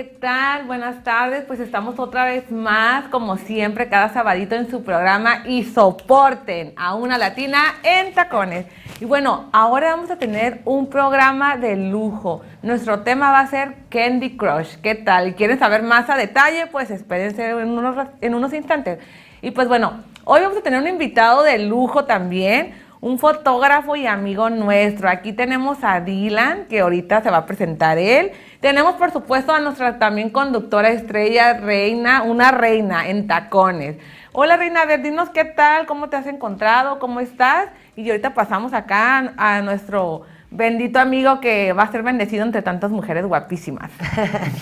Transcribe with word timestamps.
¿Qué 0.00 0.04
tal? 0.04 0.64
Buenas 0.64 1.04
tardes. 1.04 1.44
Pues 1.44 1.60
estamos 1.60 1.98
otra 1.98 2.24
vez 2.24 2.50
más, 2.50 3.04
como 3.08 3.36
siempre, 3.36 3.90
cada 3.90 4.08
sabadito 4.08 4.54
en 4.54 4.70
su 4.70 4.82
programa 4.82 5.42
y 5.44 5.62
soporten 5.64 6.72
a 6.76 6.94
una 6.94 7.18
latina 7.18 7.74
en 7.82 8.14
tacones. 8.14 8.64
Y 8.98 9.04
bueno, 9.04 9.50
ahora 9.52 9.90
vamos 9.90 10.10
a 10.10 10.16
tener 10.16 10.62
un 10.64 10.88
programa 10.88 11.58
de 11.58 11.76
lujo. 11.76 12.40
Nuestro 12.62 13.00
tema 13.00 13.30
va 13.30 13.40
a 13.40 13.46
ser 13.48 13.74
Candy 13.90 14.38
Crush. 14.38 14.76
¿Qué 14.76 14.94
tal? 14.94 15.34
¿Quieren 15.34 15.58
saber 15.58 15.82
más 15.82 16.08
a 16.08 16.16
detalle? 16.16 16.66
Pues 16.68 16.90
espérense 16.90 17.50
en 17.50 17.68
unos, 17.68 18.08
en 18.22 18.34
unos 18.34 18.54
instantes. 18.54 19.00
Y 19.42 19.50
pues 19.50 19.68
bueno, 19.68 20.02
hoy 20.24 20.40
vamos 20.40 20.56
a 20.56 20.62
tener 20.62 20.80
un 20.80 20.88
invitado 20.88 21.42
de 21.42 21.58
lujo 21.58 22.06
también 22.06 22.72
un 23.00 23.18
fotógrafo 23.18 23.96
y 23.96 24.06
amigo 24.06 24.50
nuestro. 24.50 25.08
Aquí 25.08 25.32
tenemos 25.32 25.78
a 25.82 26.00
Dylan, 26.00 26.66
que 26.66 26.80
ahorita 26.80 27.22
se 27.22 27.30
va 27.30 27.38
a 27.38 27.46
presentar 27.46 27.98
él. 27.98 28.32
Tenemos, 28.60 28.94
por 28.94 29.10
supuesto, 29.10 29.52
a 29.52 29.60
nuestra 29.60 29.98
también 29.98 30.30
conductora 30.30 30.90
estrella, 30.90 31.54
Reina, 31.54 32.22
una 32.22 32.50
reina 32.50 33.08
en 33.08 33.26
tacones. 33.26 33.96
Hola, 34.32 34.56
Reina, 34.56 34.82
a 34.82 34.86
ver, 34.86 35.02
dinos 35.02 35.30
qué 35.30 35.44
tal, 35.44 35.86
cómo 35.86 36.08
te 36.08 36.16
has 36.16 36.26
encontrado, 36.26 36.98
cómo 36.98 37.20
estás. 37.20 37.68
Y 37.96 38.08
ahorita 38.08 38.34
pasamos 38.34 38.72
acá 38.74 39.32
a 39.36 39.62
nuestro 39.62 40.22
bendito 40.50 41.00
amigo 41.00 41.40
que 41.40 41.72
va 41.72 41.84
a 41.84 41.92
ser 41.92 42.02
bendecido 42.02 42.44
entre 42.44 42.62
tantas 42.62 42.90
mujeres 42.90 43.24
guapísimas. 43.24 43.90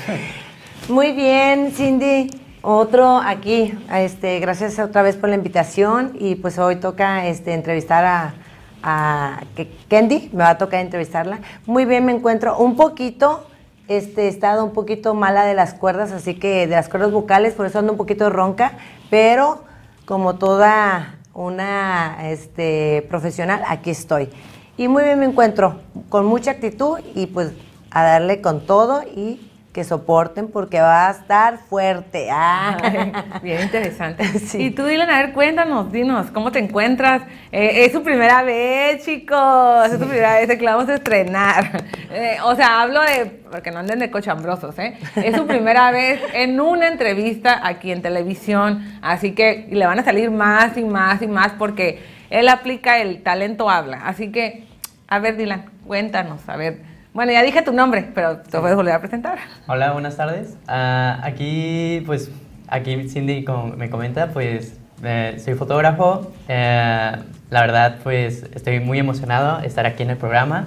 Muy 0.88 1.12
bien, 1.12 1.72
Cindy. 1.72 2.47
Otro 2.70 3.16
aquí, 3.16 3.72
este, 3.94 4.40
gracias 4.40 4.78
otra 4.78 5.00
vez 5.00 5.16
por 5.16 5.30
la 5.30 5.36
invitación 5.36 6.12
y 6.20 6.34
pues 6.34 6.58
hoy 6.58 6.76
toca 6.76 7.26
este, 7.26 7.54
entrevistar 7.54 8.04
a, 8.04 8.34
a 8.82 9.40
Kendi, 9.88 10.28
me 10.34 10.40
va 10.40 10.50
a 10.50 10.58
tocar 10.58 10.80
entrevistarla. 10.80 11.38
Muy 11.64 11.86
bien, 11.86 12.04
me 12.04 12.12
encuentro 12.12 12.58
un 12.58 12.76
poquito, 12.76 13.46
este, 13.88 14.26
he 14.26 14.28
estado 14.28 14.66
un 14.66 14.74
poquito 14.74 15.14
mala 15.14 15.46
de 15.46 15.54
las 15.54 15.72
cuerdas, 15.72 16.12
así 16.12 16.34
que 16.34 16.66
de 16.66 16.74
las 16.74 16.90
cuerdas 16.90 17.10
vocales, 17.10 17.54
por 17.54 17.64
eso 17.64 17.78
ando 17.78 17.92
un 17.92 17.96
poquito 17.96 18.28
ronca, 18.28 18.72
pero 19.08 19.64
como 20.04 20.34
toda 20.34 21.14
una 21.32 22.18
este, 22.28 23.06
profesional, 23.08 23.62
aquí 23.66 23.88
estoy. 23.88 24.28
Y 24.76 24.88
muy 24.88 25.04
bien 25.04 25.18
me 25.18 25.24
encuentro, 25.24 25.80
con 26.10 26.26
mucha 26.26 26.50
actitud 26.50 26.98
y 27.14 27.28
pues 27.28 27.52
a 27.90 28.02
darle 28.02 28.42
con 28.42 28.66
todo 28.66 29.04
y 29.04 29.47
que 29.78 29.84
soporten 29.84 30.48
porque 30.48 30.80
va 30.80 31.06
a 31.06 31.12
estar 31.12 31.58
fuerte. 31.58 32.26
Ah. 32.32 33.38
bien 33.44 33.62
interesante. 33.62 34.24
Y 34.54 34.72
tú, 34.72 34.84
Dylan, 34.84 35.08
a 35.08 35.18
ver, 35.18 35.32
cuéntanos, 35.32 35.92
dinos, 35.92 36.32
¿cómo 36.32 36.50
te 36.50 36.58
encuentras? 36.58 37.22
Eh, 37.52 37.84
es 37.84 37.92
su 37.92 38.02
primera 38.02 38.42
vez, 38.42 39.04
chicos, 39.04 39.86
es 39.86 40.00
su 40.00 40.08
primera 40.08 40.34
vez 40.34 40.48
que 40.48 40.64
la 40.64 40.74
vamos 40.74 40.90
a 40.90 40.94
estrenar. 40.96 41.84
Eh, 42.10 42.38
o 42.42 42.56
sea, 42.56 42.80
hablo 42.80 43.02
de, 43.02 43.26
porque 43.50 43.70
no 43.70 43.80
anden 43.80 43.98
de 43.98 44.10
cochambrosos, 44.10 44.78
¿eh? 44.78 44.96
Es 45.16 45.36
su 45.36 45.46
primera 45.46 45.90
vez 45.90 46.18
en 46.32 46.58
una 46.58 46.88
entrevista 46.88 47.60
aquí 47.62 47.92
en 47.92 48.00
televisión, 48.00 48.82
así 49.02 49.32
que 49.34 49.68
le 49.70 49.84
van 49.84 49.98
a 49.98 50.04
salir 50.04 50.30
más 50.30 50.78
y 50.78 50.84
más 50.84 51.20
y 51.20 51.26
más 51.26 51.52
porque 51.58 52.02
él 52.30 52.48
aplica 52.48 52.98
el 52.98 53.22
talento 53.22 53.68
habla. 53.68 54.00
Así 54.06 54.32
que, 54.32 54.64
a 55.06 55.18
ver, 55.18 55.36
Dylan, 55.36 55.66
cuéntanos, 55.86 56.48
a 56.48 56.56
ver. 56.56 56.97
Bueno, 57.18 57.32
ya 57.32 57.42
dije 57.42 57.62
tu 57.62 57.72
nombre, 57.72 58.08
pero 58.14 58.36
te 58.36 58.60
puedes 58.60 58.76
volver 58.76 58.94
a 58.94 59.00
presentar. 59.00 59.40
Hola, 59.66 59.90
buenas 59.90 60.16
tardes. 60.16 60.56
Uh, 60.68 61.20
aquí, 61.24 62.00
pues, 62.06 62.30
aquí 62.68 63.08
Cindy 63.08 63.42
como 63.44 63.74
me 63.76 63.90
comenta, 63.90 64.28
pues, 64.28 64.78
eh, 65.02 65.36
soy 65.44 65.54
fotógrafo. 65.54 66.30
Eh, 66.46 67.12
la 67.50 67.60
verdad, 67.60 67.96
pues, 68.04 68.44
estoy 68.54 68.78
muy 68.78 69.00
emocionado 69.00 69.60
de 69.60 69.66
estar 69.66 69.84
aquí 69.84 70.04
en 70.04 70.10
el 70.10 70.16
programa 70.16 70.66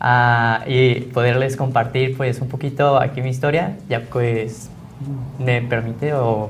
uh, 0.00 0.66
y 0.66 1.00
poderles 1.12 1.58
compartir, 1.58 2.16
pues, 2.16 2.40
un 2.40 2.48
poquito 2.48 2.98
aquí 2.98 3.20
mi 3.20 3.28
historia. 3.28 3.76
Ya, 3.90 4.00
pues, 4.00 4.70
me 5.38 5.60
permite 5.60 6.14
o... 6.14 6.48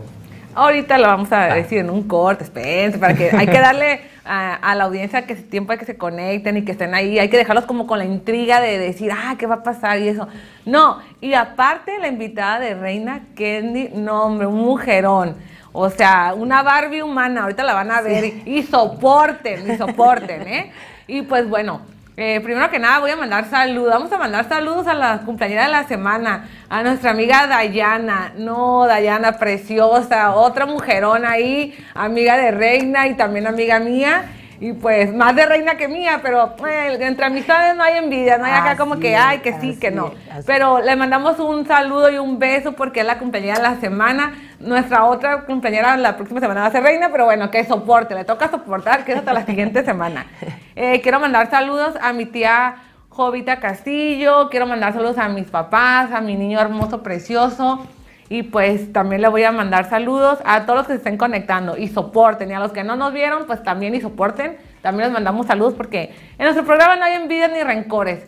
Ahorita 0.54 0.96
lo 0.96 1.08
vamos 1.08 1.32
a 1.32 1.54
decir 1.54 1.78
en 1.78 1.90
un 1.90 2.04
corte, 2.04 2.44
espérense, 2.44 3.00
para 3.00 3.14
que 3.14 3.30
hay 3.36 3.48
que 3.48 3.58
darle 3.58 4.02
a, 4.32 4.74
la 4.76 4.84
audiencia 4.84 5.26
que 5.26 5.34
tiempo 5.34 5.72
hay 5.72 5.78
que 5.78 5.84
se 5.84 5.96
conecten 5.96 6.56
y 6.56 6.64
que 6.64 6.72
estén 6.72 6.94
ahí. 6.94 7.18
Hay 7.18 7.28
que 7.28 7.36
dejarlos 7.36 7.64
como 7.64 7.88
con 7.88 7.98
la 7.98 8.04
intriga 8.04 8.60
de 8.60 8.78
decir, 8.78 9.10
ah, 9.12 9.34
¿qué 9.36 9.46
va 9.46 9.56
a 9.56 9.62
pasar? 9.64 9.98
Y 9.98 10.08
eso. 10.08 10.28
No, 10.64 10.98
y 11.20 11.34
aparte 11.34 11.98
la 11.98 12.06
invitada 12.06 12.60
de 12.60 12.74
Reina 12.74 13.22
Kendi, 13.34 13.90
no, 13.94 14.24
hombre, 14.24 14.46
un 14.46 14.60
mujerón. 14.60 15.34
O 15.72 15.90
sea, 15.90 16.34
una 16.36 16.62
Barbie 16.62 17.02
humana, 17.02 17.42
ahorita 17.42 17.64
la 17.64 17.74
van 17.74 17.90
a 17.90 18.00
ver 18.00 18.24
y 18.46 18.62
soporten, 18.62 19.70
y 19.70 19.76
soporten, 19.76 20.46
¿eh? 20.46 20.72
Y 21.08 21.22
pues 21.22 21.48
bueno, 21.48 21.80
eh, 22.16 22.40
primero 22.40 22.70
que 22.70 22.78
nada 22.78 22.98
voy 22.98 23.10
a 23.10 23.16
mandar 23.16 23.48
saludos, 23.48 23.92
vamos 23.92 24.12
a 24.12 24.18
mandar 24.18 24.48
saludos 24.48 24.86
a 24.86 24.94
la 24.94 25.20
compañera 25.20 25.64
de 25.64 25.70
la 25.70 25.84
semana, 25.84 26.48
a 26.68 26.82
nuestra 26.82 27.10
amiga 27.10 27.46
Dayana, 27.46 28.32
no, 28.36 28.86
Dayana 28.86 29.38
preciosa, 29.38 30.34
otra 30.34 30.66
mujerona 30.66 31.30
ahí, 31.30 31.74
amiga 31.94 32.36
de 32.36 32.50
Reina 32.50 33.06
y 33.06 33.14
también 33.14 33.46
amiga 33.46 33.80
mía. 33.80 34.24
Y 34.60 34.74
pues 34.74 35.12
más 35.14 35.34
de 35.34 35.46
reina 35.46 35.76
que 35.76 35.88
mía, 35.88 36.20
pero 36.22 36.54
eh, 36.68 36.98
entre 37.00 37.24
amistades 37.24 37.74
no 37.74 37.82
hay 37.82 37.96
envidia, 37.96 38.36
no 38.36 38.44
hay 38.44 38.52
acá 38.52 38.76
como 38.76 39.00
que, 39.00 39.16
ay, 39.16 39.38
que 39.38 39.58
sí, 39.58 39.78
que 39.80 39.90
no. 39.90 40.12
pero 40.44 40.80
le 40.82 40.94
mandamos 40.96 41.38
un 41.38 41.66
saludo 41.66 42.10
y 42.10 42.18
un 42.18 42.38
beso 42.38 42.72
porque 42.72 43.00
es 43.00 43.06
la 43.06 43.18
compañera 43.18 43.56
de 43.56 43.62
la 43.62 43.76
semana. 43.76 44.34
Nuestra 44.58 45.06
otra 45.06 45.46
compañera 45.46 45.96
la 45.96 46.14
próxima 46.16 46.40
semana 46.40 46.60
va 46.60 46.66
a 46.66 46.72
ser 46.72 46.82
reina, 46.82 47.08
pero 47.10 47.24
bueno, 47.24 47.50
que 47.50 47.64
soporte, 47.64 48.14
le 48.14 48.24
toca 48.24 48.50
soportar, 48.50 49.06
que 49.06 49.12
es 49.12 49.18
hasta 49.18 49.32
la 49.32 49.46
siguiente 49.46 49.84
semana. 49.84 50.26
Eh, 50.76 51.02
quiero 51.02 51.20
mandar 51.20 51.50
saludos 51.50 51.94
a 52.00 52.14
mi 52.14 52.24
tía 52.24 52.76
Jovita 53.10 53.60
Castillo, 53.60 54.48
quiero 54.48 54.66
mandar 54.66 54.94
saludos 54.94 55.18
a 55.18 55.28
mis 55.28 55.46
papás, 55.50 56.10
a 56.10 56.22
mi 56.22 56.36
niño 56.36 56.58
hermoso, 56.58 57.02
precioso. 57.02 57.86
Y 58.30 58.44
pues 58.44 58.92
también 58.92 59.22
le 59.22 59.28
voy 59.28 59.42
a 59.42 59.50
mandar 59.50 59.90
saludos 59.90 60.38
a 60.44 60.64
todos 60.64 60.78
los 60.78 60.86
que 60.86 60.92
se 60.92 60.98
estén 60.98 61.16
conectando 61.16 61.76
y 61.76 61.88
soporten. 61.88 62.48
Y 62.48 62.54
a 62.54 62.60
los 62.60 62.70
que 62.70 62.84
no 62.84 62.94
nos 62.94 63.12
vieron, 63.12 63.44
pues 63.44 63.60
también 63.64 63.92
y 63.96 64.00
soporten. 64.00 64.56
También 64.82 65.08
les 65.08 65.12
mandamos 65.12 65.48
saludos 65.48 65.74
porque 65.74 66.14
en 66.38 66.44
nuestro 66.44 66.64
programa 66.64 66.94
no 66.94 67.04
hay 67.04 67.14
envidia 67.14 67.48
ni 67.48 67.60
rencores. 67.60 68.24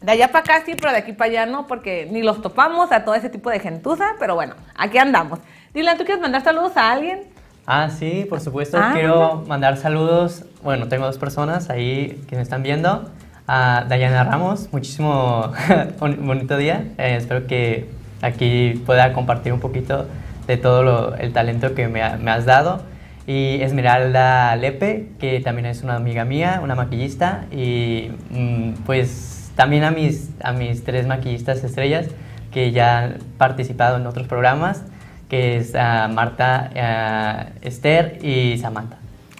De 0.00 0.12
allá 0.12 0.28
para 0.28 0.38
acá 0.38 0.62
sí, 0.64 0.74
pero 0.74 0.90
de 0.90 0.96
aquí 0.96 1.12
para 1.12 1.30
allá 1.30 1.44
no, 1.46 1.66
porque 1.66 2.08
ni 2.10 2.22
los 2.22 2.40
topamos 2.40 2.90
a 2.92 3.04
todo 3.04 3.14
ese 3.14 3.28
tipo 3.28 3.50
de 3.50 3.60
gentuza. 3.60 4.06
Pero 4.18 4.36
bueno, 4.36 4.54
aquí 4.74 4.96
andamos. 4.96 5.38
Dylan, 5.74 5.98
¿tú 5.98 6.04
quieres 6.04 6.22
mandar 6.22 6.42
saludos 6.42 6.74
a 6.78 6.90
alguien? 6.90 7.24
Ah, 7.66 7.90
sí, 7.90 8.24
por 8.26 8.40
supuesto. 8.40 8.78
Ah, 8.80 8.92
Quiero 8.94 9.44
mandar 9.46 9.76
saludos. 9.76 10.46
Bueno, 10.62 10.88
tengo 10.88 11.04
dos 11.04 11.18
personas 11.18 11.68
ahí 11.68 12.24
que 12.26 12.36
me 12.36 12.42
están 12.42 12.62
viendo. 12.62 13.10
A 13.46 13.84
Dayana 13.86 14.24
Ramos, 14.24 14.72
muchísimo 14.72 15.52
bonito 16.00 16.56
día. 16.56 16.86
Eh, 16.96 17.16
espero 17.18 17.46
que 17.46 17.90
aquí 18.22 18.82
pueda 18.86 19.12
compartir 19.12 19.52
un 19.52 19.60
poquito 19.60 20.06
de 20.46 20.56
todo 20.56 21.14
el 21.16 21.32
talento 21.32 21.74
que 21.74 21.88
me, 21.88 22.02
has 22.02 22.44
dado. 22.44 22.82
Y 23.26 23.60
Esmeralda 23.62 24.54
Lepe, 24.56 25.08
que 25.18 25.40
también 25.40 25.66
es 25.66 25.82
una 25.82 25.96
amiga 25.96 26.24
mía, 26.24 26.60
una 26.62 26.74
maquillista. 26.74 27.46
Y 27.50 28.10
mm, 28.30 28.84
pues 28.84 29.50
también 29.56 29.84
a 29.84 29.90
mis, 29.90 30.30
a 30.42 30.52
mis 30.52 30.84
tres 30.84 31.06
maquillistas 31.06 31.64
estrellas 31.64 32.08
que 32.52 32.70
ya 32.70 32.98
han 32.98 33.18
participado 33.36 33.96
en 33.96 34.06
otros 34.06 34.28
programas, 34.28 34.82
que 35.28 35.56
es 35.56 35.74
Marta, 35.74 37.50
Esther 37.60 38.18
y 38.22 38.56
Samantha. 38.58 38.96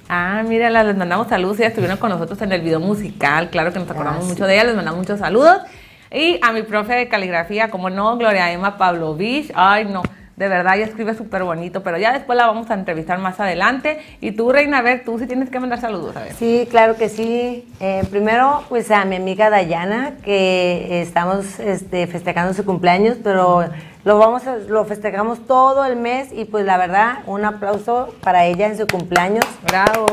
Ah, 0.08 0.44
mira, 0.46 0.70
les 0.70 0.96
mandamos 0.96 1.28
saludos, 1.28 1.58
ya 1.58 1.66
estuvieron 1.66 1.96
con 1.96 2.10
nosotros 2.10 2.40
en 2.42 2.52
el 2.52 2.60
video 2.60 2.78
musical, 2.78 3.50
claro 3.50 3.72
que 3.72 3.78
nos 3.78 3.90
acordamos 3.90 4.26
mucho 4.26 4.46
de 4.46 4.54
ellas, 4.54 4.66
les 4.66 4.76
mandamos 4.76 5.00
muchos 5.00 5.18
saludos. 5.18 5.62
Y 6.10 6.38
a 6.42 6.52
mi 6.52 6.62
profe 6.62 6.94
de 6.94 7.08
caligrafía, 7.08 7.70
como 7.70 7.90
no, 7.90 8.16
Gloria 8.16 8.52
Emma 8.52 8.76
Pavlovich. 8.76 9.52
Ay, 9.54 9.86
no. 9.86 10.02
de 10.36 10.48
verdad, 10.48 10.76
ella 10.76 10.84
escribe 10.84 11.14
súper 11.14 11.44
bonito, 11.44 11.82
pero 11.82 11.96
ya 11.96 12.12
después 12.12 12.36
la 12.36 12.46
vamos 12.46 12.70
a 12.70 12.74
entrevistar 12.74 13.18
más 13.18 13.40
adelante. 13.40 13.98
Y 14.20 14.32
tú, 14.32 14.52
Reina, 14.52 14.78
a 14.78 14.82
ver, 14.82 15.02
tú 15.04 15.18
sí 15.18 15.26
tienes 15.26 15.48
que 15.48 15.58
mandar 15.58 15.80
saludos, 15.80 16.14
a 16.16 16.24
ver. 16.24 16.34
Sí, 16.34 16.68
claro 16.70 16.96
que 16.96 17.08
sí. 17.08 17.66
Eh, 17.80 18.04
primero, 18.10 18.62
pues 18.68 18.90
a 18.90 19.04
mi 19.06 19.16
amiga 19.16 19.48
Dayana, 19.48 20.12
que 20.22 21.00
estamos 21.00 21.58
este, 21.58 22.06
festejando 22.06 22.52
su 22.52 22.64
cumpleaños, 22.64 23.16
pero 23.24 23.64
lo, 24.06 24.18
vamos 24.18 24.44
lo 24.68 24.84
festejamos 24.84 25.44
todo 25.48 25.84
el 25.84 25.96
mes 25.96 26.28
y 26.32 26.44
pues 26.44 26.64
la 26.64 26.76
verdad, 26.76 27.18
un 27.26 27.44
aplauso 27.44 28.14
para 28.22 28.44
ella 28.44 28.68
en 28.68 28.78
su 28.78 28.86
cumpleaños. 28.86 29.44
¡Bravo! 29.64 30.06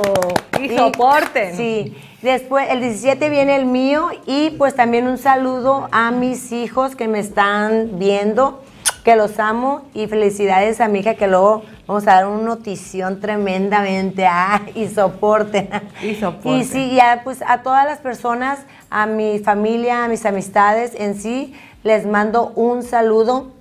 Y, 0.59 0.73
y 0.73 0.75
soporten. 0.75 1.55
Sí. 1.55 1.95
Después, 2.23 2.71
el 2.71 2.79
17 2.79 3.29
viene 3.29 3.55
el 3.55 3.67
mío 3.67 4.09
y 4.25 4.49
pues 4.57 4.75
también 4.75 5.07
un 5.07 5.19
saludo 5.19 5.89
a 5.91 6.09
mis 6.09 6.51
hijos 6.51 6.95
que 6.95 7.07
me 7.07 7.19
están 7.19 7.99
viendo 7.99 8.63
que 9.03 9.15
los 9.15 9.37
amo 9.37 9.83
y 9.93 10.07
felicidades 10.07 10.81
a 10.81 10.87
mi 10.87 11.01
hija 11.01 11.13
que 11.13 11.27
luego 11.27 11.61
vamos 11.85 12.07
a 12.07 12.15
dar 12.15 12.27
una 12.27 12.41
notición 12.41 13.19
tremendamente. 13.19 14.25
Ah, 14.35 14.61
y 14.73 14.87
soporte. 14.87 15.69
Y 16.01 16.15
soporte. 16.15 16.49
Y 16.49 16.63
sí, 16.63 16.95
ya 16.95 17.21
pues 17.23 17.43
a 17.45 17.61
todas 17.61 17.85
las 17.85 17.99
personas, 17.99 18.57
a 18.89 19.05
mi 19.05 19.37
familia, 19.37 20.03
a 20.03 20.07
mis 20.07 20.25
amistades 20.25 20.93
en 20.97 21.13
sí, 21.13 21.53
les 21.83 22.07
mando 22.07 22.53
un 22.55 22.81
saludo 22.81 23.51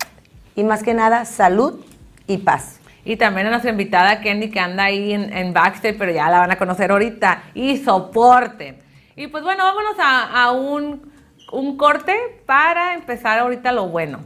y 0.55 0.65
más 0.65 0.83
que 0.83 0.95
nada 0.95 1.25
salud 1.25 1.81
y 2.27 2.39
paz. 2.39 2.81
Y 3.05 3.17
también 3.17 3.49
a 3.49 3.51
nuestra 3.51 3.71
invitada 3.71 4.21
Kenny 4.21 4.51
que 4.51 4.61
anda 4.61 4.85
ahí 4.85 5.13
en, 5.13 5.33
en 5.33 5.53
backstage, 5.53 5.97
pero 5.99 6.13
ya 6.13 6.31
la 6.31 6.39
van 6.39 6.53
a 6.53 6.57
conocer 6.57 6.93
ahorita. 6.93 7.45
Y 7.55 7.79
soporte. 7.79 8.79
Y 9.17 9.27
pues 9.27 9.43
bueno, 9.43 9.65
vámonos 9.65 9.97
a, 9.99 10.45
a 10.45 10.53
un, 10.53 11.11
un 11.53 11.77
corte 11.77 12.15
para 12.47 12.95
empezar 12.95 13.39
ahorita 13.41 13.73
lo 13.73 13.89
bueno. 13.89 14.21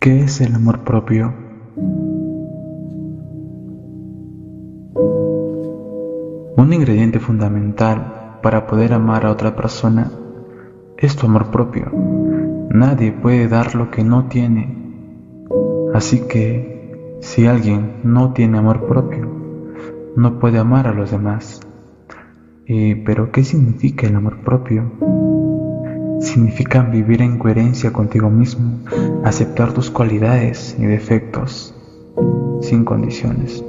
¿Qué 0.00 0.22
es 0.22 0.40
el 0.40 0.54
amor 0.54 0.84
propio? 0.84 1.32
Un 6.56 6.72
ingrediente 6.72 7.20
fundamental 7.20 8.38
para 8.42 8.66
poder 8.66 8.92
amar 8.92 9.24
a 9.24 9.30
otra 9.30 9.54
persona 9.56 10.10
es 10.98 11.16
tu 11.16 11.26
amor 11.26 11.50
propio. 11.50 11.90
Nadie 12.70 13.12
puede 13.12 13.48
dar 13.48 13.74
lo 13.74 13.90
que 13.90 14.04
no 14.04 14.26
tiene. 14.26 14.76
Así 15.94 16.20
que 16.28 17.18
si 17.20 17.46
alguien 17.46 17.96
no 18.02 18.32
tiene 18.32 18.58
amor 18.58 18.86
propio, 18.86 19.28
no 20.16 20.38
puede 20.38 20.58
amar 20.58 20.86
a 20.88 20.94
los 20.94 21.10
demás. 21.10 21.60
¿Y 22.66 22.94
pero 22.96 23.30
qué 23.30 23.44
significa 23.44 24.06
el 24.06 24.16
amor 24.16 24.38
propio? 24.38 24.90
significa 26.24 26.82
vivir 26.82 27.22
en 27.22 27.38
coherencia 27.38 27.92
contigo 27.92 28.30
mismo, 28.30 28.80
aceptar 29.24 29.72
tus 29.72 29.90
cualidades 29.90 30.74
y 30.78 30.86
defectos 30.86 31.74
sin 32.62 32.84
condiciones. 32.84 33.64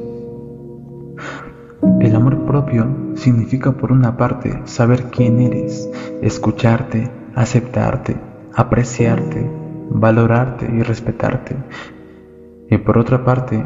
El 2.00 2.16
amor 2.16 2.46
propio 2.46 2.88
significa 3.16 3.74
por 3.74 3.92
una 3.92 4.18
parte 4.18 4.62
saber 4.66 5.06
quién 5.12 5.40
eres, 5.40 5.90
escucharte, 6.22 7.10
aceptarte, 7.36 8.16
apreciarte, 8.56 9.50
valorarte 9.90 10.70
y 10.74 10.82
respetarte. 10.82 11.56
Y 12.70 12.78
por 12.78 12.98
otra 12.98 13.24
parte, 13.24 13.64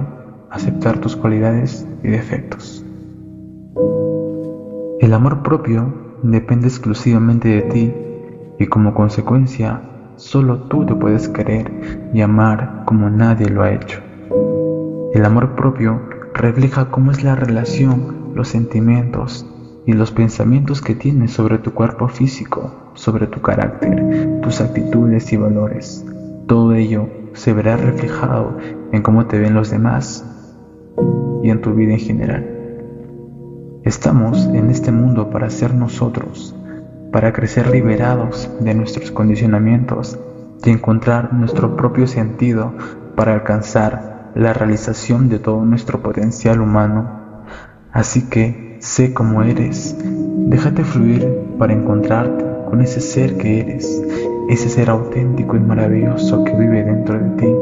aceptar 0.49 0.99
tus 0.99 1.15
cualidades 1.15 1.87
y 2.03 2.09
defectos. 2.09 2.83
El 4.99 5.13
amor 5.13 5.43
propio 5.43 5.93
depende 6.23 6.67
exclusivamente 6.67 7.47
de 7.47 7.61
ti 7.61 7.93
y 8.57 8.67
como 8.67 8.93
consecuencia 8.93 9.81
solo 10.17 10.63
tú 10.63 10.85
te 10.85 10.95
puedes 10.95 11.29
querer 11.29 12.09
y 12.13 12.21
amar 12.21 12.83
como 12.85 13.09
nadie 13.09 13.49
lo 13.49 13.63
ha 13.63 13.71
hecho. 13.71 14.01
El 15.13 15.23
amor 15.23 15.55
propio 15.55 16.01
refleja 16.33 16.91
cómo 16.91 17.11
es 17.11 17.23
la 17.23 17.35
relación, 17.35 18.33
los 18.35 18.49
sentimientos 18.49 19.45
y 19.89 19.93
los 19.93 20.11
pensamientos 20.11 20.83
que 20.83 20.93
tienes 20.93 21.31
sobre 21.31 21.57
tu 21.57 21.73
cuerpo 21.73 22.07
físico, 22.09 22.91
sobre 22.93 23.25
tu 23.25 23.41
carácter, 23.41 24.39
tus 24.39 24.61
actitudes 24.61 25.33
y 25.33 25.37
valores. 25.37 26.05
Todo 26.45 26.75
ello 26.75 27.09
se 27.33 27.53
verá 27.53 27.75
reflejado 27.75 28.55
en 28.91 29.01
cómo 29.01 29.25
te 29.25 29.39
ven 29.39 29.55
los 29.55 29.71
demás 29.71 30.23
y 31.41 31.49
en 31.49 31.61
tu 31.61 31.73
vida 31.73 31.93
en 31.93 31.99
general. 31.99 32.47
Estamos 33.83 34.45
en 34.53 34.69
este 34.69 34.91
mundo 34.91 35.31
para 35.31 35.49
ser 35.49 35.73
nosotros, 35.73 36.55
para 37.11 37.33
crecer 37.33 37.71
liberados 37.71 38.47
de 38.59 38.75
nuestros 38.75 39.09
condicionamientos 39.09 40.19
y 40.63 40.69
encontrar 40.69 41.33
nuestro 41.33 41.75
propio 41.75 42.05
sentido 42.05 42.73
para 43.15 43.33
alcanzar 43.33 44.29
la 44.35 44.53
realización 44.53 45.29
de 45.29 45.39
todo 45.39 45.65
nuestro 45.65 46.03
potencial 46.03 46.61
humano. 46.61 47.09
Así 47.91 48.29
que 48.29 48.68
sé 48.79 49.13
como 49.13 49.43
eres, 49.43 49.95
déjate 50.47 50.83
fluir 50.83 51.27
para 51.57 51.73
encontrarte 51.73 52.43
con 52.69 52.81
ese 52.81 53.01
ser 53.01 53.37
que 53.37 53.59
eres, 53.59 54.01
ese 54.49 54.69
ser 54.69 54.89
auténtico 54.89 55.55
y 55.55 55.59
maravilloso 55.59 56.43
que 56.43 56.53
vive 56.53 56.83
dentro 56.83 57.19
de 57.19 57.29
ti, 57.37 57.55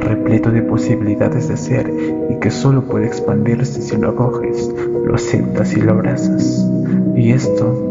repleto 0.00 0.50
de 0.50 0.62
posibilidades 0.62 1.48
de 1.48 1.56
ser 1.56 1.92
y 2.30 2.34
que 2.36 2.50
solo 2.50 2.82
puede 2.82 3.06
expandirse 3.06 3.80
si 3.80 3.96
lo 3.96 4.10
acoges, 4.10 4.74
lo 5.04 5.14
aceptas 5.14 5.74
y 5.76 5.80
lo 5.80 5.92
abrazas. 5.92 6.66
Y 7.14 7.30
esto 7.30 7.88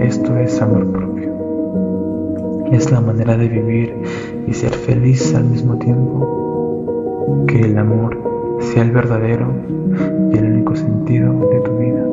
esto 0.00 0.38
es 0.38 0.62
amor 0.62 0.86
propio. 0.92 2.66
Es 2.72 2.90
la 2.90 3.00
manera 3.00 3.36
de 3.36 3.48
vivir 3.48 3.94
y 4.46 4.54
ser 4.54 4.72
feliz 4.72 5.34
al 5.34 5.44
mismo 5.44 5.76
tiempo. 5.76 7.44
Que 7.48 7.62
el 7.62 7.76
amor 7.76 8.16
sea 8.60 8.82
el 8.82 8.90
verdadero 8.90 9.52
y 10.32 10.38
el 10.38 10.44
único 10.44 10.76
sentido 10.76 11.32
de 11.32 11.60
tu 11.60 11.78
vida. 11.78 12.04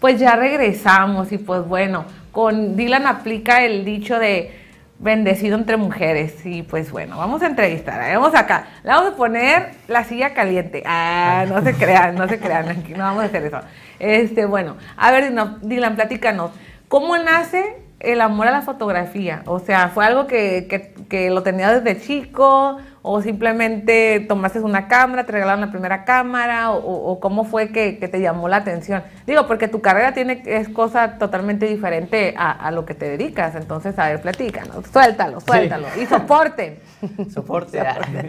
Pues 0.00 0.20
ya 0.20 0.36
regresamos 0.36 1.32
y 1.32 1.38
pues 1.38 1.66
bueno, 1.66 2.04
con 2.30 2.76
Dylan 2.76 3.06
aplica 3.06 3.64
el 3.64 3.84
dicho 3.84 4.18
de 4.18 4.52
bendecido 4.98 5.56
entre 5.56 5.76
mujeres. 5.76 6.44
Y 6.44 6.62
pues 6.62 6.90
bueno, 6.90 7.18
vamos 7.18 7.42
a 7.42 7.46
entrevistar. 7.46 8.14
Vamos 8.14 8.34
acá. 8.34 8.66
Le 8.82 8.90
vamos 8.90 9.12
a 9.12 9.16
poner 9.16 9.70
la 9.88 10.04
silla 10.04 10.34
caliente. 10.34 10.82
Ah, 10.86 11.44
no 11.48 11.62
se 11.62 11.74
crean, 11.74 12.14
no 12.14 12.28
se 12.28 12.38
crean. 12.38 12.68
Aquí 12.68 12.92
no 12.92 13.04
vamos 13.04 13.22
a 13.24 13.26
hacer 13.26 13.44
eso. 13.46 13.60
Este, 13.98 14.46
bueno, 14.46 14.76
a 14.96 15.10
ver, 15.10 15.32
Dylan, 15.62 15.96
platícanos. 15.96 16.50
¿Cómo 16.88 17.16
nace 17.18 17.76
el 18.00 18.20
amor 18.20 18.46
a 18.48 18.50
la 18.50 18.62
fotografía? 18.62 19.42
O 19.46 19.58
sea, 19.58 19.88
¿fue 19.88 20.04
algo 20.04 20.26
que, 20.26 20.66
que, 20.68 20.94
que 21.08 21.30
lo 21.30 21.42
tenías 21.42 21.82
desde 21.82 22.00
chico? 22.00 22.78
¿O 23.08 23.22
simplemente 23.22 24.18
tomaste 24.18 24.58
una 24.58 24.88
cámara, 24.88 25.24
te 25.24 25.30
regalaron 25.30 25.60
la 25.60 25.70
primera 25.70 26.04
cámara? 26.04 26.72
¿O, 26.72 27.20
cómo 27.20 27.44
fue 27.44 27.68
que, 27.68 27.92
te 27.92 28.20
llamó 28.20 28.48
la 28.48 28.56
atención? 28.56 29.04
Digo, 29.28 29.46
porque 29.46 29.68
tu 29.68 29.80
carrera 29.80 30.12
tiene, 30.12 30.42
es 30.44 30.68
cosa 30.68 31.16
totalmente 31.16 31.66
diferente 31.66 32.34
a, 32.36 32.68
lo 32.72 32.84
que 32.84 32.94
te 32.94 33.08
dedicas. 33.08 33.54
Entonces, 33.54 33.96
a 34.00 34.08
ver, 34.08 34.20
platícanos. 34.20 34.86
Suéltalo, 34.92 35.40
suéltalo. 35.40 35.86
Y 36.02 36.06
soporte. 36.06 36.80
soporte. 37.32 37.80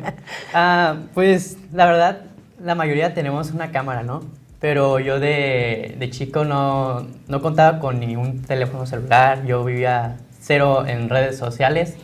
ah, 0.54 0.98
pues, 1.16 1.58
la 1.74 1.88
verdad, 1.88 2.22
la 2.62 2.76
mayoría 2.76 3.16
tenemos 3.16 3.50
una 3.50 3.72
cámara, 3.72 4.04
¿no? 4.04 4.22
Pero 4.60 5.00
yo 5.00 5.20
de, 5.20 5.96
de 6.00 6.10
chico 6.10 6.44
no, 6.44 7.08
no 7.28 7.42
contaba 7.42 7.80
con 7.80 8.00
ningún 8.00 8.42
teléfono 8.42 8.86
celular. 8.86 9.46
Yo 9.46 9.64
vivía 9.64 10.18
cero 10.40 10.86
en 10.88 11.10
redes 11.10 11.38
sociales. 11.38 11.96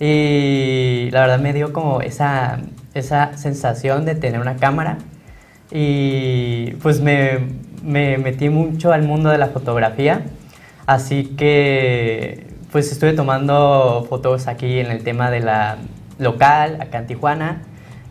Y 0.00 1.10
la 1.12 1.20
verdad 1.20 1.38
me 1.38 1.52
dio 1.52 1.72
como 1.72 2.00
esa, 2.00 2.58
esa 2.94 3.36
sensación 3.36 4.04
de 4.04 4.16
tener 4.16 4.40
una 4.40 4.56
cámara. 4.56 4.98
Y 5.70 6.72
pues 6.82 7.00
me, 7.00 7.38
me 7.84 8.18
metí 8.18 8.48
mucho 8.48 8.92
al 8.92 9.02
mundo 9.02 9.30
de 9.30 9.38
la 9.38 9.46
fotografía. 9.48 10.22
Así 10.86 11.24
que 11.36 12.48
pues 12.72 12.90
estuve 12.90 13.12
tomando 13.12 14.06
fotos 14.08 14.48
aquí 14.48 14.80
en 14.80 14.90
el 14.90 15.04
tema 15.04 15.30
de 15.30 15.40
la 15.40 15.76
local, 16.18 16.78
acá 16.80 16.98
en 16.98 17.06
Tijuana. 17.06 17.62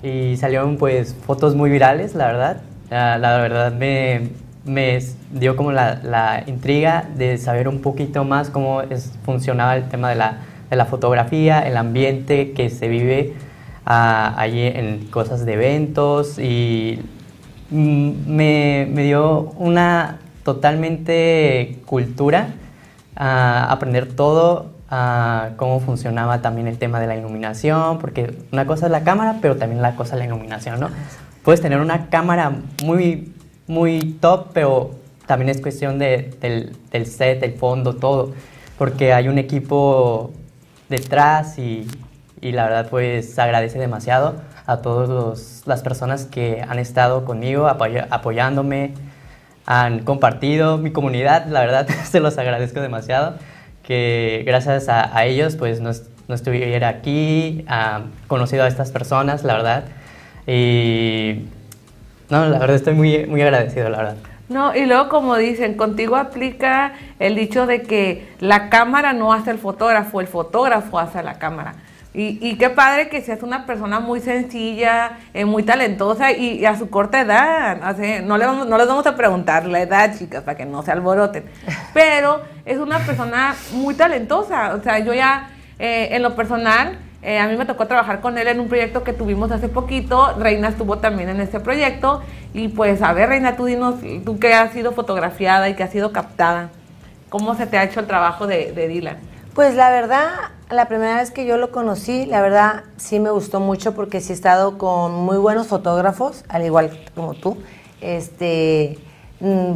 Y 0.02 0.38
salieron 0.38 0.78
pues 0.78 1.14
fotos 1.14 1.56
muy 1.56 1.70
virales, 1.70 2.16
la 2.16 2.28
verdad. 2.28 2.62
La, 2.92 3.38
verdad 3.38 3.74
me, 3.74 4.30
me, 4.66 5.00
dio 5.32 5.56
como 5.56 5.72
la, 5.72 5.96
la, 6.04 6.44
intriga 6.46 7.06
de 7.16 7.40
saber 7.40 7.68
un 7.68 7.82
poquito 7.82 8.24
más 8.26 8.52
cómo 8.52 8.82
es, 8.84 9.12
funcionaba 9.24 9.76
el 9.76 9.88
tema 9.90 10.10
de 10.10 10.16
la 10.16 10.38
de 10.72 10.78
la 10.78 10.86
fotografía, 10.86 11.60
el 11.60 11.76
ambiente 11.76 12.54
que 12.54 12.70
se 12.70 12.88
vive 12.88 13.34
ah, 13.86 14.34
allí 14.38 14.66
en 14.66 15.06
cosas 15.08 15.46
de 15.46 15.54
eventos 15.54 16.40
y 16.40 17.00
mm, 17.70 18.12
me, 18.26 18.88
me 18.90 19.04
dio 19.04 19.52
una 19.58 20.20
totalmente 20.44 21.80
cultura, 21.86 22.54
a 23.18 23.70
aprender 23.70 24.16
todo, 24.16 24.72
a 24.90 25.50
cómo 25.58 25.82
funcionaba 25.82 26.42
también 26.42 26.68
el 26.68 26.78
tema 26.78 27.02
de 27.02 27.08
la 27.08 27.18
iluminación, 27.18 28.00
porque 28.00 28.38
una 28.54 28.66
cosa 28.66 28.86
es 28.86 28.92
la 28.94 29.04
cámara, 29.04 29.40
pero 29.42 29.58
también 29.58 29.82
la 29.82 29.98
cosa 29.98 30.16
es 30.16 30.20
la 30.20 30.26
iluminación, 30.26 30.80
¿no? 30.80 30.90
Puedes 31.44 31.62
tener 31.62 31.80
una 31.80 32.10
cámara 32.10 32.52
muy 32.84 33.34
muy 33.72 34.18
top, 34.20 34.48
pero 34.54 34.92
también 35.26 35.50
es 35.50 35.62
cuestión 35.62 35.98
de, 35.98 36.36
del, 36.42 36.76
del 36.92 37.06
set, 37.06 37.42
el 37.42 37.54
fondo, 37.54 37.96
todo, 37.96 38.34
porque 38.78 39.14
hay 39.14 39.30
un 39.30 39.38
equipo 39.38 40.34
detrás 40.90 41.58
y, 41.58 41.88
y 42.42 42.52
la 42.52 42.66
verdad 42.66 42.90
pues 42.90 43.40
agradece 43.40 43.80
demasiado 43.80 44.36
a 44.66 44.78
todas 44.78 45.64
las 45.66 45.82
personas 45.84 46.26
que 46.26 46.62
han 46.68 46.80
estado 46.80 47.24
conmigo 47.24 47.68
apoyándome, 47.68 48.94
han 49.66 50.00
compartido 50.00 50.78
mi 50.78 50.92
comunidad, 50.92 51.46
la 51.48 51.62
verdad 51.62 51.88
se 52.04 52.20
los 52.20 52.38
agradezco 52.38 52.82
demasiado, 52.82 53.36
que 53.84 54.44
gracias 54.46 54.90
a, 54.90 55.24
ellos 55.24 55.56
pues 55.56 55.80
no, 55.80 55.92
no, 56.28 56.36
estuviera 56.36 56.90
aquí, 56.90 57.66
uh, 57.70 58.02
conocido 58.28 58.64
a 58.64 58.68
estas 58.68 58.92
personas, 58.92 59.46
la 59.46 59.54
verdad, 59.54 59.84
y 60.48 61.46
no, 62.30 62.46
la 62.46 62.60
verdad 62.60 62.76
estoy 62.76 62.94
muy, 62.94 63.26
muy 63.26 63.42
agradecido, 63.42 63.90
la 63.90 63.98
verdad. 63.98 64.16
No, 64.50 64.76
y 64.76 64.86
luego 64.86 65.08
como 65.08 65.38
dicen, 65.38 65.76
contigo 65.76 66.18
aplica 66.18 66.94
el 67.20 67.36
dicho 67.36 67.66
de 67.66 67.84
que 67.84 68.36
la 68.40 68.70
cámara 68.70 69.14
no 69.14 69.32
hace 69.32 69.52
el 69.52 69.58
fotógrafo, 69.58 70.20
el 70.20 70.28
fotógrafo 70.28 71.00
hace 71.00 71.24
la 71.24 71.40
cámara. 71.40 71.76
Y, 72.14 72.58
qué 72.58 72.70
padre 72.70 73.08
que 73.08 73.22
seas 73.22 73.42
una 73.42 73.66
persona 73.66 74.02
muy 74.02 74.20
sencilla, 74.20 75.20
eh, 75.34 75.46
muy 75.46 75.64
talentosa 75.64 76.34
y, 76.34 76.66
a 76.66 76.78
su 76.78 76.90
corta 76.90 77.22
edad. 77.22 77.98
no, 78.24 78.38
le 78.38 78.46
vamos, 78.46 78.68
no 78.68 78.78
les 78.78 78.86
vamos 78.86 79.08
a 79.08 79.16
preguntar 79.16 79.66
la 79.66 79.82
edad, 79.82 80.18
chicas, 80.18 80.44
para 80.44 80.58
que 80.58 80.66
no 80.66 80.84
se 80.84 80.92
alboroten. 80.92 81.46
Pero 81.94 82.42
es 82.66 82.78
una 82.80 83.00
persona 83.00 83.56
muy 83.72 83.94
talentosa. 83.94 84.74
O 84.74 84.84
sea, 84.84 85.00
yo 85.00 85.14
ya, 85.14 85.52
eh, 85.80 86.10
en 86.12 86.22
lo 86.22 86.36
personal, 86.36 87.00
eh, 87.24 87.38
a 87.38 87.48
mí 87.48 87.56
me 87.56 87.66
tocó 87.66 87.86
trabajar 87.88 88.20
con 88.20 88.38
él 88.38 88.48
en 88.48 88.60
un 88.60 88.68
proyecto 88.68 89.04
que 89.04 89.14
tuvimos 89.14 89.52
hace 89.52 89.70
poquito. 89.70 90.34
Reina 90.40 90.70
estuvo 90.70 90.98
también 90.98 91.30
en 91.30 91.40
este 91.40 91.60
proyecto. 91.60 92.22
Y 92.54 92.70
pues, 92.70 93.02
a 93.02 93.14
ver, 93.14 93.30
Reina, 93.30 93.56
tú 93.56 93.66
dinos, 93.66 93.96
tú 94.26 94.40
que 94.40 94.54
has 94.54 94.74
sido 94.74 94.92
fotografiada 94.92 95.70
y 95.70 95.76
que 95.76 95.84
has 95.84 95.92
sido 95.92 96.12
captada, 96.12 96.70
¿cómo 97.30 97.56
se 97.56 97.68
te 97.68 97.78
ha 97.78 97.84
hecho 97.84 98.00
el 98.00 98.08
trabajo 98.08 98.48
de, 98.48 98.72
de 98.72 98.88
Dylan? 98.88 99.18
Pues 99.54 99.76
la 99.76 99.92
verdad, 99.92 100.30
la 100.70 100.88
primera 100.88 101.18
vez 101.18 101.30
que 101.30 101.46
yo 101.46 101.58
lo 101.58 101.72
conocí, 101.72 102.26
la 102.26 102.42
verdad 102.42 102.84
sí 102.98 103.20
me 103.20 103.30
gustó 103.30 103.60
mucho 103.60 103.94
porque 103.94 104.22
sí 104.22 104.32
he 104.32 104.36
estado 104.36 104.78
con 104.78 105.14
muy 105.14 105.38
buenos 105.38 105.68
fotógrafos, 105.68 106.44
al 106.48 106.66
igual 106.66 106.98
como 107.14 107.34
tú. 107.36 107.58
Este, 108.00 108.98
mm, 109.42 109.74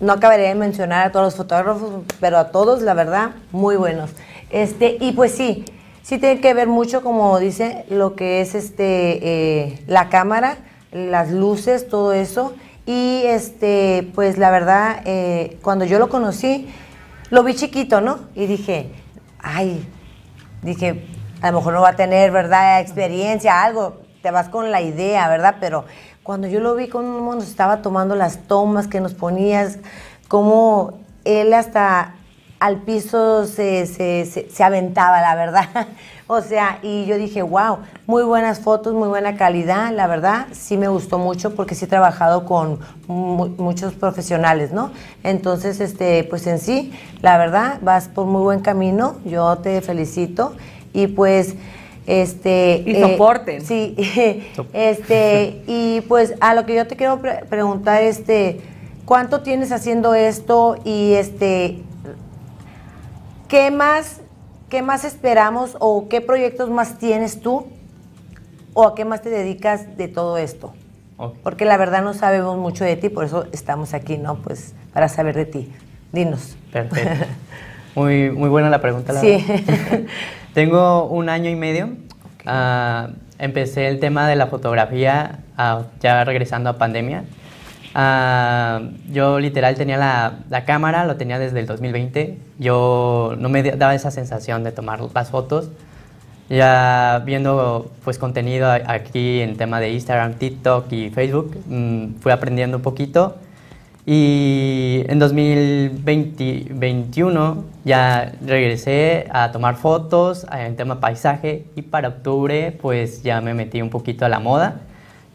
no 0.00 0.12
acabaré 0.12 0.48
de 0.48 0.54
mencionar 0.54 1.06
a 1.06 1.12
todos 1.12 1.26
los 1.26 1.36
fotógrafos, 1.36 2.02
pero 2.20 2.38
a 2.38 2.48
todos, 2.48 2.82
la 2.82 2.92
verdad, 2.92 3.30
muy 3.52 3.76
buenos. 3.76 4.10
Este, 4.50 4.98
y 5.00 5.12
pues 5.12 5.32
sí, 5.32 5.64
sí 6.04 6.18
tiene 6.18 6.40
que 6.40 6.54
ver 6.54 6.68
mucho, 6.68 7.02
como 7.02 7.38
dice, 7.40 7.86
lo 7.88 8.14
que 8.14 8.42
es 8.42 8.54
este, 8.54 8.84
eh, 9.22 9.82
la 9.86 10.10
cámara, 10.10 10.58
las 10.92 11.32
luces, 11.32 11.88
todo 11.88 12.12
eso. 12.12 12.54
Y 12.86 13.22
este, 13.24 14.10
pues 14.14 14.36
la 14.36 14.50
verdad, 14.50 15.00
eh, 15.06 15.58
cuando 15.62 15.86
yo 15.86 15.98
lo 15.98 16.10
conocí, 16.10 16.68
lo 17.30 17.42
vi 17.42 17.54
chiquito, 17.54 18.02
¿no? 18.02 18.20
Y 18.34 18.44
dije, 18.44 18.92
ay, 19.38 19.88
dije, 20.62 21.06
a 21.40 21.50
lo 21.50 21.58
mejor 21.58 21.72
no 21.72 21.80
va 21.80 21.90
a 21.90 21.96
tener, 21.96 22.30
¿verdad? 22.30 22.80
Experiencia, 22.80 23.62
algo, 23.62 24.02
te 24.22 24.30
vas 24.30 24.50
con 24.50 24.70
la 24.70 24.82
idea, 24.82 25.26
¿verdad? 25.28 25.56
Pero 25.58 25.86
cuando 26.22 26.48
yo 26.48 26.60
lo 26.60 26.74
vi 26.74 26.88
cómo 26.88 27.34
nos 27.34 27.48
estaba 27.48 27.80
tomando 27.80 28.14
las 28.14 28.46
tomas 28.46 28.88
que 28.88 29.00
nos 29.00 29.14
ponías, 29.14 29.78
cómo 30.28 30.98
él 31.24 31.54
hasta 31.54 32.16
al 32.60 32.82
piso 32.82 33.46
se, 33.46 33.86
se, 33.86 34.24
se, 34.50 34.64
aventaba, 34.64 35.20
la 35.20 35.34
verdad. 35.34 35.88
o 36.26 36.40
sea, 36.40 36.78
y 36.82 37.04
yo 37.06 37.16
dije, 37.16 37.42
wow, 37.42 37.78
muy 38.06 38.22
buenas 38.22 38.60
fotos, 38.60 38.94
muy 38.94 39.08
buena 39.08 39.36
calidad, 39.36 39.92
la 39.92 40.06
verdad, 40.06 40.46
sí 40.52 40.76
me 40.76 40.88
gustó 40.88 41.18
mucho 41.18 41.54
porque 41.54 41.74
sí 41.74 41.84
he 41.84 41.88
trabajado 41.88 42.46
con 42.46 42.78
muchos 43.06 43.94
profesionales, 43.94 44.72
¿no? 44.72 44.92
Entonces, 45.22 45.80
este, 45.80 46.24
pues 46.24 46.46
en 46.46 46.58
sí, 46.58 46.92
la 47.20 47.36
verdad, 47.36 47.78
vas 47.82 48.08
por 48.08 48.26
muy 48.26 48.42
buen 48.42 48.60
camino, 48.60 49.16
yo 49.24 49.56
te 49.58 49.80
felicito 49.80 50.54
y 50.92 51.08
pues... 51.08 51.54
Este, 52.06 52.82
y 52.84 53.00
soporten. 53.00 53.62
Eh, 53.62 53.64
sí, 53.64 53.96
este, 54.74 55.62
y 55.66 56.02
pues 56.02 56.34
a 56.40 56.54
lo 56.54 56.66
que 56.66 56.74
yo 56.74 56.86
te 56.86 56.96
quiero 56.96 57.18
preguntar, 57.48 58.02
este, 58.02 58.60
¿cuánto 59.06 59.40
tienes 59.40 59.72
haciendo 59.72 60.14
esto? 60.14 60.76
Y 60.84 61.14
este, 61.14 61.82
¿Qué 63.54 63.70
más, 63.70 64.20
¿Qué 64.68 64.82
más 64.82 65.04
esperamos 65.04 65.76
o 65.78 66.08
qué 66.08 66.20
proyectos 66.20 66.70
más 66.70 66.98
tienes 66.98 67.40
tú 67.40 67.68
o 68.72 68.84
a 68.84 68.96
qué 68.96 69.04
más 69.04 69.22
te 69.22 69.30
dedicas 69.30 69.96
de 69.96 70.08
todo 70.08 70.38
esto? 70.38 70.74
Porque 71.44 71.64
la 71.64 71.76
verdad 71.76 72.02
no 72.02 72.14
sabemos 72.14 72.58
mucho 72.58 72.82
de 72.82 72.96
ti, 72.96 73.10
por 73.10 73.24
eso 73.24 73.46
estamos 73.52 73.94
aquí, 73.94 74.18
¿no? 74.18 74.38
Pues 74.38 74.74
para 74.92 75.08
saber 75.08 75.36
de 75.36 75.44
ti. 75.44 75.72
Dinos. 76.10 76.56
Perfecto. 76.72 77.26
Muy, 77.94 78.32
muy 78.32 78.48
buena 78.48 78.70
la 78.70 78.80
pregunta. 78.80 79.12
La 79.12 79.20
sí. 79.20 79.46
Tengo 80.52 81.04
un 81.04 81.28
año 81.28 81.48
y 81.48 81.54
medio. 81.54 81.90
Ah, 82.44 83.10
empecé 83.38 83.86
el 83.86 84.00
tema 84.00 84.26
de 84.26 84.34
la 84.34 84.48
fotografía 84.48 85.44
ah, 85.56 85.82
ya 86.00 86.24
regresando 86.24 86.70
a 86.70 86.76
pandemia. 86.76 87.22
Ah, 87.94 88.82
yo 89.08 89.38
literal 89.38 89.76
tenía 89.76 89.96
la, 89.96 90.40
la, 90.50 90.64
cámara, 90.64 91.04
lo 91.04 91.16
tenía 91.16 91.38
desde 91.38 91.60
el 91.60 91.66
2020. 91.66 92.36
Yo 92.58 93.34
no 93.38 93.48
me 93.48 93.62
daba 93.62 93.94
esa 93.94 94.10
sensación 94.10 94.64
de 94.64 94.72
tomar 94.72 95.00
las 95.14 95.30
fotos. 95.30 95.70
Ya 96.50 97.22
viendo 97.24 97.90
pues 98.04 98.18
contenido 98.18 98.70
aquí 98.70 99.40
en 99.40 99.56
tema 99.56 99.80
de 99.80 99.92
Instagram, 99.92 100.34
TikTok 100.34 100.92
y 100.92 101.08
Facebook, 101.10 101.56
mm, 101.66 102.16
fui 102.20 102.32
aprendiendo 102.32 102.76
un 102.78 102.82
poquito. 102.82 103.36
Y 104.06 105.04
en 105.08 105.18
2021 105.18 107.64
ya 107.84 108.32
regresé 108.44 109.26
a 109.30 109.52
tomar 109.52 109.76
fotos 109.76 110.46
en 110.52 110.76
tema 110.76 111.00
paisaje 111.00 111.64
y 111.74 111.82
para 111.82 112.08
octubre 112.08 112.76
pues 112.82 113.22
ya 113.22 113.40
me 113.40 113.54
metí 113.54 113.80
un 113.80 113.88
poquito 113.88 114.26
a 114.26 114.28
la 114.28 114.40
moda 114.40 114.82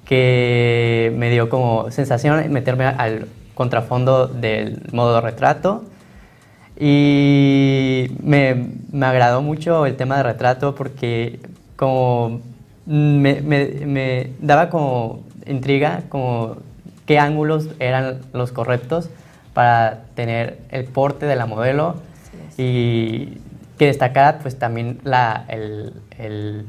que 0.09 1.13
me 1.15 1.29
dio 1.29 1.49
como 1.49 1.91
sensación 1.91 2.51
meterme 2.51 2.85
al 2.85 3.27
contrafondo 3.53 4.25
del 4.25 4.81
modo 4.91 5.21
retrato. 5.21 5.83
Y 6.75 8.07
me, 8.23 8.69
me 8.91 9.05
agradó 9.05 9.43
mucho 9.43 9.85
el 9.85 9.95
tema 9.97 10.17
de 10.17 10.23
retrato 10.23 10.73
porque 10.73 11.39
como 11.75 12.41
me, 12.87 13.41
me, 13.41 13.65
me, 13.85 14.31
daba 14.41 14.71
como 14.71 15.21
intriga, 15.45 16.01
como 16.09 16.57
qué 17.05 17.19
ángulos 17.19 17.69
eran 17.77 18.21
los 18.33 18.51
correctos 18.51 19.11
para 19.53 20.05
tener 20.15 20.57
el 20.71 20.85
porte 20.85 21.27
de 21.27 21.35
la 21.35 21.45
modelo 21.45 21.97
y 22.57 23.37
que 23.77 23.85
destacara 23.85 24.39
pues 24.39 24.57
también 24.57 24.99
la, 25.03 25.45
el, 25.49 25.93
el 26.17 26.65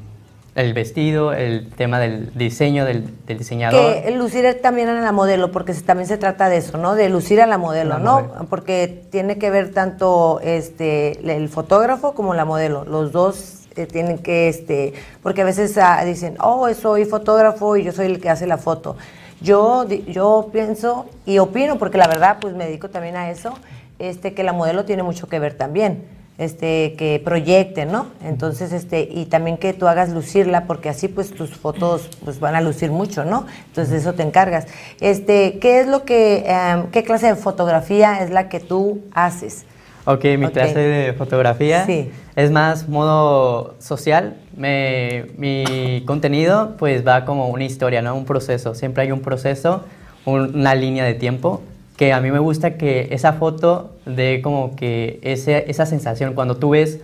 el 0.61 0.75
vestido, 0.75 1.33
el 1.33 1.69
tema 1.71 1.99
del 1.99 2.33
diseño 2.35 2.85
del, 2.85 3.05
diseñador. 3.27 4.03
Que 4.03 4.11
lucir 4.11 4.61
también 4.63 4.89
en 4.89 5.03
la 5.03 5.13
modelo, 5.13 5.51
porque 5.51 5.73
también 5.75 6.07
se 6.07 6.19
trata 6.19 6.49
de 6.49 6.59
eso, 6.59 6.79
¿no? 6.79 6.95
De 6.95 7.09
lucir 7.09 7.41
a 7.41 7.47
la 7.47 7.59
modelo, 7.59 7.99
¿no? 7.99 8.47
Porque 8.49 9.05
tiene 9.11 9.39
que 9.39 9.51
ver 9.51 9.73
tanto 9.73 10.41
este 10.43 11.19
el 11.37 11.49
fotógrafo 11.49 12.15
como 12.15 12.35
la 12.35 12.45
modelo. 12.45 12.85
Los 12.85 13.13
dos 13.13 13.67
eh, 13.77 13.87
tienen 13.87 14.19
que, 14.19 14.49
este, 14.49 14.93
porque 15.23 15.43
a 15.43 15.45
veces 15.45 15.77
ah, 15.79 16.05
dicen, 16.05 16.37
oh, 16.41 16.73
soy 16.75 17.05
fotógrafo 17.05 17.77
y 17.77 17.85
yo 17.85 17.93
soy 17.93 18.07
el 18.07 18.21
que 18.21 18.31
hace 18.31 18.47
la 18.47 18.59
foto. 18.59 18.97
Yo, 19.41 19.87
yo 19.89 20.51
pienso 20.53 21.07
y 21.25 21.39
opino, 21.39 21.79
porque 21.79 21.97
la 21.97 22.07
verdad, 22.07 22.39
pues 22.41 22.55
me 22.55 22.67
dedico 22.67 22.91
también 22.91 23.17
a 23.17 23.31
eso, 23.31 23.55
este, 23.99 24.35
que 24.35 24.43
la 24.43 24.53
modelo 24.53 24.85
tiene 24.85 25.03
mucho 25.03 25.29
que 25.29 25.39
ver 25.39 25.55
también 25.55 26.20
este, 26.41 26.95
que 26.97 27.21
proyecte, 27.23 27.85
¿no? 27.85 28.07
Entonces, 28.25 28.73
este, 28.73 29.03
y 29.03 29.27
también 29.27 29.59
que 29.59 29.75
tú 29.75 29.87
hagas 29.87 30.09
lucirla, 30.09 30.65
porque 30.65 30.89
así 30.89 31.07
pues 31.07 31.35
tus 31.35 31.51
fotos 31.51 32.09
pues 32.25 32.41
van 32.41 32.55
a 32.55 32.63
lucir 32.63 32.91
mucho, 32.91 33.27
¿no? 33.27 33.45
Entonces 33.67 33.93
de 33.93 33.99
eso 33.99 34.15
te 34.15 34.23
encargas. 34.23 34.67
Este, 35.01 35.59
¿qué 35.61 35.81
es 35.81 35.87
lo 35.87 36.07
que, 36.07 36.47
em, 36.47 36.87
qué 36.93 37.05
clase 37.05 37.27
de 37.27 37.37
fotografía 37.37 38.23
es 38.23 38.31
la 38.31 38.49
que 38.49 38.59
tú 38.59 39.03
haces? 39.13 39.67
Ok, 40.07 40.25
mi 40.39 40.49
clase 40.49 40.79
de 40.79 41.13
fotografía 41.13 41.87
es 42.35 42.51
más 42.51 42.89
modo 42.89 43.75
social. 43.79 44.37
mi 44.57 46.03
contenido 46.07 46.75
pues 46.79 47.07
va 47.07 47.27
como 47.27 47.49
una 47.49 47.65
historia, 47.65 48.01
¿no? 48.01 48.15
Un 48.15 48.25
proceso. 48.25 48.75
Siempre 48.75 49.03
hay 49.03 49.13
un 49.13 49.21
proceso, 49.21 49.85
una 50.25 50.75
línea 50.75 51.05
de 51.05 51.13
tiempo 51.13 51.61
que 52.01 52.15
a 52.15 52.21
mí 52.23 52.31
me 52.31 52.39
gusta 52.39 52.79
que 52.79 53.09
esa 53.11 53.35
foto 53.35 53.95
dé 54.07 54.41
como 54.41 54.75
que 54.75 55.21
ese, 55.23 55.71
esa 55.71 55.85
sensación. 55.85 56.33
Cuando 56.33 56.57
tú 56.57 56.71
ves 56.71 57.01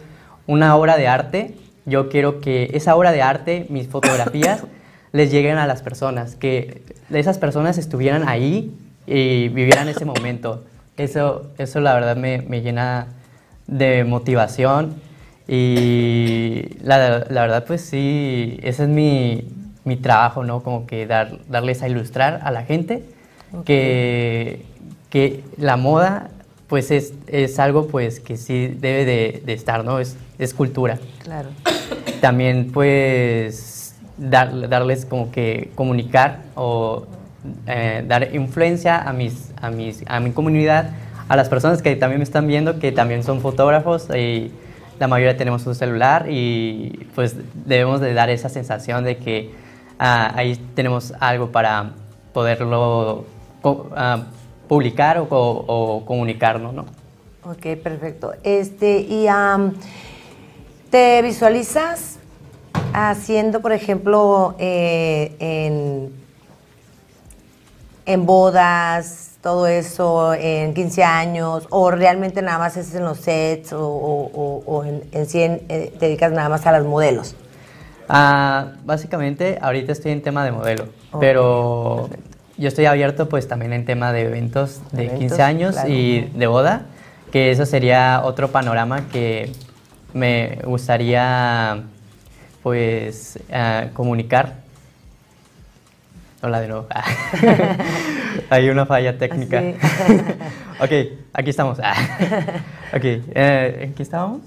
una 0.46 0.74
obra 0.74 0.96
de 0.96 1.06
arte, 1.06 1.54
yo 1.84 2.08
quiero 2.08 2.40
que 2.40 2.70
esa 2.72 2.96
obra 2.96 3.12
de 3.12 3.20
arte, 3.20 3.66
mis 3.68 3.88
fotografías, 3.88 4.64
les 5.12 5.30
lleguen 5.30 5.58
a 5.58 5.66
las 5.66 5.82
personas, 5.82 6.34
que 6.34 6.80
esas 7.10 7.36
personas 7.36 7.76
estuvieran 7.76 8.26
ahí 8.26 8.74
y 9.06 9.48
vivieran 9.48 9.86
ese 9.86 10.06
momento. 10.06 10.64
Eso, 10.96 11.50
eso 11.58 11.80
la 11.80 11.92
verdad 11.92 12.16
me, 12.16 12.40
me 12.40 12.62
llena 12.62 13.08
de 13.66 14.02
motivación 14.04 14.94
y 15.46 16.70
la, 16.80 17.26
la, 17.28 17.42
verdad 17.42 17.66
pues 17.66 17.82
sí, 17.82 18.58
ese 18.62 18.84
es 18.84 18.88
mi, 18.88 19.46
mi 19.84 19.96
trabajo, 19.96 20.42
¿no? 20.42 20.62
Como 20.62 20.86
que 20.86 21.06
dar, 21.06 21.36
darles 21.50 21.82
a 21.82 21.88
ilustrar 21.90 22.40
a 22.44 22.50
la 22.50 22.62
gente 22.62 23.04
que, 23.66 24.64
que 25.16 25.42
la 25.56 25.78
moda 25.78 26.28
pues 26.66 26.90
es, 26.90 27.14
es, 27.26 27.58
algo 27.58 27.86
pues 27.86 28.20
que 28.20 28.36
sí 28.36 28.66
debe 28.66 29.06
de, 29.06 29.42
de 29.46 29.52
estar, 29.54 29.82
¿no? 29.82 29.98
Es, 29.98 30.14
es, 30.38 30.52
cultura. 30.52 30.98
Claro. 31.22 31.48
También 32.20 32.70
pues 32.70 33.94
dar, 34.18 34.68
darles 34.68 35.06
como 35.06 35.30
que 35.30 35.70
comunicar 35.74 36.42
o 36.54 37.06
eh, 37.66 38.04
dar 38.06 38.34
influencia 38.34 39.00
a, 39.00 39.14
mis, 39.14 39.52
a, 39.58 39.70
mis, 39.70 40.04
a 40.06 40.20
mi 40.20 40.32
comunidad, 40.32 40.90
a 41.30 41.36
las 41.36 41.48
personas 41.48 41.80
que 41.80 41.96
también 41.96 42.18
me 42.18 42.24
están 42.24 42.46
viendo, 42.46 42.78
que 42.78 42.92
también 42.92 43.22
son 43.22 43.40
fotógrafos 43.40 44.08
y 44.14 44.50
la 44.98 45.08
mayoría 45.08 45.38
tenemos 45.38 45.66
un 45.66 45.74
celular 45.74 46.26
y 46.28 47.08
pues 47.14 47.36
debemos 47.64 48.02
de 48.02 48.12
dar 48.12 48.28
esa 48.28 48.50
sensación 48.50 49.02
de 49.02 49.16
que 49.16 49.50
ah, 49.98 50.30
ahí 50.34 50.56
tenemos 50.74 51.14
algo 51.20 51.52
para 51.52 51.92
poderlo 52.34 53.24
uh, 53.62 53.78
publicar 54.68 55.18
o, 55.18 55.26
o, 55.30 56.04
comunicarnos, 56.04 56.74
¿no? 56.74 56.86
Ok, 57.44 57.78
perfecto. 57.82 58.32
Este, 58.42 59.00
y 59.00 59.26
¿te 60.90 61.22
visualizas 61.22 62.18
haciendo, 62.92 63.60
por 63.60 63.72
ejemplo, 63.72 64.54
eh, 64.58 65.36
en, 65.38 66.12
en 68.06 68.26
bodas, 68.26 69.36
todo 69.42 69.66
eso, 69.66 70.34
en 70.34 70.74
15 70.74 71.04
años, 71.04 71.68
o 71.70 71.90
realmente 71.90 72.42
nada 72.42 72.58
más 72.58 72.76
es 72.76 72.94
en 72.94 73.04
los 73.04 73.18
sets, 73.18 73.72
o, 73.72 73.80
o, 73.80 74.84
en, 74.84 75.04
en 75.12 75.26
sí 75.26 75.40
eh, 75.40 75.92
te 75.98 76.06
dedicas 76.06 76.32
nada 76.32 76.48
más 76.48 76.66
a 76.66 76.76
los 76.78 76.86
modelos? 76.86 77.36
Ah, 78.08 78.72
básicamente, 78.84 79.58
ahorita 79.60 79.92
estoy 79.92 80.12
en 80.12 80.22
tema 80.22 80.44
de 80.44 80.52
modelo, 80.52 80.86
pero 81.20 82.08
yo 82.58 82.68
estoy 82.68 82.86
abierto 82.86 83.28
pues 83.28 83.48
también 83.48 83.72
en 83.72 83.84
tema 83.84 84.12
de 84.12 84.22
eventos 84.22 84.80
de 84.92 85.08
15 85.08 85.42
años 85.42 85.76
y 85.86 86.20
de 86.20 86.46
boda, 86.46 86.86
que 87.30 87.50
eso 87.50 87.66
sería 87.66 88.22
otro 88.24 88.50
panorama 88.50 89.08
que 89.12 89.52
me 90.14 90.58
gustaría 90.64 91.82
pues 92.62 93.38
uh, 93.50 93.92
comunicar. 93.92 94.54
Hola 96.42 96.60
de 96.60 96.68
nuevo. 96.68 96.86
Hay 98.50 98.68
una 98.68 98.86
falla 98.86 99.18
técnica. 99.18 99.62
ok, 100.80 100.92
aquí 101.32 101.50
estamos. 101.50 101.78
ok, 101.78 103.04
eh, 103.04 103.78
¿en 103.80 103.94
qué 103.94 104.02
estábamos? 104.02 104.42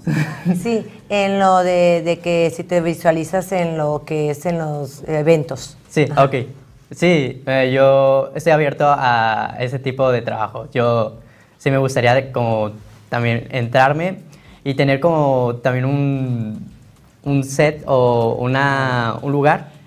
sí, 0.60 0.86
en 1.08 1.38
lo 1.38 1.58
de, 1.58 2.02
de, 2.04 2.18
que 2.18 2.52
si 2.54 2.64
te 2.64 2.80
visualizas 2.80 3.52
en 3.52 3.76
lo 3.78 4.04
que 4.04 4.30
es 4.30 4.46
en 4.46 4.58
los 4.58 5.04
eventos. 5.06 5.76
Sí, 5.88 6.06
ok. 6.16 6.59
Sí, 6.90 7.42
eh, 7.46 7.70
yo 7.72 8.32
estoy 8.34 8.52
abierto 8.52 8.86
a 8.88 9.56
ese 9.60 9.78
tipo 9.78 10.10
de 10.10 10.22
trabajo. 10.22 10.68
Yo 10.72 11.18
sí 11.58 11.70
me 11.70 11.78
gustaría 11.78 12.32
como 12.32 12.72
también 13.08 13.46
entrarme 13.50 14.20
y 14.64 14.74
tener 14.74 15.00
como 15.00 15.56
también 15.62 15.84
un, 15.84 16.70
un 17.24 17.44
set 17.44 17.82
o 17.86 18.36
una, 18.40 19.16
un 19.22 19.32
lugar 19.32 19.80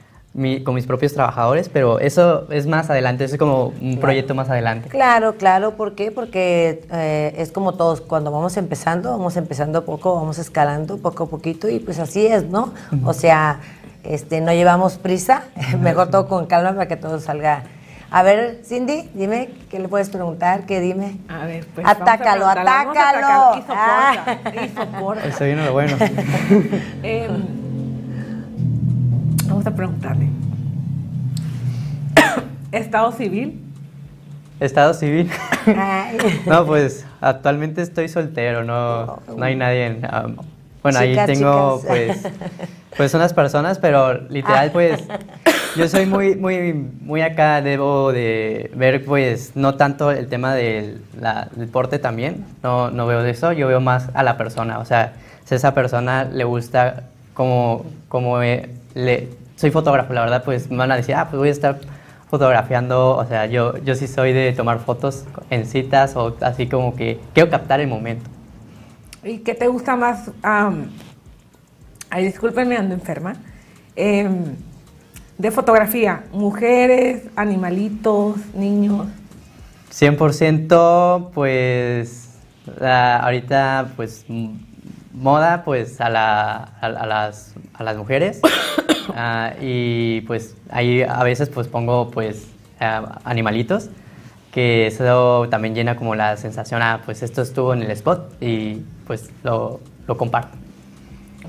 con 0.63 0.73
mis 0.73 0.87
propios 0.87 1.13
trabajadores, 1.13 1.69
pero 1.69 1.99
eso 1.99 2.47
es 2.49 2.65
más 2.65 2.89
adelante, 2.89 3.23
eso 3.23 3.35
es 3.35 3.39
como 3.39 3.71
un 3.79 3.99
proyecto 3.99 4.33
más 4.33 4.49
adelante. 4.49 4.89
Claro, 4.89 5.35
claro, 5.35 5.75
¿por 5.75 5.93
qué? 5.93 6.09
Porque 6.11 6.81
eh, 6.91 7.35
es 7.37 7.51
como 7.51 7.73
todos, 7.73 8.01
cuando 8.01 8.31
vamos 8.31 8.57
empezando, 8.57 9.11
vamos 9.11 9.37
empezando 9.37 9.85
poco, 9.85 10.15
vamos 10.15 10.39
escalando 10.39 10.97
poco 10.97 11.25
a 11.25 11.27
poquito 11.27 11.69
y 11.69 11.77
pues 11.79 11.99
así 11.99 12.25
es, 12.25 12.45
¿no? 12.45 12.73
O 13.05 13.13
sea, 13.13 13.59
este, 14.03 14.41
no 14.41 14.51
llevamos 14.51 14.97
prisa, 14.97 15.43
mejor 15.79 16.09
todo 16.09 16.27
con 16.27 16.45
calma 16.45 16.73
para 16.73 16.87
que 16.87 16.97
todo 16.97 17.19
salga. 17.19 17.63
A 18.11 18.21
ver, 18.21 18.59
Cindy, 18.63 19.09
dime, 19.15 19.49
¿qué 19.71 19.79
le 19.79 19.87
puedes 19.87 20.09
preguntar? 20.09 20.67
¿Qué 20.67 20.79
dime? 20.79 21.17
A 21.27 21.45
ver, 21.45 21.65
pues. 21.73 21.87
Atácalo, 21.87 22.47
atácalo. 22.47 23.57
Y 23.57 23.61
soporta, 23.61 24.63
y 24.63 24.69
soporta. 24.69 25.27
Eso 25.27 25.45
viene 25.45 25.65
lo 25.65 25.73
bueno. 25.73 25.97
eh, 27.03 27.27
vamos 29.47 29.65
a 29.65 29.71
preguntarle. 29.71 30.27
¿Estado 32.71 33.11
civil? 33.13 33.59
¿Estado 34.59 34.93
civil? 34.93 35.31
no, 36.45 36.65
pues 36.67 37.05
actualmente 37.19 37.81
estoy 37.81 38.09
soltero, 38.09 38.63
no, 38.63 39.21
no 39.35 39.43
hay 39.43 39.55
nadie 39.55 39.87
en. 39.87 40.05
Um, 40.05 40.52
bueno, 40.83 40.99
ahí 40.99 41.15
tengo 41.25 41.81
pues 41.87 42.21
pues 42.97 43.13
unas 43.13 43.33
personas, 43.33 43.79
pero 43.79 44.13
literal 44.29 44.71
pues 44.71 45.01
yo 45.77 45.87
soy 45.87 46.05
muy 46.05 46.35
muy 46.35 46.73
muy 46.73 47.21
acá 47.21 47.61
debo 47.61 48.11
de 48.11 48.69
ver 48.75 49.03
pues 49.05 49.55
no 49.55 49.75
tanto 49.75 50.11
el 50.11 50.27
tema 50.27 50.53
del 50.53 51.01
deporte 51.55 51.99
también, 51.99 52.45
no 52.61 52.91
no 52.91 53.07
veo 53.07 53.23
de 53.23 53.31
eso, 53.31 53.53
yo 53.53 53.67
veo 53.67 53.79
más 53.79 54.09
a 54.13 54.23
la 54.23 54.37
persona, 54.37 54.79
o 54.79 54.85
sea, 54.85 55.13
si 55.45 55.55
a 55.55 55.57
esa 55.57 55.73
persona 55.73 56.25
le 56.25 56.43
gusta 56.43 57.03
como 57.33 57.85
como 58.09 58.39
le 58.39 59.29
soy 59.55 59.71
fotógrafo, 59.71 60.13
la 60.13 60.21
verdad 60.21 60.43
pues 60.43 60.69
me 60.69 60.77
van 60.77 60.91
a 60.91 60.97
decir, 60.97 61.15
"Ah, 61.15 61.27
pues 61.29 61.37
voy 61.39 61.47
a 61.47 61.51
estar 61.51 61.79
fotografiando, 62.29 63.15
o 63.15 63.25
sea, 63.25 63.45
yo 63.45 63.77
yo 63.85 63.95
sí 63.95 64.07
soy 64.07 64.33
de 64.33 64.51
tomar 64.51 64.79
fotos 64.79 65.23
en 65.49 65.65
citas 65.65 66.15
o 66.17 66.35
así 66.41 66.67
como 66.67 66.95
que 66.95 67.19
quiero 67.33 67.49
captar 67.49 67.79
el 67.79 67.87
momento. 67.87 68.32
¿Y 69.23 69.39
qué 69.39 69.53
te 69.53 69.67
gusta 69.67 69.95
más? 69.95 70.31
ay, 72.09 72.25
discúlpenme, 72.25 72.77
ando 72.77 72.93
enferma. 72.93 73.35
Em, 73.95 74.55
de 75.37 75.51
fotografía, 75.51 76.25
mujeres, 76.31 77.23
animalitos, 77.35 78.37
niños. 78.53 79.07
100% 79.91 81.31
pues 81.33 82.29
ahorita 82.81 83.91
pues 83.95 84.25
moda 85.13 85.63
pues 85.63 86.01
a, 86.01 86.09
la, 86.09 86.55
a, 86.81 87.05
las, 87.05 87.53
a 87.73 87.83
las 87.83 87.97
mujeres 87.97 88.41
uh, 89.09 89.53
y 89.61 90.21
pues 90.21 90.55
ahí 90.69 91.03
a 91.03 91.23
veces 91.23 91.49
pues 91.49 91.67
pongo 91.67 92.09
pues 92.09 92.47
animalitos 93.23 93.89
que 94.53 94.85
eso 94.85 95.47
también 95.49 95.73
llena 95.73 95.95
como 95.95 96.13
la 96.13 96.37
sensación, 96.37 96.83
ah, 96.83 97.01
pues 97.03 97.23
esto 97.23 97.41
estuvo 97.41 97.73
en 97.73 97.81
el 97.81 97.89
spot 97.91 98.35
y 98.39 98.81
pues 99.07 99.31
lo, 99.43 99.79
lo 100.07 100.15
comparto. 100.15 100.55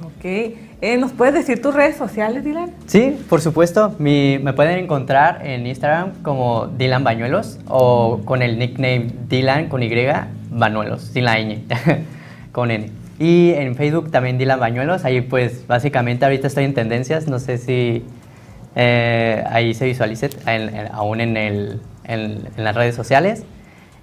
Ok. 0.03 0.25
Eh, 0.25 0.97
¿Nos 0.99 1.12
puedes 1.12 1.35
decir 1.35 1.61
tus 1.61 1.75
redes 1.75 1.97
sociales, 1.97 2.45
Dylan? 2.45 2.73
Sí, 2.87 3.17
por 3.29 3.43
supuesto. 3.43 3.95
Mi, 3.99 4.38
me 4.38 4.55
pueden 4.55 4.79
encontrar 4.79 5.47
en 5.47 5.67
Instagram 5.67 6.23
como 6.23 6.67
Dylan 6.67 7.05
Bañuelos 7.05 7.59
o 7.69 8.23
con 8.25 8.43
el 8.43 8.59
nickname 8.59 9.11
Dylan 9.29 9.69
con 9.69 9.83
Y 9.83 9.90
Bañuelos, 10.51 11.03
sin 11.03 11.25
la 11.25 11.38
ñ, 11.38 11.62
con 12.53 12.71
N. 12.71 12.90
Y 13.19 13.53
en 13.53 13.77
Facebook 13.77 14.11
también 14.11 14.38
Dylan 14.38 14.59
Bañuelos. 14.59 15.05
Ahí 15.05 15.21
pues 15.21 15.67
básicamente 15.67 16.25
ahorita 16.25 16.47
estoy 16.47 16.64
en 16.64 16.73
tendencias. 16.73 17.29
No 17.29 17.38
sé 17.38 17.59
si 17.59 18.03
eh, 18.75 19.45
ahí 19.51 19.75
se 19.75 19.85
visualice 19.85 20.31
aún 20.90 21.21
en 21.21 21.37
el 21.37 21.81
en, 22.05 22.49
las 22.57 22.75
redes 22.75 22.95
sociales. 22.95 23.45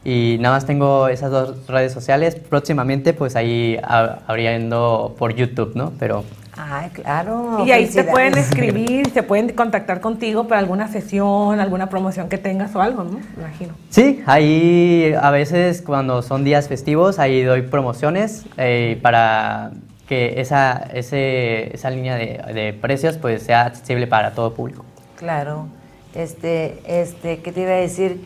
Y 0.04 0.38
nada 0.40 0.56
más 0.56 0.66
tengo 0.66 1.08
esas 1.08 1.30
dos 1.30 1.68
redes 1.68 1.94
sociales. 1.94 2.36
Próximamente, 2.36 3.14
pues 3.14 3.36
ahí 3.36 3.80
abriendo 3.84 5.16
por 5.18 5.36
YouTube, 5.36 5.76
¿no? 5.76 5.94
Pero. 6.00 6.24
Ay, 6.58 6.90
claro. 6.90 7.64
Y 7.66 7.72
ahí 7.72 7.88
te 7.88 8.04
pueden 8.04 8.38
escribir, 8.38 9.10
se 9.14 9.24
pueden 9.24 9.50
contactar 9.54 10.02
contigo 10.02 10.48
para 10.48 10.60
alguna 10.60 10.88
sesión, 10.88 11.60
alguna 11.60 11.90
promoción 11.90 12.30
que 12.30 12.38
tengas 12.38 12.76
o 12.76 12.82
algo, 12.82 13.04
¿no? 13.04 13.20
imagino. 13.38 13.74
Sí, 13.90 14.22
ahí 14.26 15.14
a 15.20 15.32
veces 15.32 15.82
cuando 15.82 16.22
son 16.22 16.44
días 16.44 16.68
festivos, 16.68 17.20
ahí 17.20 17.44
doy 17.44 17.62
promociones 17.62 18.46
eh, 18.58 19.00
para 19.02 19.72
que 20.08 20.42
esa, 20.42 20.88
ese, 20.94 21.74
esa 21.74 21.90
línea 21.90 22.16
de, 22.16 22.42
de 22.54 22.74
precios 22.74 23.18
pues 23.18 23.44
sea 23.44 23.62
accesible 23.62 24.08
para 24.08 24.32
todo 24.32 24.54
público. 24.54 24.84
Claro. 25.16 25.68
Este, 26.14 26.80
este, 26.86 27.40
¿qué 27.40 27.52
te 27.52 27.62
iba 27.62 27.72
a 27.72 27.76
decir? 27.76 28.22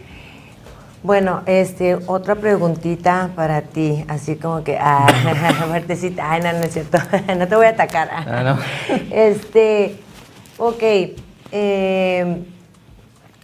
Bueno, 1.03 1.43
este, 1.45 1.95
otra 2.07 2.33
preguntita 2.33 3.29
para 3.35 3.61
ti, 3.61 4.03
así 4.07 4.37
como 4.37 4.63
que, 4.63 4.77
ah, 4.79 5.05
fuertecita, 5.67 6.31
ay, 6.31 6.41
no, 6.41 6.53
no 6.53 6.63
es 6.63 6.73
cierto, 6.73 6.97
no 7.37 7.47
te 7.47 7.55
voy 7.55 7.67
a 7.67 7.69
atacar. 7.69 8.09
Ah, 8.11 8.43
no. 8.43 8.57
Este, 9.11 9.97
ok, 10.57 10.83
eh, 11.51 12.43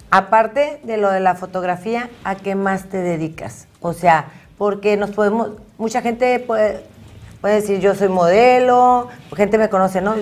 aparte 0.09 0.79
de 0.81 0.97
lo 0.97 1.11
de 1.11 1.19
la 1.19 1.35
fotografía, 1.35 2.09
¿a 2.23 2.33
qué 2.33 2.55
más 2.55 2.89
te 2.89 2.97
dedicas? 2.97 3.67
O 3.79 3.93
sea, 3.93 4.25
porque 4.57 4.97
nos 4.97 5.11
podemos, 5.11 5.51
mucha 5.77 6.01
gente 6.01 6.39
puede, 6.39 6.83
puede 7.41 7.55
decir 7.55 7.79
yo 7.79 7.93
soy 7.93 8.09
modelo, 8.09 9.07
gente 9.35 9.59
me 9.59 9.69
conoce, 9.69 10.01
¿no? 10.01 10.15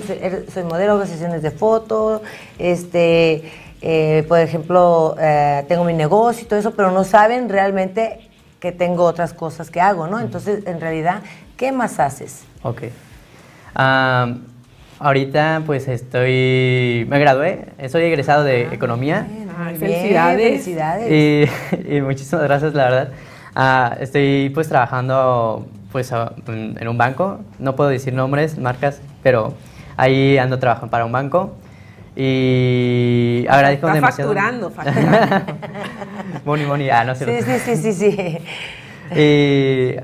Soy 0.54 0.64
modelo, 0.64 0.94
hago 0.94 1.06
sesiones 1.06 1.42
de 1.42 1.52
fotos, 1.52 2.22
este 2.58 3.69
eh, 3.82 4.26
por 4.28 4.40
ejemplo, 4.40 5.16
eh, 5.20 5.66
tengo 5.68 5.84
mi 5.84 5.94
negocio 5.94 6.44
y 6.44 6.46
todo 6.46 6.60
eso, 6.60 6.72
pero 6.72 6.92
no 6.92 7.04
saben 7.04 7.50
realmente 7.50 8.30
que 8.60 8.72
tengo 8.72 9.04
otras 9.04 9.34
cosas 9.34 9.70
que 9.70 9.80
hago, 9.80 10.08
¿no? 10.08 10.20
Entonces, 10.20 10.66
en 10.68 10.82
realidad, 10.82 11.22
¿qué 11.58 11.72
más 11.72 12.00
haces? 12.00 12.44
Ok. 12.64 12.84
ahorita, 15.00 15.64
pues 15.66 15.88
estoy, 15.88 17.06
me 17.10 17.20
gradué, 17.20 17.68
soy 17.88 18.04
egresado 18.04 18.44
de 18.44 18.64
Economía 18.74 19.26
felicidades. 19.78 20.52
felicidades. 20.52 21.50
Y, 21.90 22.02
muchísimas 22.02 22.44
gracias, 22.46 22.74
la 22.74 22.84
verdad. 22.86 23.10
Ah, 23.56 23.98
estoy 24.00 24.52
pues 24.54 24.70
trabajando 24.70 25.68
pues 25.92 26.12
en 26.48 26.88
un 26.88 26.98
banco. 26.98 27.40
No 27.58 27.76
puedo 27.76 27.90
decir 27.90 28.14
nombres, 28.14 28.58
marcas, 28.58 29.02
pero 29.24 29.54
ahí 29.98 30.38
ando 30.38 30.60
trabajando 30.60 30.92
para 30.92 31.06
un 31.06 31.12
banco. 31.12 31.56
Y 32.22 33.46
agradezco 33.48 33.88
Está 33.88 33.96
demasiado. 33.96 34.34
facturando, 34.34 34.70
facturando. 34.76 35.54
money, 36.46 36.66
money, 36.66 36.90
ah, 36.90 37.06
no 37.06 37.16
sé. 37.16 37.42
Sí, 37.42 37.52
sí, 37.60 37.76
sí, 37.76 37.94
sí, 37.94 38.12
sí. 38.12 38.38
Y 39.16 39.96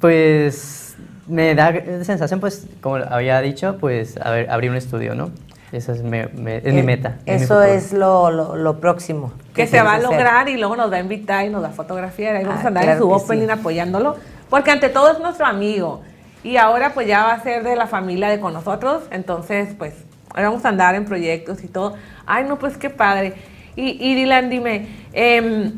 pues 0.00 0.96
me 1.28 1.54
da 1.54 1.72
sensación, 2.02 2.40
pues, 2.40 2.66
como 2.80 2.96
había 2.96 3.40
dicho, 3.40 3.76
pues 3.78 4.16
a 4.20 4.30
ver, 4.30 4.50
abrir 4.50 4.70
un 4.70 4.76
estudio, 4.76 5.14
¿no? 5.14 5.30
Esa 5.70 5.92
es, 5.92 6.02
me- 6.02 6.26
me- 6.34 6.56
es 6.56 6.74
mi 6.74 6.80
Eh, 6.80 6.82
meta. 6.82 7.18
Eso 7.24 7.62
es 7.62 7.92
lo, 7.92 8.32
lo, 8.32 8.56
lo 8.56 8.80
próximo. 8.80 9.32
que 9.54 9.68
se 9.68 9.80
va 9.80 9.92
a 9.92 9.96
hacer. 9.96 10.10
lograr 10.10 10.48
y 10.48 10.56
luego 10.56 10.74
nos 10.74 10.90
va 10.90 10.96
a 10.96 11.00
invitar 11.00 11.46
y 11.46 11.50
nos 11.50 11.62
va 11.62 11.68
a 11.68 11.72
fotografiar. 11.72 12.34
Ahí 12.34 12.44
vamos 12.44 12.60
Ah, 12.62 12.64
a 12.64 12.68
andar 12.68 12.82
en 12.82 12.88
claro 12.90 13.02
su 13.02 13.08
que 13.08 13.14
opening 13.24 13.46
sí. 13.46 13.52
apoyándolo. 13.52 14.16
Porque 14.48 14.72
ante 14.72 14.88
todo 14.88 15.12
es 15.12 15.20
nuestro 15.20 15.46
amigo. 15.46 16.02
Y 16.42 16.56
ahora 16.56 16.92
pues 16.94 17.06
ya 17.06 17.22
va 17.22 17.34
a 17.34 17.40
ser 17.44 17.62
de 17.62 17.76
la 17.76 17.86
familia 17.86 18.28
de 18.28 18.40
con 18.40 18.52
nosotros. 18.52 19.04
Entonces 19.12 19.68
pues 19.78 19.94
vamos 20.34 20.64
a 20.64 20.68
andar 20.68 20.94
en 20.94 21.04
proyectos 21.04 21.62
y 21.64 21.68
todo. 21.68 21.94
Ay, 22.26 22.44
no, 22.44 22.58
pues 22.58 22.76
qué 22.76 22.90
padre. 22.90 23.34
Y, 23.76 23.96
y 24.00 24.14
Dylan, 24.14 24.50
dime, 24.50 24.88
em, 25.12 25.72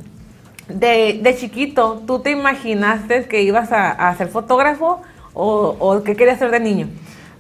de, 0.69 1.21
de 1.23 1.37
chiquito, 1.37 2.03
¿tú 2.07 2.21
te 2.21 2.31
imaginaste 2.31 3.25
que 3.27 3.43
ibas 3.43 3.73
a, 3.73 3.91
a 3.91 4.15
ser 4.17 4.29
fotógrafo 4.29 5.03
o, 5.35 5.77
o 5.79 6.03
qué 6.03 6.17
querías 6.17 6.39
ser 6.39 6.51
de 6.51 6.61
niño? 6.61 6.89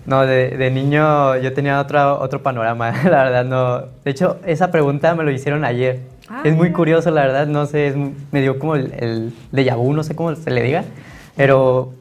No, 0.04 0.26
de, 0.26 0.50
de 0.56 0.70
niño 0.70 1.36
yo 1.36 1.52
tenía 1.52 1.80
otro, 1.80 2.20
otro 2.20 2.42
panorama, 2.42 2.90
la 3.04 3.24
verdad, 3.24 3.44
no. 3.44 3.80
De 4.04 4.10
hecho, 4.10 4.38
esa 4.44 4.70
pregunta 4.70 5.14
me 5.14 5.22
lo 5.24 5.30
hicieron 5.30 5.64
ayer. 5.64 6.00
Ah, 6.28 6.42
es 6.44 6.56
muy 6.56 6.72
curioso, 6.72 7.10
la 7.10 7.22
verdad, 7.22 7.46
no 7.46 7.66
sé, 7.66 7.88
es, 7.88 7.96
me 7.96 8.40
dio 8.40 8.58
como 8.58 8.74
el, 8.74 8.92
el 8.98 9.32
déjà 9.52 9.76
vu, 9.76 9.92
no 9.92 10.02
sé 10.02 10.16
cómo 10.16 10.34
se 10.34 10.50
le 10.50 10.62
diga, 10.62 10.84
pero 11.36 11.92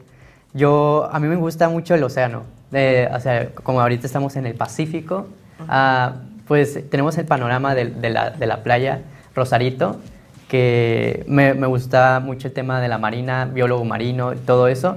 yo, 0.54 1.08
a 1.12 1.18
mí 1.20 1.28
me 1.28 1.36
gusta 1.36 1.68
mucho 1.68 1.94
el 1.94 2.02
océano. 2.02 2.42
Eh, 2.72 3.08
o 3.14 3.20
sea, 3.20 3.50
como 3.50 3.80
ahorita 3.80 4.06
estamos 4.06 4.36
en 4.36 4.46
el 4.46 4.54
Pacífico, 4.54 5.26
ah, 5.68 6.14
pues 6.48 6.88
tenemos 6.90 7.16
el 7.18 7.26
panorama 7.26 7.74
de, 7.74 8.10
la, 8.10 8.30
de 8.30 8.46
la 8.46 8.62
playa 8.62 9.00
Rosarito, 9.34 9.96
que 10.48 11.24
me, 11.26 11.54
me 11.54 11.66
gusta 11.66 12.20
mucho 12.20 12.48
el 12.48 12.54
tema 12.54 12.80
de 12.80 12.88
la 12.88 12.98
marina, 12.98 13.46
biólogo 13.46 13.84
marino, 13.84 14.32
todo 14.46 14.68
eso. 14.68 14.96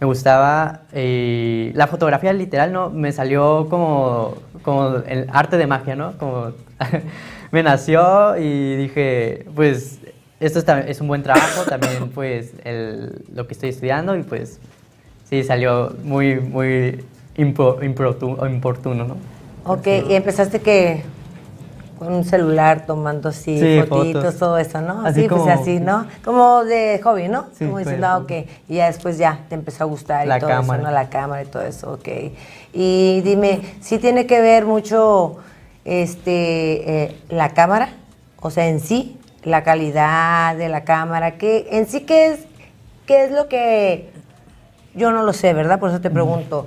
Me 0.00 0.06
gustaba 0.06 0.82
y 0.94 1.70
la 1.74 1.86
fotografía 1.86 2.32
literal 2.34 2.70
no 2.72 2.90
me 2.90 3.12
salió 3.12 3.66
como 3.70 4.34
como 4.62 4.96
el 5.06 5.26
arte 5.32 5.56
de 5.56 5.66
magia, 5.66 5.96
¿no? 5.96 6.12
Como 6.18 6.52
me 7.50 7.62
nació 7.62 8.36
y 8.36 8.76
dije, 8.76 9.46
pues 9.54 10.00
esto 10.38 10.60
es 10.86 11.00
un 11.00 11.08
buen 11.08 11.22
trabajo 11.22 11.62
también 11.68 12.10
pues 12.14 12.52
el- 12.64 13.24
lo 13.34 13.46
que 13.46 13.54
estoy 13.54 13.70
estudiando 13.70 14.16
y 14.16 14.22
pues 14.22 14.60
sí 15.28 15.42
salió 15.44 15.94
muy 16.04 16.36
muy 16.40 17.04
impro- 17.36 17.78
improtu- 17.80 18.50
importuno, 18.50 19.04
¿no? 19.04 19.16
Ok, 19.64 19.86
y 20.08 20.14
empezaste 20.14 20.60
que 20.60 21.02
con 21.98 22.12
un 22.12 22.24
celular 22.24 22.84
tomando 22.86 23.30
así 23.30 23.58
Sí, 23.58 23.80
fotitos, 23.88 24.22
fotos. 24.22 24.36
todo 24.38 24.58
eso, 24.58 24.80
¿no? 24.82 25.00
Así 25.06 25.20
Así, 25.20 25.28
pues 25.28 25.40
como- 25.40 25.50
así, 25.52 25.80
¿no? 25.80 26.06
Como 26.24 26.62
de 26.64 27.00
hobby, 27.02 27.26
¿no? 27.28 27.46
Sí, 27.58 27.64
como 27.64 27.78
diciendo, 27.78 28.06
ah, 28.06 28.18
ok. 28.18 28.32
Y 28.68 28.74
ya 28.76 28.86
después 28.86 29.16
ya 29.18 29.40
te 29.48 29.54
empezó 29.54 29.84
a 29.84 29.86
gustar 29.86 30.26
La 30.26 30.36
y 30.36 30.40
todo 30.40 30.50
cámara. 30.50 30.82
eso, 30.82 30.88
¿no? 30.90 30.94
La 30.94 31.08
cámara 31.08 31.42
y 31.42 31.46
todo 31.46 31.62
eso, 31.62 31.92
ok. 31.94 32.08
Y 32.74 33.22
dime, 33.22 33.62
¿sí 33.80 33.96
tiene 33.98 34.26
que 34.26 34.40
ver 34.42 34.66
mucho 34.66 35.38
este, 35.86 37.04
eh, 37.04 37.16
la 37.30 37.50
cámara? 37.50 37.88
O 38.42 38.50
sea, 38.50 38.68
en 38.68 38.80
sí, 38.80 39.18
la 39.42 39.64
calidad 39.64 40.54
de 40.56 40.68
la 40.68 40.84
cámara, 40.84 41.38
¿qué, 41.38 41.66
en 41.70 41.86
sí, 41.86 42.00
¿qué 42.00 42.26
es, 42.26 42.40
¿qué 43.06 43.24
es 43.24 43.30
lo 43.32 43.48
que 43.48 44.10
yo 44.96 45.12
no 45.12 45.22
lo 45.22 45.32
sé, 45.32 45.52
¿verdad? 45.54 45.78
Por 45.78 45.90
eso 45.90 46.00
te 46.00 46.10
pregunto. 46.10 46.66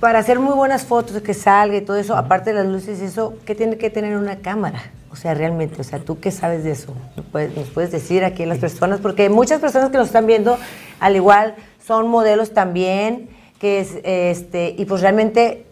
Para 0.00 0.18
hacer 0.18 0.38
muy 0.38 0.54
buenas 0.54 0.84
fotos, 0.84 1.22
que 1.22 1.32
salga 1.34 1.76
y 1.76 1.80
todo 1.80 1.96
eso, 1.96 2.16
aparte 2.16 2.52
de 2.52 2.62
las 2.62 2.66
luces 2.66 3.00
y 3.00 3.04
eso, 3.06 3.34
¿qué 3.46 3.54
tiene 3.54 3.78
que 3.78 3.88
tener 3.88 4.16
una 4.16 4.36
cámara? 4.36 4.82
O 5.10 5.16
sea, 5.16 5.32
realmente, 5.32 5.80
o 5.80 5.84
sea, 5.84 5.98
¿tú 6.00 6.20
qué 6.20 6.30
sabes 6.30 6.64
de 6.64 6.72
eso? 6.72 6.92
¿Nos 7.16 7.24
puedes, 7.26 7.56
nos 7.56 7.68
puedes 7.70 7.90
decir 7.90 8.22
aquí 8.22 8.42
a 8.42 8.46
las 8.46 8.58
personas? 8.58 9.00
Porque 9.00 9.30
muchas 9.30 9.58
personas 9.60 9.88
que 9.90 9.96
nos 9.96 10.08
están 10.08 10.26
viendo, 10.26 10.58
al 11.00 11.16
igual, 11.16 11.54
son 11.84 12.08
modelos 12.08 12.52
también, 12.52 13.30
que 13.58 13.80
es, 13.80 13.94
este, 14.04 14.74
y 14.76 14.84
pues 14.84 15.00
realmente, 15.00 15.64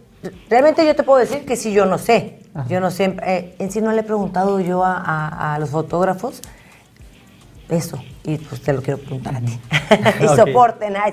realmente 0.48 0.86
yo 0.86 0.96
te 0.96 1.02
puedo 1.02 1.18
decir 1.18 1.44
que 1.44 1.56
sí, 1.56 1.72
yo 1.72 1.84
no 1.84 1.98
sé. 1.98 2.38
Yo 2.68 2.80
no 2.80 2.90
sé, 2.92 3.16
eh, 3.26 3.56
en 3.58 3.70
sí 3.72 3.82
no 3.82 3.90
le 3.92 4.00
he 4.00 4.04
preguntado 4.04 4.60
yo 4.60 4.84
a, 4.84 4.96
a- 4.96 5.54
a 5.54 5.58
los 5.58 5.70
fotógrafos 5.70 6.40
eso, 7.68 8.02
y 8.24 8.36
pues 8.38 8.60
te 8.60 8.72
lo 8.72 8.82
quiero 8.82 8.98
preguntar 9.00 9.36
a 9.36 9.40
ti. 9.40 9.58
y 10.20 10.26
Ok. 10.26 10.36
soporten, 10.36 10.94
ay, 10.96 11.12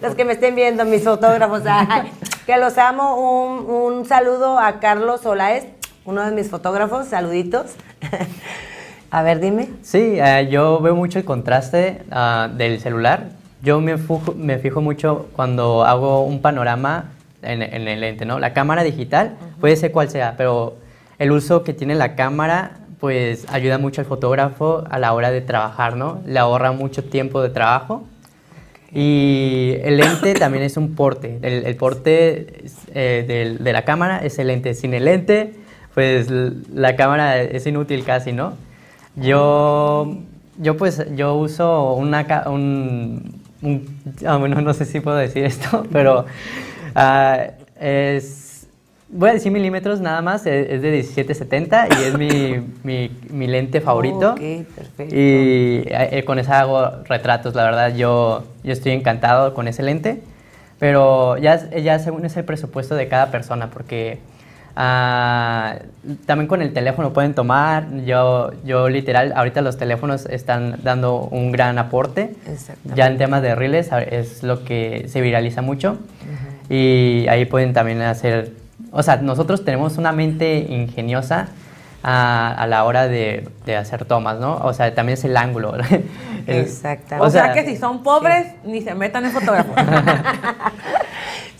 los 0.00 0.14
que 0.14 0.24
me 0.24 0.32
estén 0.34 0.54
viendo, 0.54 0.84
mis 0.84 1.02
fotógrafos, 1.04 1.62
ay, 1.66 2.10
que 2.46 2.56
los 2.58 2.78
amo. 2.78 3.16
Un, 3.16 3.70
un 3.70 4.04
saludo 4.06 4.58
a 4.58 4.78
Carlos 4.80 5.26
Olaez, 5.26 5.66
uno 6.04 6.24
de 6.24 6.30
mis 6.32 6.48
fotógrafos, 6.48 7.06
saluditos. 7.08 7.72
a 9.10 9.22
ver, 9.22 9.40
dime. 9.40 9.68
Sí, 9.82 10.16
eh, 10.18 10.48
yo 10.50 10.80
veo 10.80 10.94
mucho 10.94 11.18
el 11.18 11.24
contraste 11.24 12.02
ah, 12.10 12.48
del 12.54 12.80
celular. 12.80 13.28
Yo 13.62 13.80
me, 13.80 13.96
fujo- 13.98 14.34
me 14.34 14.58
fijo 14.58 14.80
mucho 14.80 15.28
cuando 15.34 15.84
hago 15.84 16.22
un 16.24 16.40
panorama 16.40 17.10
en, 17.42 17.62
en 17.62 17.88
el 17.88 18.00
lente, 18.00 18.24
¿no? 18.24 18.38
La 18.38 18.52
cámara 18.54 18.82
digital 18.82 19.36
puede 19.60 19.76
ser 19.76 19.92
cual 19.92 20.08
sea, 20.08 20.34
pero 20.36 20.76
el 21.18 21.30
uso 21.32 21.62
que 21.64 21.74
tiene 21.74 21.94
la 21.94 22.14
cámara 22.14 22.78
pues 23.00 23.46
ayuda 23.50 23.78
mucho 23.78 24.00
al 24.02 24.06
fotógrafo 24.06 24.84
a 24.90 24.98
la 24.98 25.12
hora 25.14 25.30
de 25.30 25.40
trabajar, 25.40 25.96
¿no? 25.96 26.20
Le 26.26 26.38
ahorra 26.38 26.72
mucho 26.72 27.02
tiempo 27.04 27.40
de 27.42 27.48
trabajo. 27.48 28.04
Y 28.92 29.76
el 29.82 29.96
lente 29.98 30.34
también 30.34 30.64
es 30.64 30.76
un 30.76 30.94
porte. 30.94 31.38
El, 31.42 31.64
el 31.64 31.76
porte 31.76 32.64
eh, 32.94 33.24
del- 33.26 33.62
de 33.62 33.72
la 33.72 33.84
cámara 33.84 34.18
es 34.18 34.38
el 34.38 34.48
lente. 34.48 34.74
Sin 34.74 34.94
el 34.94 35.04
lente, 35.04 35.54
pues 35.94 36.28
la 36.30 36.96
cámara 36.96 37.40
es 37.40 37.66
inútil 37.66 38.04
casi, 38.04 38.32
¿no? 38.32 38.54
Yo, 39.16 40.16
yo 40.58 40.76
pues, 40.76 41.04
yo 41.16 41.34
uso 41.34 41.94
una, 41.94 42.26
un, 42.46 43.40
un- 43.62 43.86
ah, 44.26 44.36
bueno, 44.38 44.60
no 44.60 44.74
sé 44.74 44.84
si 44.84 45.00
puedo 45.00 45.16
decir 45.16 45.44
esto, 45.44 45.84
pero 45.92 46.26
ah, 46.94 47.44
es, 47.80 48.49
voy 49.12 49.30
a 49.30 49.32
decir 49.32 49.52
milímetros 49.52 50.00
nada 50.00 50.22
más, 50.22 50.46
es, 50.46 50.70
es 50.70 50.82
de 50.82 50.90
1770 50.90 51.88
y 51.88 52.04
es 52.04 52.18
mi, 52.18 52.66
mi, 52.84 53.10
mi 53.30 53.46
lente 53.46 53.80
favorito. 53.80 54.32
Ok, 54.32 54.66
perfecto. 54.74 55.14
Y 55.14 55.84
eh, 55.86 56.22
con 56.26 56.38
esa 56.38 56.60
hago 56.60 57.02
retratos, 57.04 57.54
la 57.54 57.64
verdad, 57.64 57.94
yo, 57.94 58.44
yo 58.62 58.72
estoy 58.72 58.92
encantado 58.92 59.54
con 59.54 59.68
ese 59.68 59.82
lente, 59.82 60.22
pero 60.78 61.36
ya, 61.36 61.70
ya 61.70 61.98
según 61.98 62.24
es 62.24 62.36
el 62.36 62.44
presupuesto 62.44 62.94
de 62.94 63.06
cada 63.06 63.30
persona, 63.30 63.68
porque 63.68 64.18
ah, 64.76 65.76
también 66.24 66.48
con 66.48 66.62
el 66.62 66.72
teléfono 66.72 67.12
pueden 67.12 67.34
tomar, 67.34 67.86
yo, 68.04 68.50
yo 68.64 68.88
literal, 68.88 69.32
ahorita 69.36 69.60
los 69.60 69.76
teléfonos 69.76 70.24
están 70.26 70.76
dando 70.82 71.28
un 71.30 71.52
gran 71.52 71.78
aporte, 71.78 72.34
ya 72.94 73.08
en 73.08 73.18
temas 73.18 73.42
de 73.42 73.54
reels 73.54 73.90
es 74.10 74.42
lo 74.42 74.64
que 74.64 75.06
se 75.08 75.20
viraliza 75.20 75.60
mucho, 75.60 75.98
y 76.70 77.26
ahí 77.28 77.44
pueden 77.44 77.74
también 77.74 78.00
hacer, 78.00 78.52
o 78.92 79.02
sea, 79.02 79.16
nosotros 79.16 79.64
tenemos 79.64 79.98
una 79.98 80.12
mente 80.12 80.58
ingeniosa, 80.68 81.48
a, 82.02 82.52
a 82.52 82.66
la 82.66 82.84
hora 82.84 83.08
de, 83.08 83.48
de 83.66 83.76
hacer 83.76 84.04
tomas, 84.04 84.38
¿no? 84.38 84.56
O 84.56 84.72
sea, 84.72 84.94
también 84.94 85.18
es 85.18 85.24
el 85.24 85.36
ángulo. 85.36 85.74
Exactamente. 86.46 87.26
O, 87.26 87.30
sea, 87.30 87.52
que 87.52 87.64
si 87.66 87.76
son 87.76 88.02
pobres, 88.02 88.46
ni 88.64 88.80
se 88.80 88.94
metan 88.94 89.24
en 89.24 89.32
fotógrafo. 89.32 89.72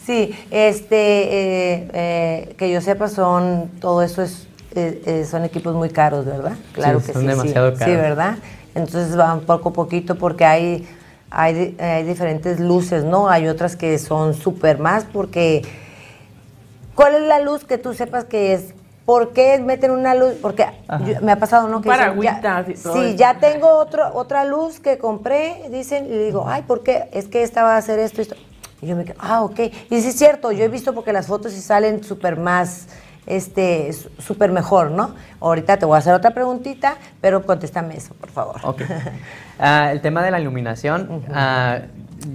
Sí, 0.07 0.35
este, 0.51 0.97
eh, 0.97 1.89
eh, 1.93 2.55
que 2.57 2.69
yo 2.73 2.81
sepa, 2.81 3.07
son, 3.07 3.71
todo 3.81 4.03
eso 4.03 4.23
es, 4.23 4.49
eh, 4.75 5.25
son 5.31 5.45
equipos 5.45 5.73
muy 5.77 5.91
caros, 5.91 6.25
¿verdad? 6.25 6.55
Claro 6.73 6.99
Sí, 6.99 7.07
que 7.07 7.13
son 7.13 7.23
sí. 7.23 7.29
demasiado 7.29 7.71
sí, 7.71 7.79
caros. 7.79 7.95
Sí, 7.95 8.01
¿verdad? 8.01 8.35
Entonces 8.75 9.15
van 9.15 9.41
poco 9.41 9.69
a 9.69 9.73
poquito 9.73 10.17
porque 10.17 10.45
hay, 10.45 10.89
hay, 11.31 11.77
hay 11.79 12.03
diferentes 12.03 12.59
luces, 12.59 13.05
¿no? 13.05 13.29
Hay 13.29 13.47
otras 13.47 13.77
que 13.77 13.99
son 13.99 14.35
súper 14.35 14.79
más 14.79 15.05
porque... 15.05 15.63
¿Cuál 16.95 17.15
es 17.15 17.23
la 17.23 17.41
luz 17.41 17.65
que 17.65 17.79
tú 17.79 17.95
sepas 17.95 18.25
que 18.25 18.53
es? 18.55 18.75
¿Por 19.07 19.33
qué 19.33 19.59
meten 19.59 19.91
una 19.91 20.15
luz? 20.15 20.35
Porque 20.41 20.67
yo- 21.07 21.21
me 21.23 21.33
ha 21.33 21.37
pasado, 21.37 21.67
¿no? 21.69 21.81
Que 21.81 21.89
dicen, 21.91 22.01
ya- 22.23 22.41
Paragüitas 22.41 22.69
y 22.69 22.75
todo 22.83 22.93
Sí, 22.95 23.01
eso. 23.09 23.17
ya 23.17 23.39
tengo 23.41 23.69
otro, 23.79 24.11
otra 24.15 24.45
luz 24.45 24.79
que 24.79 24.99
compré, 24.99 25.69
dicen, 25.71 26.07
y 26.07 26.17
digo, 26.17 26.45
ay, 26.47 26.63
¿por 26.63 26.83
qué? 26.83 27.09
Es 27.13 27.27
que 27.27 27.43
esta 27.43 27.63
va 27.63 27.75
a 27.75 27.79
hacer 27.79 27.99
esto 27.99 28.21
y 28.21 28.23
esto. 28.23 28.37
Y 28.83 28.87
yo 28.87 28.97
me 28.97 29.05
quedo, 29.05 29.17
ah, 29.21 29.43
ok. 29.43 29.59
Y 29.91 30.01
sí 30.01 30.09
es 30.09 30.17
cierto, 30.17 30.53
yo 30.53 30.65
he 30.65 30.69
visto 30.69 30.95
porque 30.95 31.13
las 31.13 31.27
fotos 31.27 31.53
sí 31.53 31.61
salen 31.61 32.05
súper 32.05 32.37
más, 32.39 32.87
este, 33.27 33.93
súper 34.19 34.53
mejor, 34.53 34.91
¿no? 34.91 35.15
Ahorita 35.41 35.77
te 35.77 35.87
voy 35.87 35.97
a 35.97 35.99
hacer 35.99 36.15
otra 36.15 36.31
preguntita, 36.31 36.97
pero 37.21 37.45
contéstame 37.45 37.97
eso, 37.97 38.15
por 38.15 38.31
favor. 38.31 38.61
Ok. 38.63 38.83
Ah, 39.59 39.91
el 39.93 40.01
tema 40.01 40.23
de 40.23 40.31
la 40.31 40.41
iluminación, 40.41 41.23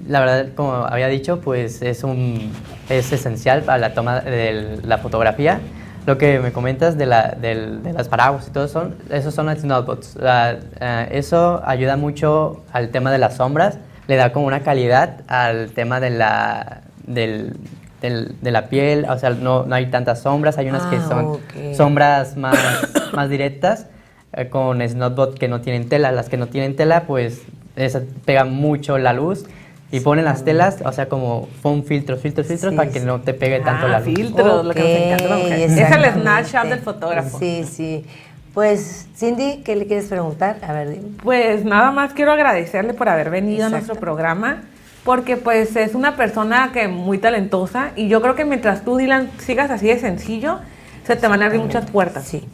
la 0.07 0.19
verdad, 0.19 0.47
como 0.55 0.73
había 0.73 1.07
dicho, 1.07 1.41
pues 1.41 1.81
es, 1.81 2.03
un, 2.03 2.51
es 2.89 3.11
esencial 3.11 3.63
para 3.63 3.77
la 3.77 3.93
toma 3.93 4.21
de 4.21 4.79
la 4.83 4.97
fotografía. 4.97 5.59
lo 6.05 6.17
que 6.17 6.39
me 6.39 6.51
comentas 6.51 6.97
de, 6.97 7.05
la, 7.05 7.29
de 7.29 7.93
las 7.93 8.07
paraguas 8.07 8.47
y 8.47 8.51
todo 8.51 8.65
eso, 8.65 8.91
esos 9.09 9.33
son 9.33 9.47
los 9.47 9.59
snowbots. 9.59 10.17
Eh, 10.21 11.07
eso 11.11 11.61
ayuda 11.65 11.97
mucho 11.97 12.63
al 12.71 12.89
tema 12.89 13.11
de 13.11 13.17
las 13.17 13.37
sombras, 13.37 13.77
le 14.07 14.15
da 14.15 14.31
como 14.31 14.45
una 14.45 14.61
calidad 14.61 15.21
al 15.27 15.71
tema 15.71 15.99
de 15.99 16.11
la, 16.11 16.81
del, 17.07 17.57
de 18.01 18.51
la 18.51 18.67
piel, 18.67 19.05
o 19.09 19.17
sea, 19.17 19.31
no, 19.31 19.65
no, 19.65 19.75
hay 19.75 19.87
tantas 19.87 20.21
sombras, 20.21 20.57
hay 20.57 20.69
unas 20.69 20.83
que 20.83 20.97
ah, 20.97 21.07
son 21.07 21.39
sombras 21.75 22.37
más, 22.37 22.57
más 23.13 23.29
directas, 23.29 23.87
eh, 24.33 24.49
con 24.49 24.87
Snowbot 24.87 25.39
que 25.39 25.47
no 25.47 25.61
tienen 25.61 25.89
tela, 25.89 26.11
las 26.11 26.29
que 26.29 26.37
no 26.37 26.47
tienen 26.47 26.75
tela, 26.75 27.03
pues 27.07 27.41
esa 27.75 28.01
pega 28.25 28.45
mucho 28.45 28.97
la 28.97 29.13
luz 29.13 29.45
y 29.91 29.99
ponen 29.99 30.25
las 30.25 30.43
telas, 30.43 30.77
o 30.83 30.91
sea, 30.91 31.07
como 31.07 31.47
foam 31.61 31.83
filtros, 31.83 32.19
filtros, 32.19 32.47
filtros, 32.47 32.73
para 32.73 32.89
que 32.89 32.99
no 32.99 33.21
te 33.21 33.33
pegue 33.33 33.59
tanto 33.59 33.87
la 33.87 33.99
luz. 33.99 34.13
filtros, 34.13 34.65
lo 34.65 34.73
que 34.73 34.79
nos 34.79 34.89
encanta 34.89 35.27
la 35.27 35.37
mujer. 35.37 35.59
Es 35.59 35.91
el 35.91 36.21
snapshot 36.21 36.69
del 36.69 36.79
fotógrafo. 36.79 37.39
Sí, 37.39 37.63
sí. 37.63 38.05
Pues, 38.53 39.07
Cindy, 39.15 39.61
¿qué 39.63 39.75
le 39.75 39.85
quieres 39.85 40.05
preguntar? 40.05 40.57
A 40.65 40.73
ver, 40.73 40.89
dime. 40.89 41.09
Pues 41.21 41.65
nada 41.65 41.91
más 41.91 42.13
quiero 42.13 42.31
agradecerle 42.31 42.93
por 42.93 43.09
haber 43.09 43.29
venido 43.29 43.65
a 43.65 43.69
nuestro 43.69 43.95
programa, 43.95 44.63
porque 45.03 45.37
pues 45.37 45.75
es 45.75 45.93
una 45.93 46.15
persona 46.15 46.71
que 46.73 46.87
muy 46.87 47.17
talentosa 47.17 47.91
y 47.95 48.07
yo 48.07 48.21
creo 48.21 48.35
que 48.35 48.45
mientras 48.45 48.83
tú, 48.83 48.97
Dylan, 48.97 49.29
sigas 49.39 49.69
así 49.71 49.87
de 49.87 49.99
sencillo, 49.99 50.59
se 51.05 51.15
te 51.15 51.27
van 51.27 51.43
a 51.43 51.45
abrir 51.45 51.61
muchas 51.61 51.89
puertas. 51.91 52.25
Sí. 52.25 52.47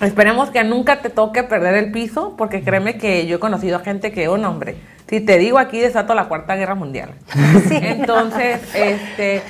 Esperemos 0.00 0.50
que 0.50 0.64
nunca 0.64 1.02
te 1.02 1.10
toque 1.10 1.44
perder 1.44 1.74
el 1.74 1.92
piso, 1.92 2.34
porque 2.36 2.62
créeme 2.62 2.98
que 2.98 3.26
yo 3.26 3.36
he 3.36 3.38
conocido 3.38 3.76
a 3.76 3.80
gente 3.80 4.12
que, 4.12 4.28
un 4.28 4.44
oh, 4.44 4.50
hombre, 4.50 4.76
si 5.08 5.20
te 5.20 5.38
digo 5.38 5.58
aquí 5.58 5.78
desato 5.78 6.14
la 6.14 6.28
Cuarta 6.28 6.56
Guerra 6.56 6.74
Mundial. 6.74 7.10
Entonces, 7.70 8.60
este, 8.74 9.42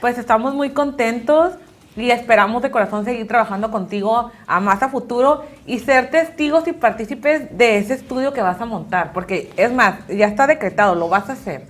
pues 0.00 0.18
estamos 0.18 0.54
muy 0.54 0.70
contentos 0.70 1.54
y 1.96 2.10
esperamos 2.10 2.62
de 2.62 2.70
corazón 2.70 3.04
seguir 3.04 3.26
trabajando 3.26 3.70
contigo 3.70 4.30
a 4.46 4.60
más 4.60 4.82
a 4.82 4.88
futuro 4.88 5.44
y 5.66 5.78
ser 5.78 6.10
testigos 6.10 6.68
y 6.68 6.72
partícipes 6.72 7.56
de 7.56 7.78
ese 7.78 7.94
estudio 7.94 8.32
que 8.32 8.42
vas 8.42 8.60
a 8.60 8.66
montar, 8.66 9.12
porque 9.12 9.50
es 9.56 9.72
más, 9.72 10.06
ya 10.08 10.26
está 10.26 10.46
decretado, 10.46 10.94
lo 10.94 11.08
vas 11.08 11.30
a 11.30 11.32
hacer. 11.32 11.66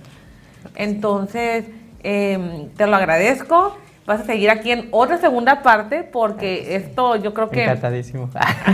Entonces, 0.75 1.65
em, 2.03 2.69
te 2.71 2.87
lo 2.87 2.95
agradezco 2.95 3.77
vas 4.07 4.21
a 4.21 4.23
seguir 4.23 4.49
aquí 4.49 4.71
en 4.71 4.87
otra 4.91 5.17
segunda 5.17 5.61
parte 5.61 6.01
porque 6.01 6.77
esto 6.77 7.17
yo 7.17 7.33
creo 7.33 7.49
que... 7.49 7.63
Encantadísimo. 7.63 8.29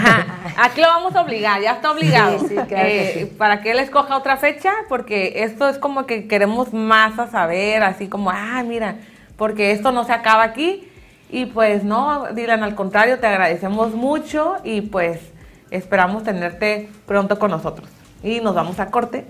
aquí 0.58 0.80
lo 0.80 0.88
vamos 0.88 1.15
a 1.15 1.22
obligar, 1.22 1.60
ya 1.60 1.72
está 1.72 1.91
obligado. 1.91 2.38
Eh, 2.69 3.34
para 3.36 3.60
que 3.62 3.72
él 3.72 3.80
escoja 3.80 4.15
otra 4.15 4.38
fecha 4.38 4.72
porque 4.88 5.43
esto 5.43 5.67
es 5.67 5.80
como 5.80 6.06
que 6.06 6.28
queremos 6.28 6.72
más 6.72 7.17
a 7.17 7.28
saber, 7.28 7.82
así 7.82 8.08
como, 8.08 8.30
ah, 8.30 8.62
mira, 8.63 8.98
porque 9.36 9.72
esto 9.72 9.91
no 9.91 10.04
se 10.04 10.13
acaba 10.13 10.43
aquí. 10.43 10.88
Y 11.32 11.48
pues 11.48 11.84
no, 11.84 12.28
Dylan, 12.32 12.62
al 12.62 12.76
contrario, 12.76 13.17
te 13.17 13.26
agradecemos 13.26 13.96
mucho 13.96 14.58
y 14.63 14.82
pues 14.82 15.19
esperamos 15.72 16.22
tenerte 16.22 16.89
pronto 17.08 17.39
con 17.39 17.50
nosotros. 17.50 17.89
Y 18.22 18.39
nos 18.39 18.54
vamos 18.54 18.80
a 18.80 18.91
corte. 18.91 19.26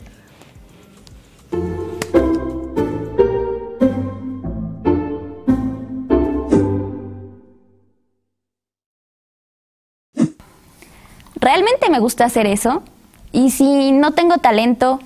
¿Realmente 11.53 11.91
me 11.91 11.99
gusta 11.99 12.25
hacer 12.25 12.47
eso? 12.47 12.81
Y 13.31 13.51
si 13.51 13.91
no 13.91 14.13
tengo 14.13 14.39
talento, 14.39 14.99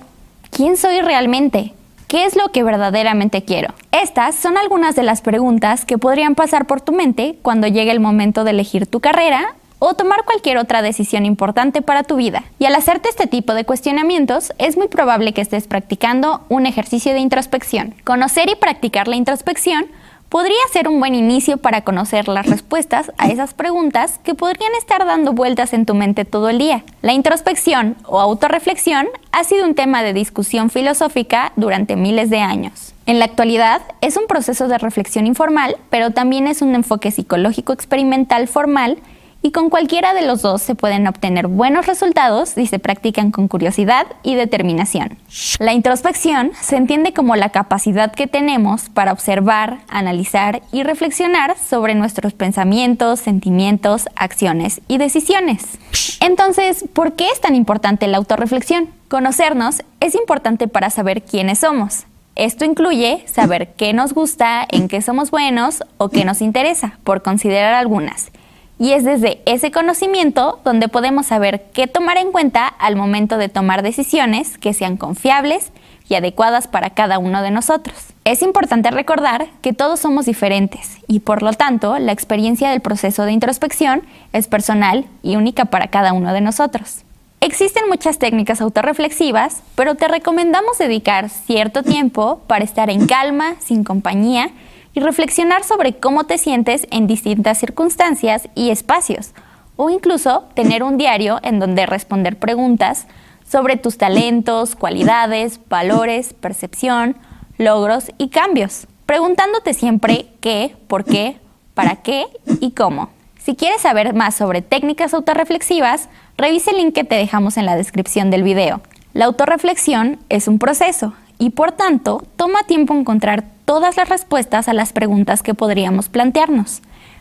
¿quién 0.50 0.78
soy 0.78 1.02
realmente? 1.02 1.74
¿Qué 2.06 2.24
es 2.24 2.36
lo 2.36 2.52
que 2.52 2.62
verdaderamente 2.62 3.44
quiero? 3.44 3.74
Estas 3.92 4.34
son 4.34 4.56
algunas 4.56 4.96
de 4.96 5.02
las 5.02 5.20
preguntas 5.20 5.84
que 5.84 5.98
podrían 5.98 6.34
pasar 6.34 6.66
por 6.66 6.80
tu 6.80 6.92
mente 6.92 7.36
cuando 7.42 7.66
llegue 7.66 7.90
el 7.90 8.00
momento 8.00 8.44
de 8.44 8.52
elegir 8.52 8.86
tu 8.86 9.00
carrera 9.00 9.56
o 9.78 9.92
tomar 9.92 10.24
cualquier 10.24 10.56
otra 10.56 10.80
decisión 10.80 11.26
importante 11.26 11.82
para 11.82 12.02
tu 12.02 12.16
vida. 12.16 12.44
Y 12.58 12.64
al 12.64 12.76
hacerte 12.76 13.10
este 13.10 13.26
tipo 13.26 13.52
de 13.52 13.66
cuestionamientos, 13.66 14.54
es 14.56 14.78
muy 14.78 14.88
probable 14.88 15.34
que 15.34 15.42
estés 15.42 15.66
practicando 15.66 16.46
un 16.48 16.64
ejercicio 16.64 17.12
de 17.12 17.20
introspección. 17.20 17.94
Conocer 18.04 18.48
y 18.48 18.54
practicar 18.54 19.06
la 19.06 19.16
introspección 19.16 19.84
podría 20.28 20.56
ser 20.72 20.88
un 20.88 21.00
buen 21.00 21.14
inicio 21.14 21.56
para 21.56 21.82
conocer 21.82 22.28
las 22.28 22.46
respuestas 22.46 23.12
a 23.18 23.28
esas 23.28 23.54
preguntas 23.54 24.20
que 24.22 24.34
podrían 24.34 24.74
estar 24.78 25.04
dando 25.06 25.32
vueltas 25.32 25.72
en 25.72 25.86
tu 25.86 25.94
mente 25.94 26.24
todo 26.24 26.48
el 26.48 26.58
día. 26.58 26.84
La 27.02 27.12
introspección 27.12 27.96
o 28.04 28.20
autorreflexión 28.20 29.08
ha 29.32 29.44
sido 29.44 29.64
un 29.64 29.74
tema 29.74 30.02
de 30.02 30.12
discusión 30.12 30.70
filosófica 30.70 31.52
durante 31.56 31.96
miles 31.96 32.30
de 32.30 32.40
años. 32.40 32.94
En 33.06 33.18
la 33.18 33.24
actualidad 33.24 33.80
es 34.02 34.16
un 34.16 34.26
proceso 34.26 34.68
de 34.68 34.76
reflexión 34.76 35.26
informal, 35.26 35.76
pero 35.88 36.10
también 36.10 36.46
es 36.46 36.60
un 36.60 36.74
enfoque 36.74 37.10
psicológico 37.10 37.72
experimental 37.72 38.48
formal 38.48 38.98
y 39.40 39.52
con 39.52 39.70
cualquiera 39.70 40.14
de 40.14 40.26
los 40.26 40.42
dos 40.42 40.62
se 40.62 40.74
pueden 40.74 41.06
obtener 41.06 41.46
buenos 41.46 41.86
resultados 41.86 42.50
si 42.50 42.66
se 42.66 42.78
practican 42.78 43.30
con 43.30 43.46
curiosidad 43.46 44.06
y 44.22 44.34
determinación. 44.34 45.16
La 45.60 45.72
introspección 45.72 46.50
se 46.60 46.76
entiende 46.76 47.12
como 47.12 47.36
la 47.36 47.50
capacidad 47.50 48.12
que 48.12 48.26
tenemos 48.26 48.88
para 48.88 49.12
observar, 49.12 49.78
analizar 49.88 50.62
y 50.72 50.82
reflexionar 50.82 51.56
sobre 51.56 51.94
nuestros 51.94 52.32
pensamientos, 52.32 53.20
sentimientos, 53.20 54.08
acciones 54.16 54.80
y 54.88 54.98
decisiones. 54.98 55.78
Entonces, 56.20 56.84
¿por 56.92 57.14
qué 57.14 57.28
es 57.28 57.40
tan 57.40 57.54
importante 57.54 58.08
la 58.08 58.18
autorreflexión? 58.18 58.88
Conocernos 59.08 59.82
es 60.00 60.14
importante 60.16 60.66
para 60.66 60.90
saber 60.90 61.22
quiénes 61.22 61.60
somos. 61.60 62.06
Esto 62.34 62.64
incluye 62.64 63.24
saber 63.26 63.74
qué 63.74 63.92
nos 63.92 64.12
gusta, 64.12 64.66
en 64.68 64.88
qué 64.88 65.00
somos 65.00 65.30
buenos 65.30 65.82
o 65.96 66.08
qué 66.08 66.24
nos 66.24 66.40
interesa, 66.40 66.98
por 67.02 67.22
considerar 67.22 67.74
algunas 67.74 68.30
y 68.78 68.92
es 68.92 69.04
desde 69.04 69.40
ese 69.44 69.70
conocimiento 69.70 70.60
donde 70.64 70.88
podemos 70.88 71.26
saber 71.26 71.66
qué 71.72 71.86
tomar 71.86 72.16
en 72.16 72.32
cuenta 72.32 72.66
al 72.66 72.96
momento 72.96 73.36
de 73.36 73.48
tomar 73.48 73.82
decisiones 73.82 74.56
que 74.58 74.72
sean 74.72 74.96
confiables 74.96 75.72
y 76.08 76.14
adecuadas 76.14 76.68
para 76.68 76.90
cada 76.90 77.18
uno 77.18 77.42
de 77.42 77.50
nosotros. 77.50 77.96
Es 78.24 78.42
importante 78.42 78.90
recordar 78.90 79.48
que 79.62 79.72
todos 79.72 80.00
somos 80.00 80.26
diferentes 80.26 80.98
y 81.06 81.20
por 81.20 81.42
lo 81.42 81.52
tanto 81.52 81.98
la 81.98 82.12
experiencia 82.12 82.70
del 82.70 82.80
proceso 82.80 83.24
de 83.24 83.32
introspección 83.32 84.02
es 84.32 84.48
personal 84.48 85.06
y 85.22 85.36
única 85.36 85.66
para 85.66 85.88
cada 85.88 86.12
uno 86.12 86.32
de 86.32 86.40
nosotros. 86.40 87.02
Existen 87.40 87.88
muchas 87.88 88.18
técnicas 88.18 88.60
autorreflexivas, 88.60 89.62
pero 89.76 89.94
te 89.94 90.08
recomendamos 90.08 90.76
dedicar 90.78 91.28
cierto 91.28 91.84
tiempo 91.84 92.42
para 92.48 92.64
estar 92.64 92.90
en 92.90 93.06
calma, 93.06 93.54
sin 93.60 93.84
compañía, 93.84 94.50
y 94.98 95.00
reflexionar 95.00 95.62
sobre 95.62 95.94
cómo 95.94 96.24
te 96.24 96.38
sientes 96.38 96.88
en 96.90 97.06
distintas 97.06 97.58
circunstancias 97.58 98.48
y 98.56 98.70
espacios, 98.70 99.30
o 99.76 99.90
incluso 99.90 100.48
tener 100.54 100.82
un 100.82 100.98
diario 100.98 101.38
en 101.44 101.60
donde 101.60 101.86
responder 101.86 102.36
preguntas 102.36 103.06
sobre 103.48 103.76
tus 103.76 103.96
talentos, 103.96 104.74
cualidades, 104.74 105.60
valores, 105.68 106.34
percepción, 106.34 107.16
logros 107.58 108.10
y 108.18 108.30
cambios, 108.30 108.88
preguntándote 109.06 109.72
siempre 109.72 110.30
qué, 110.40 110.74
por 110.88 111.04
qué, 111.04 111.36
para 111.74 112.02
qué 112.02 112.26
y 112.60 112.72
cómo. 112.72 113.10
Si 113.38 113.54
quieres 113.54 113.82
saber 113.82 114.14
más 114.14 114.34
sobre 114.34 114.62
técnicas 114.62 115.14
autorreflexivas, 115.14 116.08
revise 116.36 116.72
el 116.72 116.78
link 116.78 116.92
que 116.92 117.04
te 117.04 117.14
dejamos 117.14 117.56
en 117.56 117.66
la 117.66 117.76
descripción 117.76 118.32
del 118.32 118.42
video. 118.42 118.80
La 119.12 119.26
autorreflexión 119.26 120.18
es 120.28 120.48
un 120.48 120.58
proceso 120.58 121.14
y 121.38 121.50
por 121.50 121.70
tanto 121.70 122.24
toma 122.34 122.64
tiempo 122.64 122.94
encontrar 122.94 123.57
todas 123.68 123.98
las 123.98 124.08
respuestas 124.08 124.66
a 124.66 124.72
las 124.72 124.94
preguntas 124.94 125.42
que 125.42 125.52
podríamos 125.52 126.08
plantearnos. 126.08 126.80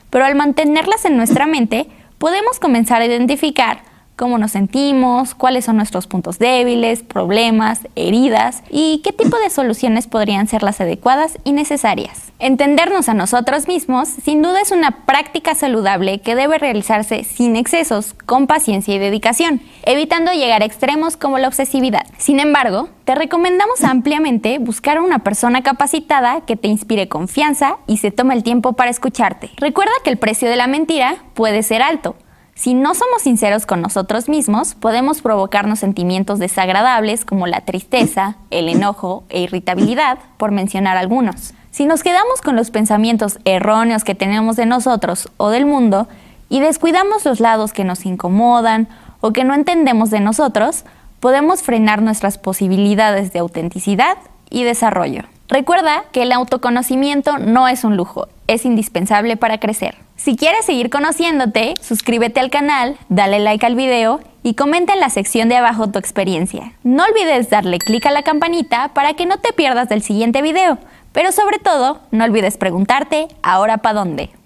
Pero 0.10 0.24
al 0.24 0.36
mantenerlas 0.36 1.04
en 1.04 1.18
nuestra 1.18 1.46
mente, 1.46 1.88
podemos 2.20 2.58
comenzar 2.62 3.02
a 3.02 3.06
identificar 3.06 3.82
cómo 4.18 4.38
nos 4.38 4.52
sentimos, 4.52 5.36
cuáles 5.36 5.64
son 5.66 5.78
nuestros 5.78 6.08
puntos 6.08 6.40
débiles, 6.40 7.04
problemas, 7.04 7.88
heridas 7.96 8.64
y 8.70 9.02
qué 9.04 9.14
tipo 9.14 9.38
de 9.38 9.50
soluciones 9.50 10.08
podrían 10.08 10.48
ser 10.48 10.64
las 10.64 10.82
adecuadas 10.82 11.38
y 11.46 11.54
necesarias. 11.54 12.34
Entendernos 12.40 13.10
a 13.10 13.14
nosotros 13.14 13.68
mismos 13.68 14.10
sin 14.10 14.42
duda 14.42 14.62
es 14.62 14.72
una 14.72 15.06
práctica 15.06 15.56
saludable 15.56 16.20
que 16.20 16.36
debe 16.36 16.58
realizarse 16.58 17.24
sin 17.24 17.56
excesos, 17.56 18.16
con 18.26 18.48
paciencia 18.48 18.94
y 18.94 19.00
dedicación, 19.00 19.62
evitando 19.84 20.32
llegar 20.32 20.62
a 20.62 20.66
extremos 20.66 21.16
como 21.16 21.38
la 21.38 21.48
obsesividad. 21.48 22.06
Sin 22.18 22.40
embargo, 22.40 22.90
te 23.06 23.16
recomendamos 23.16 23.84
ampliamente 23.84 24.58
buscar 24.60 24.98
a 24.98 25.02
una 25.02 25.20
persona 25.20 25.64
capacitada 25.64 26.42
que 26.42 26.58
te 26.58 26.68
inspire 26.68 27.08
confianza 27.08 27.78
y 27.88 27.98
se 27.98 28.12
tome 28.12 28.34
el 28.34 28.44
tiempo 28.44 28.74
para 28.74 28.90
escucharte. 28.90 29.52
Recuerda 29.58 29.94
que 30.04 30.10
el 30.10 30.18
precio 30.18 30.50
de 30.50 30.58
la 30.58 30.68
mentira 30.68 31.18
puede 31.34 31.64
ser 31.64 31.82
alto, 31.82 32.16
si 32.58 32.74
no 32.74 32.96
somos 32.96 33.22
sinceros 33.22 33.68
con 33.68 33.84
nosotros 33.84 34.30
mismos, 34.30 34.74
podemos 34.74 35.22
provocarnos 35.22 35.78
sentimientos 35.78 36.40
desagradables 36.40 37.24
como 37.24 37.46
la 37.46 37.62
tristeza, 37.62 38.38
el 38.50 38.68
enojo 38.68 39.26
e 39.30 39.42
irritabilidad, 39.42 40.18
por 40.38 40.50
mencionar 40.50 40.98
algunos. 40.98 41.54
Si 41.70 41.86
nos 41.86 42.02
quedamos 42.02 42.42
con 42.42 42.56
los 42.56 42.72
pensamientos 42.72 43.38
erróneos 43.46 44.04
que 44.04 44.16
tenemos 44.16 44.56
de 44.56 44.66
nosotros 44.66 45.30
o 45.38 45.50
del 45.52 45.68
mundo 45.68 46.08
y 46.50 46.60
descuidamos 46.60 47.26
los 47.26 47.40
lados 47.40 47.74
que 47.74 47.84
nos 47.84 48.08
incomodan 48.08 48.88
o 49.22 49.34
que 49.34 49.44
no 49.44 49.54
entendemos 49.54 50.10
de 50.10 50.20
nosotros, 50.20 50.84
podemos 51.20 51.62
frenar 51.62 52.02
nuestras 52.02 52.40
posibilidades 52.40 53.32
de 53.34 53.38
autenticidad 53.38 54.18
y 54.50 54.64
desarrollo. 54.64 55.26
Recuerda 55.50 56.04
que 56.12 56.24
el 56.24 56.34
autoconocimiento 56.34 57.38
no 57.38 57.70
es 57.70 57.86
un 57.86 57.96
lujo, 57.96 58.28
es 58.48 58.66
indispensable 58.66 59.38
para 59.38 59.60
crecer. 59.60 59.96
Si 60.18 60.36
quieres 60.36 60.66
seguir 60.66 60.90
conociéndote, 60.90 61.76
suscríbete 61.82 62.42
al 62.42 62.50
canal, 62.50 62.98
dale 63.08 63.40
like 63.40 63.66
al 63.66 63.76
video 63.76 64.20
y 64.44 64.56
comenta 64.56 64.94
en 64.94 65.00
la 65.00 65.10
sección 65.10 65.48
de 65.48 65.56
abajo 65.56 65.88
tu 65.90 66.00
experiencia. 66.00 66.74
No 66.84 67.06
olvides 67.06 67.50
darle 67.50 67.80
clic 67.80 68.06
a 68.08 68.12
la 68.12 68.24
campanita 68.24 68.90
para 68.94 69.14
que 69.14 69.26
no 69.26 69.38
te 69.38 69.54
pierdas 69.54 69.88
del 69.88 70.02
siguiente 70.02 70.42
video, 70.42 70.80
pero 71.14 71.32
sobre 71.32 71.60
todo, 71.60 72.02
no 72.12 72.26
olvides 72.26 72.58
preguntarte, 72.58 73.30
¿ahora 73.42 73.78
para 73.78 74.00
dónde? 74.00 74.37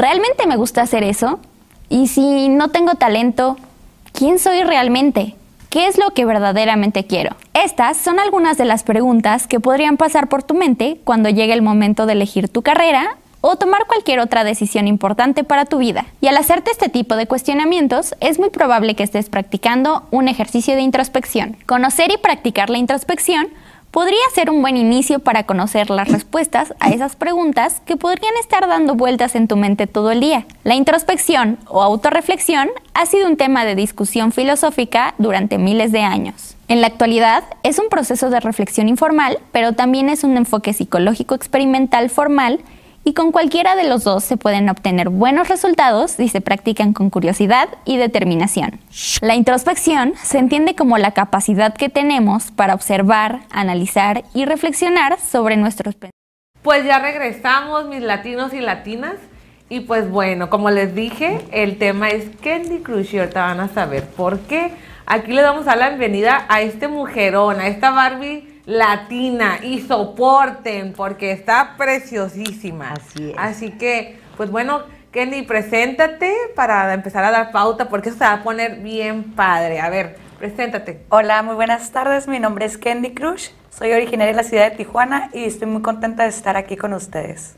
¿Realmente 0.00 0.46
me 0.46 0.56
gusta 0.56 0.80
hacer 0.80 1.02
eso? 1.02 1.40
Y 1.90 2.08
si 2.08 2.48
no 2.48 2.68
tengo 2.68 2.94
talento, 2.94 3.58
¿quién 4.12 4.38
soy 4.38 4.62
realmente? 4.62 5.34
¿Qué 5.68 5.86
es 5.86 5.98
lo 5.98 6.10
que 6.14 6.24
verdaderamente 6.24 7.04
quiero? 7.04 7.36
Estas 7.52 7.98
son 7.98 8.18
algunas 8.18 8.56
de 8.56 8.64
las 8.64 8.82
preguntas 8.82 9.46
que 9.46 9.60
podrían 9.60 9.98
pasar 9.98 10.28
por 10.28 10.42
tu 10.42 10.54
mente 10.54 10.98
cuando 11.04 11.28
llegue 11.28 11.52
el 11.52 11.62
momento 11.62 12.06
de 12.06 12.14
elegir 12.14 12.48
tu 12.48 12.62
carrera 12.62 13.18
o 13.42 13.56
tomar 13.56 13.86
cualquier 13.86 14.20
otra 14.20 14.42
decisión 14.42 14.88
importante 14.88 15.44
para 15.44 15.66
tu 15.66 15.78
vida. 15.78 16.06
Y 16.20 16.28
al 16.28 16.36
hacerte 16.38 16.70
este 16.70 16.88
tipo 16.88 17.16
de 17.16 17.26
cuestionamientos, 17.26 18.14
es 18.20 18.38
muy 18.38 18.50
probable 18.50 18.94
que 18.94 19.02
estés 19.02 19.28
practicando 19.28 20.06
un 20.10 20.28
ejercicio 20.28 20.74
de 20.76 20.82
introspección. 20.82 21.56
Conocer 21.66 22.10
y 22.10 22.16
practicar 22.16 22.70
la 22.70 22.78
introspección 22.78 23.48
podría 23.90 24.18
ser 24.34 24.50
un 24.50 24.62
buen 24.62 24.76
inicio 24.76 25.18
para 25.18 25.44
conocer 25.44 25.90
las 25.90 26.08
respuestas 26.08 26.74
a 26.80 26.90
esas 26.90 27.16
preguntas 27.16 27.82
que 27.84 27.96
podrían 27.96 28.34
estar 28.40 28.66
dando 28.68 28.94
vueltas 28.94 29.34
en 29.34 29.48
tu 29.48 29.56
mente 29.56 29.86
todo 29.86 30.10
el 30.10 30.20
día. 30.20 30.46
La 30.64 30.74
introspección 30.74 31.58
o 31.66 31.82
autorreflexión 31.82 32.68
ha 32.94 33.06
sido 33.06 33.26
un 33.26 33.36
tema 33.36 33.64
de 33.64 33.74
discusión 33.74 34.32
filosófica 34.32 35.14
durante 35.18 35.58
miles 35.58 35.92
de 35.92 36.02
años. 36.02 36.56
En 36.68 36.80
la 36.80 36.86
actualidad 36.86 37.42
es 37.64 37.78
un 37.80 37.88
proceso 37.88 38.30
de 38.30 38.38
reflexión 38.38 38.88
informal, 38.88 39.38
pero 39.50 39.72
también 39.72 40.08
es 40.08 40.22
un 40.22 40.36
enfoque 40.36 40.72
psicológico 40.72 41.34
experimental 41.34 42.10
formal 42.10 42.60
y 43.04 43.14
con 43.14 43.32
cualquiera 43.32 43.76
de 43.76 43.88
los 43.88 44.04
dos 44.04 44.24
se 44.24 44.36
pueden 44.36 44.68
obtener 44.68 45.08
buenos 45.08 45.48
resultados 45.48 46.12
si 46.12 46.28
se 46.28 46.40
practican 46.40 46.92
con 46.92 47.10
curiosidad 47.10 47.68
y 47.84 47.96
determinación. 47.96 48.78
La 49.22 49.34
introspección 49.34 50.14
se 50.22 50.38
entiende 50.38 50.74
como 50.74 50.98
la 50.98 51.12
capacidad 51.12 51.74
que 51.74 51.88
tenemos 51.88 52.50
para 52.50 52.74
observar, 52.74 53.40
analizar 53.50 54.24
y 54.34 54.44
reflexionar 54.44 55.18
sobre 55.18 55.56
nuestros 55.56 55.94
pensamientos. 55.94 56.10
Pues 56.62 56.84
ya 56.84 56.98
regresamos, 56.98 57.86
mis 57.86 58.02
latinos 58.02 58.52
y 58.52 58.60
latinas. 58.60 59.14
Y 59.70 59.80
pues 59.80 60.10
bueno, 60.10 60.50
como 60.50 60.70
les 60.70 60.94
dije, 60.94 61.40
el 61.52 61.78
tema 61.78 62.08
es 62.08 62.24
Candy 62.42 62.80
Crush 62.80 63.14
y 63.14 63.20
ahorita 63.20 63.40
van 63.40 63.60
a 63.60 63.68
saber 63.68 64.04
por 64.04 64.40
qué. 64.40 64.72
Aquí 65.06 65.32
le 65.32 65.42
damos 65.42 65.68
a 65.68 65.76
la 65.76 65.88
bienvenida 65.88 66.44
a 66.48 66.60
este 66.60 66.88
mujerón, 66.88 67.60
a 67.60 67.68
esta 67.68 67.90
Barbie 67.92 68.49
latina 68.66 69.58
y 69.62 69.80
soporten 69.80 70.92
porque 70.92 71.32
está 71.32 71.74
preciosísima. 71.76 72.92
Así 72.92 73.30
es. 73.30 73.34
Así 73.38 73.70
que, 73.72 74.18
pues 74.36 74.50
bueno, 74.50 74.82
Kenny, 75.12 75.42
preséntate 75.42 76.34
para 76.54 76.94
empezar 76.94 77.24
a 77.24 77.30
dar 77.30 77.50
pauta 77.50 77.88
porque 77.88 78.10
eso 78.10 78.18
se 78.18 78.24
va 78.24 78.34
a 78.34 78.42
poner 78.42 78.76
bien 78.76 79.32
padre. 79.34 79.80
A 79.80 79.90
ver, 79.90 80.16
preséntate. 80.38 81.00
Hola, 81.08 81.42
muy 81.42 81.54
buenas 81.54 81.90
tardes. 81.90 82.28
Mi 82.28 82.38
nombre 82.38 82.64
es 82.64 82.78
Candy 82.78 83.12
Cruz. 83.12 83.52
Soy 83.70 83.92
originaria 83.92 84.32
de 84.32 84.36
la 84.36 84.44
ciudad 84.44 84.70
de 84.70 84.76
Tijuana 84.76 85.30
y 85.32 85.44
estoy 85.44 85.66
muy 85.66 85.82
contenta 85.82 86.24
de 86.24 86.28
estar 86.28 86.56
aquí 86.56 86.76
con 86.76 86.92
ustedes. 86.92 87.56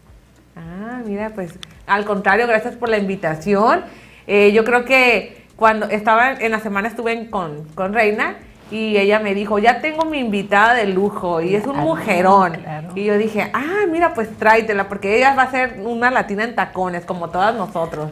Ah, 0.57 1.01
mira, 1.05 1.31
pues 1.35 1.59
al 1.87 2.05
contrario, 2.05 2.47
gracias 2.47 2.75
por 2.77 2.89
la 2.89 2.99
invitación. 2.99 3.85
Eh, 4.27 4.53
yo 4.53 4.65
creo 4.65 4.85
que 4.85 5.47
cuando 5.57 5.87
estaba 5.91 6.33
en 6.33 6.53
la 6.53 6.61
semana 6.61 6.89
estuve 6.89 7.29
con, 7.29 7.65
con 7.75 7.93
Reina 7.93 8.37
y 8.73 8.97
ella 8.97 9.19
me 9.21 9.35
dijo, 9.35 9.59
ya 9.59 9.81
tengo 9.81 10.05
mi 10.07 10.19
invitada 10.19 10.75
de 10.75 10.87
lujo 10.87 11.41
y 11.43 11.55
es 11.55 11.67
un 11.67 11.77
Ah, 11.77 11.83
mujerón. 11.83 12.55
claro. 12.55 12.89
Y 12.95 13.05
yo 13.05 13.19
dije, 13.19 13.51
ah, 13.53 13.87
mira, 13.91 14.15
pues 14.15 14.29
tráetela, 14.39 14.89
porque 14.89 15.17
ella 15.17 15.35
va 15.35 15.43
a 15.45 15.51
ser 15.51 15.81
una 15.85 16.11
latina 16.11 16.45
en 16.45 16.55
tacones, 16.55 17.05
como 17.05 17.29
todas 17.31 17.55
nosotros. 17.55 18.11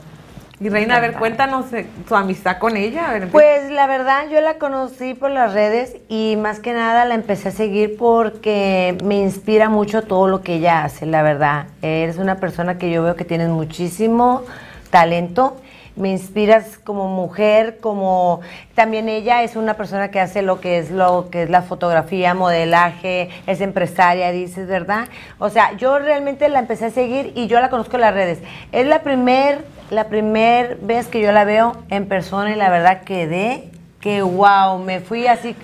Y 0.62 0.68
Reina, 0.68 0.96
a 0.96 1.00
ver, 1.00 1.14
cuéntanos 1.14 1.72
eh, 1.72 1.86
tu 2.06 2.14
amistad 2.14 2.58
con 2.58 2.76
ella. 2.76 3.08
A 3.08 3.12
ver, 3.14 3.22
empieza. 3.22 3.32
Pues 3.32 3.70
la 3.70 3.86
verdad 3.86 4.24
yo 4.30 4.42
la 4.42 4.58
conocí 4.58 5.14
por 5.14 5.30
las 5.30 5.54
redes 5.54 5.96
y 6.10 6.36
más 6.36 6.60
que 6.60 6.74
nada 6.74 7.06
la 7.06 7.14
empecé 7.14 7.48
a 7.48 7.52
seguir 7.52 7.96
porque 7.98 8.98
me 9.02 9.14
inspira 9.16 9.70
mucho 9.70 10.02
todo 10.02 10.28
lo 10.28 10.42
que 10.42 10.56
ella 10.56 10.84
hace, 10.84 11.06
la 11.06 11.22
verdad. 11.22 11.68
Eres 11.80 12.18
una 12.18 12.36
persona 12.36 12.76
que 12.76 12.90
yo 12.90 13.02
veo 13.02 13.16
que 13.16 13.24
tienes 13.24 13.48
muchísimo 13.48 14.42
talento. 14.90 15.56
Me 15.96 16.10
inspiras 16.10 16.78
como 16.78 17.08
mujer, 17.08 17.78
como 17.80 18.40
también 18.74 19.08
ella 19.08 19.42
es 19.42 19.56
una 19.56 19.74
persona 19.74 20.10
que 20.10 20.20
hace 20.20 20.42
lo 20.42 20.60
que 20.60 20.78
es 20.78 20.90
lo 20.90 21.28
que 21.30 21.42
es 21.42 21.50
la 21.50 21.62
fotografía, 21.62 22.34
modelaje, 22.34 23.28
es 23.46 23.60
empresaria, 23.60 24.30
dices, 24.30 24.66
¿verdad? 24.68 25.08
O 25.38 25.50
sea, 25.50 25.76
yo 25.76 25.98
realmente 25.98 26.48
la 26.48 26.60
empecé 26.60 26.86
a 26.86 26.90
seguir 26.90 27.32
y 27.34 27.46
yo 27.46 27.60
la 27.60 27.70
conozco 27.70 27.96
en 27.96 28.02
las 28.02 28.14
redes. 28.14 28.38
Es 28.72 28.86
la 28.86 29.02
primer 29.02 29.64
la 29.90 30.04
primer 30.04 30.76
vez 30.76 31.08
que 31.08 31.20
yo 31.20 31.32
la 31.32 31.44
veo 31.44 31.76
en 31.90 32.06
persona 32.06 32.52
y 32.52 32.54
la 32.54 32.70
verdad 32.70 33.02
quedé 33.02 33.70
que 34.00 34.22
wow, 34.22 34.78
me 34.78 35.00
fui 35.00 35.26
así 35.26 35.54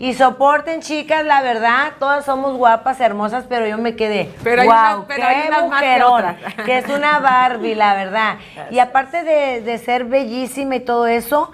y 0.00 0.14
soporten 0.14 0.80
chicas, 0.80 1.24
la 1.26 1.42
verdad, 1.42 1.92
todas 1.98 2.24
somos 2.24 2.56
guapas, 2.56 2.98
hermosas, 3.00 3.44
pero 3.48 3.66
yo 3.68 3.76
me 3.78 3.94
quedé. 3.94 4.30
Pero 4.42 4.62
hay 4.62 4.68
unas- 4.68 4.96
pero 5.06 5.20
qué 5.20 5.22
hay 5.26 5.48
unas 5.48 5.68
más 5.68 5.80
que 5.82 5.86
mujerón, 5.88 6.12
otras. 6.12 6.36
que 6.64 6.78
es 6.78 6.88
una 6.88 7.18
Barbie, 7.20 7.74
la 7.74 7.94
verdad. 7.94 8.36
Y 8.70 8.78
aparte 8.78 9.22
de, 9.22 9.60
de 9.60 9.76
ser 9.78 10.06
bellísima 10.06 10.76
y 10.76 10.80
todo 10.80 11.06
eso, 11.06 11.52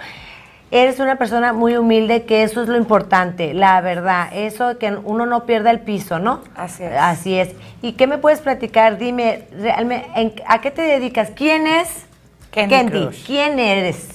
eres 0.71 1.01
una 1.01 1.17
persona 1.17 1.53
muy 1.53 1.77
humilde, 1.77 2.25
que 2.25 2.45
eso 2.45 2.63
es 2.63 2.69
lo 2.69 2.77
importante, 2.77 3.53
la 3.53 3.81
verdad. 3.81 4.29
Eso 4.33 4.79
que 4.79 4.93
uno 4.93 5.27
no 5.27 5.45
pierda 5.45 5.71
el 5.73 5.81
piso, 5.81 6.21
¿no? 6.21 6.41
Así 6.57 6.85
es. 6.85 6.93
Así 6.97 7.39
es. 7.39 7.51
¿Y 7.83 7.93
qué 7.95 8.07
me 8.07 8.19
puedes 8.19 8.39
platicar? 8.41 8.97
Dime, 8.97 9.43
realmente, 9.59 10.09
en- 10.15 10.35
¿a 10.47 10.61
qué 10.61 10.71
te 10.71 10.83
dedicas? 10.83 11.31
¿Quién 11.35 11.67
es? 11.67 12.07
Candy 12.53 12.87
Crush. 12.91 13.27
¿Quién 13.27 13.59
eres? 13.59 14.09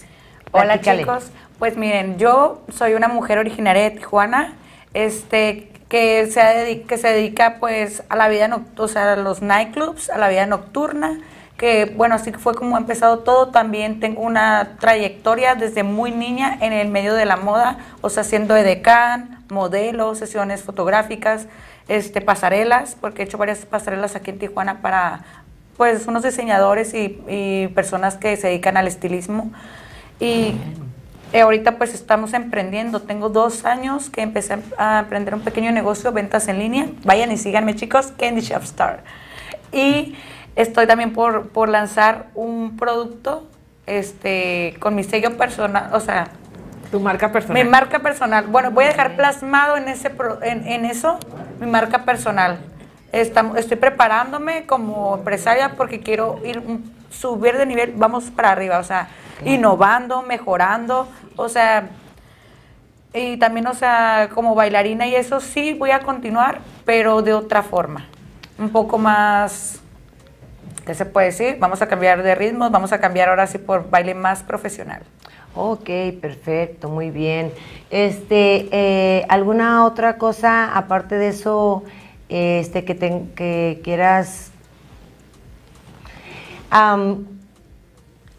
Hola 0.54 0.64
Platícale. 0.80 1.00
chicos, 1.02 1.32
pues 1.62 1.78
miren, 1.78 2.18
yo 2.18 2.64
soy 2.76 2.96
una 2.96 3.08
mujer 3.08 3.38
originaria 3.38 3.84
de 3.84 3.92
Tijuana, 3.92 4.56
este, 4.96 5.70
que 5.90 6.26
se, 6.26 6.82
que 6.88 6.98
se 6.98 7.10
dedica 7.10 7.58
pues 7.60 8.02
a 8.10 8.16
la 8.16 8.30
vida 8.30 8.48
nocturna, 8.48 8.84
o 8.84 8.88
sea, 8.88 9.14
a 9.14 9.16
los 9.16 9.44
nightclubs, 9.44 10.10
a 10.10 10.18
la 10.18 10.28
vida 10.30 10.48
nocturna, 10.48 11.20
que 11.58 11.86
bueno, 11.86 12.16
así 12.16 12.32
fue 12.32 12.56
como 12.56 12.78
ha 12.78 12.80
empezado 12.80 13.20
todo. 13.20 13.50
También 13.50 14.00
tengo 14.00 14.24
una 14.24 14.78
trayectoria 14.80 15.54
desde 15.54 15.84
muy 15.84 16.10
niña 16.10 16.58
en 16.62 16.74
el 16.74 16.88
medio 16.88 17.14
de 17.14 17.26
la 17.26 17.38
moda, 17.38 17.78
o 18.02 18.10
sea, 18.10 18.22
haciendo 18.22 18.58
edecán, 18.58 19.46
modelos, 19.52 20.18
sesiones 20.18 20.64
fotográficas, 20.64 21.46
este, 21.88 22.22
pasarelas, 22.22 22.98
porque 23.00 23.22
he 23.22 23.26
hecho 23.26 23.38
varias 23.38 23.68
pasarelas 23.68 24.16
aquí 24.16 24.32
en 24.32 24.40
Tijuana 24.40 24.82
para 24.82 25.26
pues 25.78 26.08
unos 26.08 26.24
diseñadores 26.24 26.96
y, 26.96 27.22
y 27.28 27.68
personas 27.76 28.18
que 28.18 28.36
se 28.36 28.48
dedican 28.48 28.78
al 28.78 28.88
estilismo. 28.88 29.52
Y 30.20 30.56
eh, 31.34 31.42
ahorita 31.42 31.78
pues 31.78 31.94
estamos 31.94 32.34
emprendiendo. 32.34 33.02
Tengo 33.02 33.30
dos 33.30 33.66
años 33.66 34.10
que 34.10 34.22
empecé 34.22 34.58
a 34.78 35.00
emprender 35.00 35.34
un 35.36 35.42
pequeño 35.42 35.72
negocio, 35.72 36.12
ventas 36.12 36.48
en 36.48 36.60
línea. 36.60 36.88
Vayan 37.04 37.32
y 37.32 37.38
síganme 37.38 37.76
chicos, 37.76 38.14
Candy 38.18 38.42
Shop 38.42 38.64
Star. 38.64 39.04
Y 39.72 40.16
estoy 40.56 40.88
también 40.88 41.14
por, 41.14 41.50
por 41.50 41.70
lanzar 41.70 42.28
un 42.36 42.78
producto 42.78 43.48
este, 43.88 44.76
con 44.80 44.96
mi 44.96 45.04
sello 45.04 45.38
personal, 45.38 45.90
o 45.94 46.00
sea, 46.00 46.28
tu 46.92 47.00
marca 47.00 47.32
personal. 47.32 47.64
mi 47.64 47.70
marca 47.70 48.00
personal. 48.00 48.48
Bueno, 48.48 48.72
voy 48.72 48.84
a 48.86 48.88
dejar 48.90 49.16
plasmado 49.16 49.78
en, 49.78 49.88
ese 49.88 50.10
pro- 50.10 50.44
en, 50.44 50.68
en 50.68 50.86
eso 50.86 51.18
mi 51.60 51.68
marca 51.68 52.04
personal. 52.04 52.60
Estamos, 53.14 53.58
estoy 53.58 53.78
preparándome 53.78 54.66
como 54.66 55.16
empresaria 55.16 55.74
porque 55.78 56.02
quiero 56.02 56.40
ir 56.46 56.62
subir 57.10 57.58
de 57.58 57.66
nivel, 57.66 57.94
vamos 57.96 58.26
para 58.32 58.52
arriba, 58.52 58.80
o 58.80 58.84
sea, 58.86 59.10
innovando, 59.46 60.22
mejorando, 60.22 61.08
o 61.36 61.50
sea, 61.50 61.90
y 63.14 63.38
también, 63.38 63.68
o 63.68 63.74
sea, 63.74 64.30
como 64.34 64.56
bailarina 64.56 65.06
y 65.08 65.16
eso 65.16 65.40
sí 65.42 65.74
voy 65.74 65.92
a 65.92 66.00
continuar, 66.00 66.60
pero 66.86 67.22
de 67.22 67.34
otra 67.34 67.62
forma, 67.62 68.06
un 68.58 68.70
poco 68.70 68.98
más, 68.98 69.80
¿qué 70.86 70.94
se 70.96 71.06
puede 71.06 71.28
decir? 71.28 71.58
Vamos 71.60 71.82
a 71.82 71.88
cambiar 71.88 72.24
de 72.24 72.36
ritmos, 72.36 72.72
vamos 72.72 72.94
a 72.94 73.00
cambiar 73.02 73.30
ahora 73.30 73.48
sí 73.48 73.58
por 73.58 73.90
baile 73.90 74.14
más 74.14 74.44
profesional. 74.44 75.02
Ok, 75.54 75.90
perfecto, 76.22 76.88
muy 76.88 77.12
bien. 77.12 77.52
Este, 77.90 78.70
eh, 78.72 79.26
¿alguna 79.28 79.84
otra 79.84 80.18
cosa 80.18 80.74
aparte 80.78 81.16
de 81.16 81.28
eso, 81.30 81.84
este, 82.30 82.86
que, 82.86 82.96
te- 82.96 83.24
que 83.36 83.82
quieras? 83.84 84.52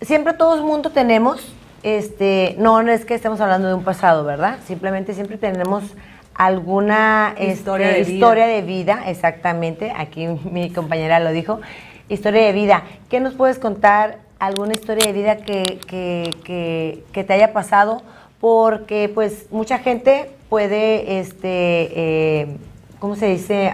Siempre 0.02 0.34
todo 0.34 0.54
el 0.54 0.62
mundo 0.62 0.90
tenemos, 0.90 1.40
este, 1.82 2.54
no, 2.58 2.82
no 2.82 2.92
es 2.92 3.04
que 3.04 3.14
estemos 3.14 3.40
hablando 3.40 3.68
de 3.68 3.74
un 3.74 3.84
pasado, 3.84 4.24
¿verdad? 4.24 4.58
Simplemente 4.66 5.14
siempre 5.14 5.38
tenemos 5.38 5.84
alguna 6.34 7.34
Historia 7.38 7.90
este, 7.90 7.98
de 7.98 8.04
vida. 8.04 8.14
historia 8.14 8.46
de 8.46 8.62
vida, 8.62 9.02
exactamente, 9.06 9.92
aquí 9.96 10.26
mi 10.50 10.70
compañera 10.70 11.20
lo 11.20 11.30
dijo, 11.30 11.60
historia 12.08 12.42
de 12.42 12.52
vida. 12.52 12.82
¿Qué 13.08 13.20
nos 13.20 13.34
puedes 13.34 13.58
contar? 13.58 14.18
¿Alguna 14.38 14.72
historia 14.72 15.06
de 15.06 15.12
vida 15.12 15.36
que, 15.36 15.78
que, 15.86 16.30
que, 16.44 17.04
que 17.12 17.24
te 17.24 17.32
haya 17.32 17.52
pasado? 17.52 18.02
Porque 18.40 19.08
pues 19.12 19.46
mucha 19.52 19.78
gente 19.78 20.30
puede, 20.48 21.20
este, 21.20 21.48
eh, 21.48 22.56
¿cómo 22.98 23.14
se 23.14 23.26
dice? 23.26 23.72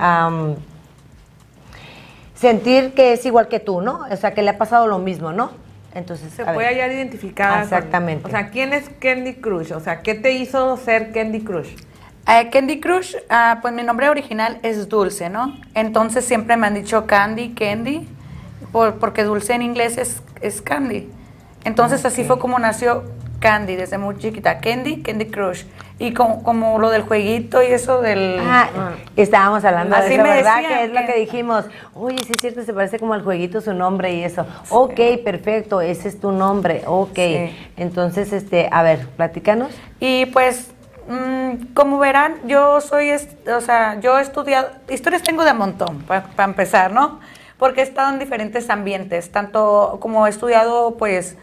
Sentir 2.35 2.93
que 2.93 3.15
es 3.15 3.25
igual 3.25 3.49
que 3.49 3.61
tú, 3.61 3.81
¿no? 3.81 4.05
O 4.11 4.17
sea, 4.17 4.35
que 4.35 4.43
le 4.43 4.51
ha 4.51 4.59
pasado 4.59 4.87
lo 4.87 4.99
mismo, 4.99 5.33
¿no? 5.33 5.68
Entonces, 5.95 6.33
Se 6.33 6.45
puede 6.45 6.59
ver. 6.59 6.67
hallar 6.69 6.93
identificada. 6.93 7.55
con- 7.55 7.63
Exactamente. 7.65 8.27
o 8.27 8.31
sea, 8.31 8.51
¿quién 8.51 8.73
es 8.73 8.91
Candy 9.01 9.35
Crush? 9.35 9.73
O 9.73 9.81
sea, 9.81 10.01
¿qué 10.03 10.15
te 10.15 10.33
hizo 10.33 10.77
ser 10.77 11.13
Candy 11.13 11.41
Crush? 11.41 11.69
Eh, 12.29 12.51
Candy 12.53 12.79
Crush, 12.79 13.17
ah, 13.31 13.59
pues 13.63 13.73
mi 13.73 13.83
nombre 13.83 14.09
original 14.11 14.59
es 14.63 14.89
Dulce, 14.89 15.31
¿no? 15.31 15.57
Entonces 15.75 16.25
siempre 16.27 16.57
me 16.59 16.67
han 16.67 16.75
dicho 16.75 17.07
Candy, 17.07 17.55
Candy, 17.55 18.07
por- 18.71 18.99
porque 18.99 19.25
Dulce 19.25 19.55
en 19.55 19.63
inglés 19.63 19.97
es, 19.97 20.21
es 20.43 20.61
Candy. 20.61 21.09
Entonces 21.65 22.05
así 22.05 22.25
fue 22.25 22.39
como 22.39 22.59
nació 22.59 23.05
Candy 23.41 23.77
desde 23.77 23.97
muy 23.99 24.19
chiquita. 24.19 24.59
Candy, 24.61 25.01
Candy 25.03 25.27
Crush. 25.27 25.65
Y 26.01 26.15
como, 26.15 26.45
como 26.45 26.79
lo 26.79 26.91
del 26.91 27.03
jueguito 27.03 27.61
y 27.63 27.67
eso 27.67 28.01
del... 28.01 28.39
Ah, 28.41 28.69
estábamos 29.17 29.65
hablando 29.65 29.97
Así 29.97 30.11
de 30.11 30.15
eso, 30.15 30.23
me 30.23 30.31
¿verdad? 30.31 30.61
Que 30.61 30.85
es 30.85 30.93
lo 30.93 31.01
que- 31.07 31.19
dijimos. 31.19 31.65
Oye, 31.95 32.19
sí 32.19 32.31
es 32.37 32.41
cierto, 32.41 32.63
se 32.63 32.73
parece 32.73 33.01
como 33.01 33.15
al 33.15 33.25
jueguito 33.25 33.61
su 33.61 33.75
nombre 33.75 34.13
y 34.15 34.23
eso. 34.23 34.47
Ok, 34.71 35.01
perfecto, 35.25 35.81
ese 35.81 36.09
es 36.09 36.21
tu 36.21 36.31
nombre. 36.31 36.83
Ok. 36.87 37.17
Sí. 37.17 37.57
Entonces, 37.77 38.33
este, 38.33 38.69
a 38.71 38.83
ver, 38.85 39.09
platícanos. 39.17 39.73
Y 39.99 40.27
pues, 40.27 40.71
mm, 41.09 41.75
como 41.75 41.99
verán, 41.99 42.37
yo 42.47 42.81
soy, 42.81 43.11
o 43.13 43.61
sea, 43.61 43.99
yo 43.99 44.21
he 44.21 44.23
estudiado, 44.23 44.69
historias 44.89 45.25
tengo 45.25 45.45
de 45.45 45.53
montón, 45.53 46.03
para 46.03 46.25
empezar, 46.45 46.93
¿no? 46.93 47.19
Porque 47.59 47.81
he 47.81 47.85
estado 47.85 48.11
en 48.13 48.21
diferentes 48.21 48.71
ambientes, 48.71 49.33
tanto 49.33 49.99
como 50.01 50.29
he 50.29 50.31
estudiado, 50.31 50.95
pues, 50.97 51.37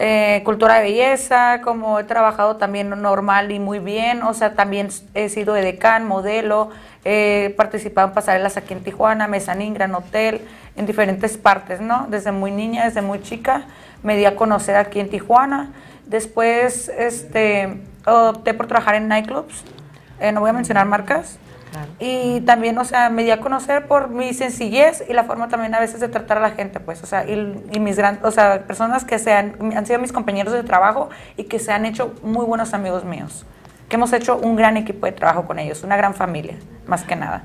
eh, 0.00 0.42
cultura 0.44 0.76
de 0.76 0.82
belleza, 0.82 1.60
como 1.62 1.98
he 1.98 2.04
trabajado 2.04 2.56
también 2.56 2.88
normal 2.90 3.50
y 3.50 3.58
muy 3.58 3.80
bien, 3.80 4.22
o 4.22 4.32
sea, 4.32 4.54
también 4.54 4.88
he 5.14 5.28
sido 5.28 5.56
edecán, 5.56 6.06
modelo, 6.06 6.70
he 7.04 7.52
participado 7.56 8.08
en 8.08 8.14
pasarelas 8.14 8.56
aquí 8.56 8.74
en 8.74 8.84
Tijuana, 8.84 9.26
Mezanín, 9.26 9.74
Gran 9.74 9.94
Hotel, 9.94 10.42
en 10.76 10.86
diferentes 10.86 11.36
partes, 11.36 11.80
¿no? 11.80 12.06
Desde 12.08 12.30
muy 12.30 12.52
niña, 12.52 12.84
desde 12.84 13.02
muy 13.02 13.20
chica, 13.22 13.62
me 14.04 14.16
di 14.16 14.24
a 14.24 14.36
conocer 14.36 14.76
aquí 14.76 15.00
en 15.00 15.10
Tijuana. 15.10 15.72
Después, 16.06 16.88
este, 16.88 17.82
opté 18.06 18.54
por 18.54 18.68
trabajar 18.68 18.94
en 18.94 19.08
nightclubs, 19.08 19.64
eh, 20.20 20.30
no 20.30 20.40
voy 20.40 20.50
a 20.50 20.52
mencionar 20.52 20.86
marcas. 20.86 21.38
Y 21.98 22.40
también, 22.42 22.78
o 22.78 22.84
sea, 22.84 23.10
me 23.10 23.22
di 23.24 23.30
a 23.30 23.40
conocer 23.40 23.86
por 23.86 24.08
mi 24.08 24.32
sencillez 24.34 25.04
y 25.08 25.12
la 25.12 25.24
forma 25.24 25.48
también 25.48 25.74
a 25.74 25.80
veces 25.80 26.00
de 26.00 26.08
tratar 26.08 26.38
a 26.38 26.40
la 26.40 26.50
gente, 26.50 26.80
pues, 26.80 27.02
o 27.02 27.06
sea, 27.06 27.24
y, 27.24 27.62
y 27.72 27.80
mis 27.80 27.96
gran, 27.96 28.20
o 28.22 28.30
sea, 28.30 28.62
personas 28.66 29.04
que 29.04 29.18
se 29.18 29.32
han, 29.32 29.56
han 29.76 29.86
sido 29.86 29.98
mis 29.98 30.12
compañeros 30.12 30.52
de 30.52 30.62
trabajo 30.62 31.08
y 31.36 31.44
que 31.44 31.58
se 31.58 31.72
han 31.72 31.86
hecho 31.86 32.14
muy 32.22 32.44
buenos 32.46 32.74
amigos 32.74 33.04
míos, 33.04 33.44
que 33.88 33.96
hemos 33.96 34.12
hecho 34.12 34.36
un 34.36 34.56
gran 34.56 34.76
equipo 34.76 35.06
de 35.06 35.12
trabajo 35.12 35.46
con 35.46 35.58
ellos, 35.58 35.82
una 35.82 35.96
gran 35.96 36.14
familia, 36.14 36.54
más 36.86 37.04
que 37.04 37.16
nada. 37.16 37.44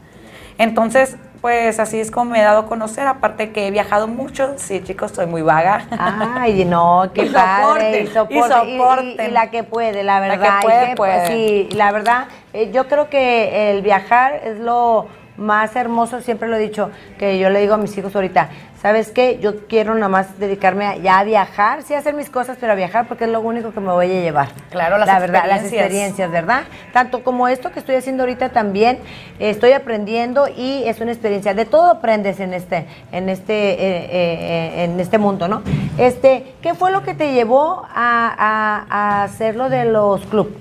Entonces, 0.58 1.18
pues 1.42 1.80
así 1.80 2.00
es 2.00 2.12
como 2.12 2.32
me 2.32 2.40
he 2.40 2.44
dado 2.44 2.60
a 2.62 2.66
conocer, 2.68 3.08
aparte 3.08 3.52
que 3.52 3.68
he 3.68 3.72
viajado 3.72 4.08
mucho, 4.08 4.54
sí 4.58 4.82
chicos, 4.84 5.12
soy 5.12 5.26
muy 5.26 5.42
vaga. 5.42 5.86
Ay, 5.98 6.64
no, 6.64 7.10
qué 7.14 7.26
Y 7.26 7.30
padre. 7.30 8.08
soporten, 8.08 8.30
y 8.30 8.36
y, 8.36 8.40
y- 8.40 8.44
soporten. 8.78 9.30
y 9.30 9.32
la 9.32 9.50
que 9.50 9.64
puede, 9.64 10.04
la 10.04 10.20
La 10.20 10.34
que 10.36 10.38
verdad. 10.40 10.60
y 10.60 10.64
puede, 10.66 10.90
que- 10.90 10.96
puede. 10.96 11.28
Sí, 11.28 11.70
la 11.76 11.92
verdad, 11.92 12.28
eh, 12.54 12.72
yo 12.72 12.88
creo 12.88 13.10
que 13.10 13.72
el 13.72 13.82
viajar 13.82 14.42
es 14.46 14.60
lo 14.60 15.08
más 15.36 15.76
hermoso, 15.76 16.22
siempre 16.22 16.48
lo 16.48 16.58
he 16.58 16.60
dicho, 16.60 16.92
que 17.18 17.40
yo 17.40 17.50
le 17.50 17.60
digo 17.62 17.74
a 17.74 17.78
mis 17.78 17.98
hijos 17.98 18.16
ahorita, 18.16 18.50
¿sabes 18.80 19.10
qué? 19.10 19.40
Yo 19.42 19.66
quiero 19.68 19.96
nada 19.96 20.08
más 20.08 20.38
dedicarme 20.38 20.86
a, 20.86 20.96
ya 20.98 21.18
a 21.18 21.24
viajar, 21.24 21.82
sí 21.82 21.96
a 21.96 21.98
hacer 21.98 22.14
mis 22.14 22.30
cosas, 22.30 22.56
pero 22.62 22.74
a 22.74 22.76
viajar 22.76 23.08
porque 23.08 23.24
es 23.24 23.32
lo 23.32 23.42
único 23.42 23.72
que 23.72 23.80
me 23.80 23.92
voy 23.92 24.12
a 24.12 24.22
llevar. 24.22 24.50
Claro, 24.70 25.00
las 25.00 25.08
la 25.08 25.18
verdad, 25.20 25.46
las 25.48 25.62
experiencias. 25.62 25.82
experiencias, 25.86 26.32
¿verdad? 26.32 26.62
Tanto 26.92 27.24
como 27.24 27.48
esto 27.48 27.72
que 27.72 27.80
estoy 27.80 27.96
haciendo 27.96 28.22
ahorita 28.24 28.50
también, 28.50 29.00
eh, 29.40 29.50
estoy 29.50 29.72
aprendiendo 29.72 30.48
y 30.56 30.84
es 30.86 31.02
una 31.02 31.12
experiencia. 31.14 31.56
De 31.56 31.66
todo 31.66 31.90
aprendes 31.90 32.40
en 32.40 32.54
este, 32.54 32.86
en 33.12 33.28
este, 33.30 33.54
eh, 33.72 33.78
eh, 34.12 34.84
en 34.84 35.00
este 35.00 35.18
mundo, 35.18 35.48
¿no? 35.48 35.64
Este, 35.98 36.54
¿qué 36.62 36.76
fue 36.76 36.92
lo 36.92 37.02
que 37.02 37.16
te 37.16 37.34
llevó 37.34 37.88
a, 37.92 38.36
a, 38.38 38.86
a 39.22 39.24
hacer 39.24 39.56
lo 39.56 39.70
de 39.70 39.86
los 39.86 40.24
clubs? 40.28 40.52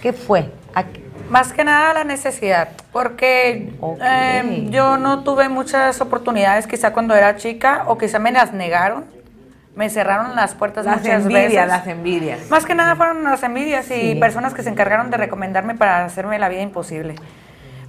¿Qué 0.00 0.14
fue? 0.14 0.48
¿A 0.74 0.84
qué- 0.84 1.04
Más 1.30 1.52
que 1.52 1.64
nada 1.64 1.92
la 1.92 2.04
necesidad, 2.04 2.68
porque 2.92 3.72
eh, 4.02 4.66
yo 4.70 4.96
no 4.96 5.24
tuve 5.24 5.48
muchas 5.48 6.00
oportunidades 6.00 6.66
quizá 6.66 6.92
cuando 6.92 7.14
era 7.16 7.36
chica 7.36 7.84
o 7.88 7.98
quizá 7.98 8.18
me 8.18 8.30
las 8.30 8.52
negaron, 8.52 9.04
me 9.74 9.90
cerraron 9.90 10.36
las 10.36 10.54
puertas 10.54 10.84
Las 10.86 10.98
muchas 11.02 11.22
envidias, 11.22 11.52
veces. 11.52 11.66
las 11.68 11.86
envidias. 11.86 12.50
Más 12.50 12.64
que 12.64 12.74
nada 12.74 12.94
fueron 12.96 13.24
las 13.24 13.42
envidias 13.42 13.90
y 13.90 14.12
Sí. 14.12 14.14
personas 14.20 14.54
que 14.54 14.62
se 14.62 14.70
encargaron 14.70 15.10
de 15.10 15.16
recomendarme 15.16 15.74
para 15.74 16.04
hacerme 16.04 16.38
la 16.38 16.48
vida 16.48 16.62
imposible. 16.62 17.16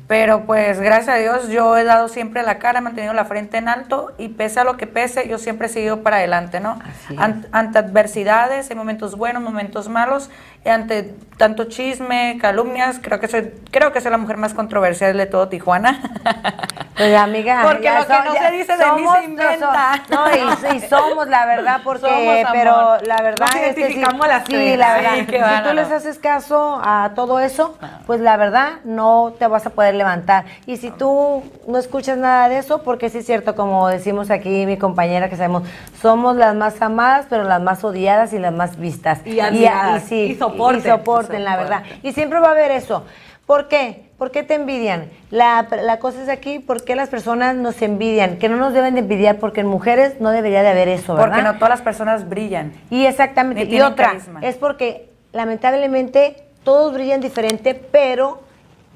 Pero 0.08 0.46
pues 0.46 0.80
gracias 0.80 1.10
a 1.16 1.20
Dios 1.20 1.50
yo 1.50 1.76
he 1.78 1.84
dado 1.84 2.08
siempre 2.08 2.42
la 2.42 2.60
cara, 2.60 2.80
he 2.80 2.82
mantenido 2.82 3.14
la 3.14 3.26
frente 3.26 3.58
en 3.58 3.68
alto 3.68 4.14
y 4.18 4.30
pese 4.30 4.62
a 4.62 4.64
lo 4.64 4.78
que 4.78 4.88
pese, 4.88 5.28
yo 5.28 5.38
siempre 5.38 5.68
he 5.68 5.70
seguido 5.70 6.02
para 6.02 6.16
adelante, 6.18 6.62
¿no? 6.62 6.80
Así 6.82 7.14
es. 7.14 7.20
An- 7.20 7.46
ante 7.52 7.80
adversidades, 7.80 8.70
hay 8.70 8.76
momentos 8.78 9.18
buenos, 9.18 9.44
momentos 9.44 9.90
malos, 9.90 10.30
y 10.64 10.70
ante 10.70 11.14
tanto 11.36 11.66
chisme, 11.66 12.38
calumnias, 12.42 13.00
creo 13.02 13.20
que 13.20 13.28
soy, 13.28 13.52
creo 13.70 13.92
que 13.92 14.00
soy 14.00 14.12
la 14.12 14.18
mujer 14.18 14.38
más 14.38 14.54
controversial 14.54 15.16
de 15.18 15.26
todo 15.26 15.50
Tijuana. 15.50 16.00
Pues 16.98 17.16
amiga, 17.16 17.62
Porque 17.62 17.84
ya 17.84 18.00
lo 18.00 18.08
que 18.08 18.14
so- 18.16 18.24
no 18.24 18.34
ya 18.34 18.48
se 18.48 18.52
dice 18.54 18.72
de 18.76 18.78
mí 18.94 19.02
se 19.02 19.06
somos- 19.06 19.24
inventa. 19.24 20.02
No, 20.10 20.26
y, 20.32 20.78
y 20.78 20.80
somos 20.80 21.28
la 21.28 21.46
verdad, 21.46 21.82
porque, 21.84 22.00
Somos, 22.10 22.52
pero 22.52 22.98
la 23.06 23.22
verdad 23.22 23.46
Nos 23.46 23.56
es 23.56 23.62
que 23.62 23.74
sí, 23.76 23.80
identificamos 23.82 24.28
las 24.28 24.42
sí, 24.46 24.54
tres. 24.54 24.80
la 24.80 24.94
verdad, 24.96 25.12
qué 25.28 25.44
si 25.44 25.64
tú 25.70 25.76
les 25.76 25.92
haces 25.92 26.18
caso 26.18 26.82
a 26.84 27.12
todo 27.14 27.40
eso, 27.40 27.78
pues 28.08 28.20
la 28.20 28.36
verdad 28.36 28.80
no 28.84 29.32
te 29.38 29.46
vas 29.46 29.68
a 29.68 29.70
poder 29.70 29.94
levantar. 29.98 30.46
Y 30.66 30.78
si 30.78 30.92
tú 30.92 31.44
no 31.68 31.78
escuchas 31.78 32.18
nada 32.18 32.48
de 32.50 32.60
eso, 32.60 32.84
porque 32.84 33.10
sí 33.10 33.18
es 33.20 33.26
cierto, 33.26 33.56
como 33.56 33.88
decimos 33.90 34.30
aquí 34.30 34.66
mi 34.66 34.78
compañera 34.78 35.30
que 35.30 35.36
sabemos, 35.36 35.64
somos 36.02 36.36
las 36.36 36.56
más 36.56 36.82
amadas, 36.82 37.26
pero 37.30 37.44
las 37.44 37.62
más 37.62 37.84
odiadas 37.84 38.34
y 38.34 38.40
las 38.40 38.54
más 38.54 38.78
vistas. 38.78 39.20
Y 39.26 39.40
admiradas. 39.40 40.04
sí, 40.04 40.22
Y 40.32 40.36
soporten. 40.36 40.80
y 40.80 40.84
soporten, 40.84 41.44
la 41.44 41.58
verdad. 41.58 41.84
Y 42.04 42.14
siempre 42.14 42.40
va 42.40 42.50
a 42.50 42.52
haber 42.52 42.72
eso. 42.72 43.04
¿Por 43.46 43.68
qué? 43.70 44.08
¿Por 44.18 44.32
qué 44.32 44.44
te 44.44 44.56
envidian? 44.56 45.10
La, 45.30 45.68
la 45.84 46.00
cosa 46.00 46.22
es 46.22 46.28
aquí, 46.28 46.60
¿por 46.60 46.84
qué 46.84 46.96
las 46.96 47.08
personas 47.08 47.56
nos 47.56 47.82
envidian? 47.82 48.38
Que 48.40 48.50
no 48.50 48.58
nos 48.58 48.74
deben 48.74 48.96
de 48.96 49.02
envidiar, 49.02 49.38
porque 49.38 49.62
en 49.62 49.68
mujeres 49.68 50.20
no 50.20 50.32
debería 50.32 50.64
de 50.64 50.70
haber 50.70 50.90
eso, 50.90 51.14
¿verdad? 51.14 51.30
Porque 51.30 51.44
no 51.44 51.54
todas 51.56 51.70
las 51.70 51.82
personas 51.82 52.28
brillan. 52.28 52.74
Y 52.90 53.06
exactamente. 53.06 53.64
Y 53.64 53.80
otra, 53.80 54.08
carisma. 54.08 54.40
es 54.42 54.56
porque 54.58 55.10
lamentablemente 55.32 56.36
todos 56.64 56.94
brillan 56.94 57.22
diferente, 57.22 57.74
pero 57.76 58.42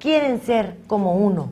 quieren 0.02 0.42
ser 0.42 0.76
como 0.88 1.14
uno. 1.14 1.52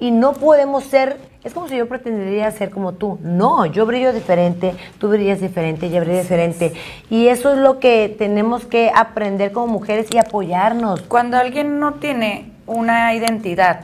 Y 0.00 0.12
no 0.12 0.32
podemos 0.32 0.84
ser, 0.84 1.18
es 1.42 1.52
como 1.52 1.68
si 1.68 1.76
yo 1.76 1.88
pretendería 1.88 2.50
ser 2.52 2.70
como 2.70 2.92
tú. 2.92 3.18
No, 3.22 3.66
yo 3.66 3.84
brillo 3.84 4.12
diferente, 4.12 4.74
tú 4.98 5.08
brillas 5.08 5.40
diferente, 5.40 5.90
yo 5.90 6.00
brillo 6.00 6.20
diferente. 6.20 6.72
Y 7.10 7.26
eso 7.26 7.52
es 7.52 7.58
lo 7.58 7.80
que 7.80 8.14
tenemos 8.16 8.64
que 8.64 8.92
aprender 8.94 9.50
como 9.52 9.66
mujeres 9.66 10.06
y 10.12 10.18
apoyarnos. 10.18 11.02
Cuando 11.02 11.36
alguien 11.36 11.80
no 11.80 11.94
tiene 11.94 12.52
una 12.66 13.12
identidad, 13.14 13.80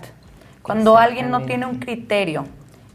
cuando 0.63 0.97
alguien 0.97 1.31
no 1.31 1.43
tiene 1.43 1.67
un 1.67 1.81
criterio 1.81 2.47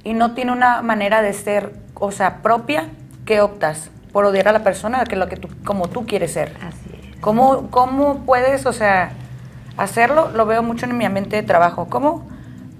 y 0.03 0.13
no 0.13 0.33
tiene 0.33 0.53
una 0.53 0.81
manera 0.81 1.21
de 1.21 1.33
ser, 1.33 1.73
o 1.95 2.11
sea, 2.11 2.41
propia, 2.41 2.89
¿qué 3.25 3.41
optas? 3.41 3.91
Por 4.13 4.25
odiar 4.25 4.47
a 4.47 4.53
la 4.53 4.63
persona 4.63 5.03
que 5.03 5.17
lo 5.17 5.27
que 5.27 5.35
tú, 5.35 5.49
como 5.65 5.89
tú 5.89 6.05
quieres 6.05 6.33
ser. 6.33 6.55
Así 6.61 6.89
es. 6.93 7.17
¿Cómo, 7.19 7.69
¿Cómo 7.69 8.25
puedes, 8.25 8.65
o 8.65 8.73
sea, 8.73 9.11
hacerlo? 9.79 10.29
Lo 10.33 10.45
veo 10.45 10.63
mucho 10.63 10.85
en 10.85 10.97
mi 10.97 11.05
ambiente 11.05 11.35
de 11.35 11.43
trabajo. 11.43 11.87
¿Cómo? 11.89 12.27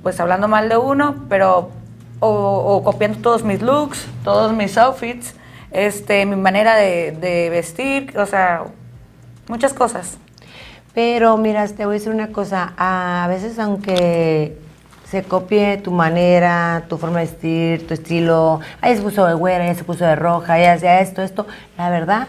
Pues 0.04 0.20
hablando 0.20 0.48
mal 0.48 0.70
de 0.70 0.78
uno, 0.78 1.26
pero 1.30 1.72
o, 2.20 2.82
copiando 2.84 3.20
todos 3.20 3.44
mis 3.44 3.62
looks, 3.62 4.08
todos 4.24 4.54
mis 4.54 4.78
outfits, 4.78 5.36
este, 5.72 6.26
mi 6.26 6.36
manera 6.36 6.76
de, 6.76 7.48
vestir, 7.50 8.18
o 8.18 8.26
sea, 8.26 8.64
muchas 9.48 9.74
cosas. 9.74 10.18
Pero 10.94 11.38
mira, 11.38 11.68
te 11.68 11.86
voy 11.86 11.96
a 11.96 12.00
decir 12.00 12.12
una 12.12 12.30
cosa, 12.30 12.74
a 12.78 13.28
veces 13.30 13.60
aunque 13.60 14.58
se 15.06 15.24
copie 15.24 15.78
tu 15.78 15.92
manera, 15.92 16.84
tu 16.90 16.98
forma 16.98 17.20
de 17.20 17.26
vestir, 17.26 17.88
tu 17.88 17.94
estilo, 17.94 18.60
ahí 18.82 18.96
se 18.96 19.02
puso 19.02 19.26
de 19.26 19.34
güera, 19.34 19.66
ya 19.66 19.76
se 19.76 19.84
puso 19.84 20.06
de 20.06 20.16
roja, 20.16 20.60
ya 20.60 20.78
sea 20.78 21.02
esto, 21.02 21.22
esto, 21.22 21.48
la 21.78 21.90
verdad, 21.90 22.28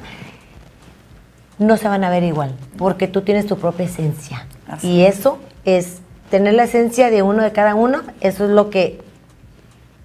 no 1.58 1.76
se 1.76 1.88
van 1.88 2.04
a 2.04 2.10
ver 2.10 2.22
igual, 2.22 2.54
porque 2.78 3.06
tú 3.06 3.22
tienes 3.22 3.46
tu 3.46 3.58
propia 3.58 3.86
esencia. 3.86 4.46
Así 4.70 4.88
y 4.88 5.04
eso 5.04 5.38
es 5.64 5.98
tener 6.30 6.54
la 6.54 6.64
esencia 6.64 7.10
de 7.10 7.22
uno 7.22 7.42
de 7.42 7.52
cada 7.52 7.74
uno, 7.74 8.02
eso 8.20 8.44
es 8.44 8.50
lo 8.50 8.70
que 8.70 9.00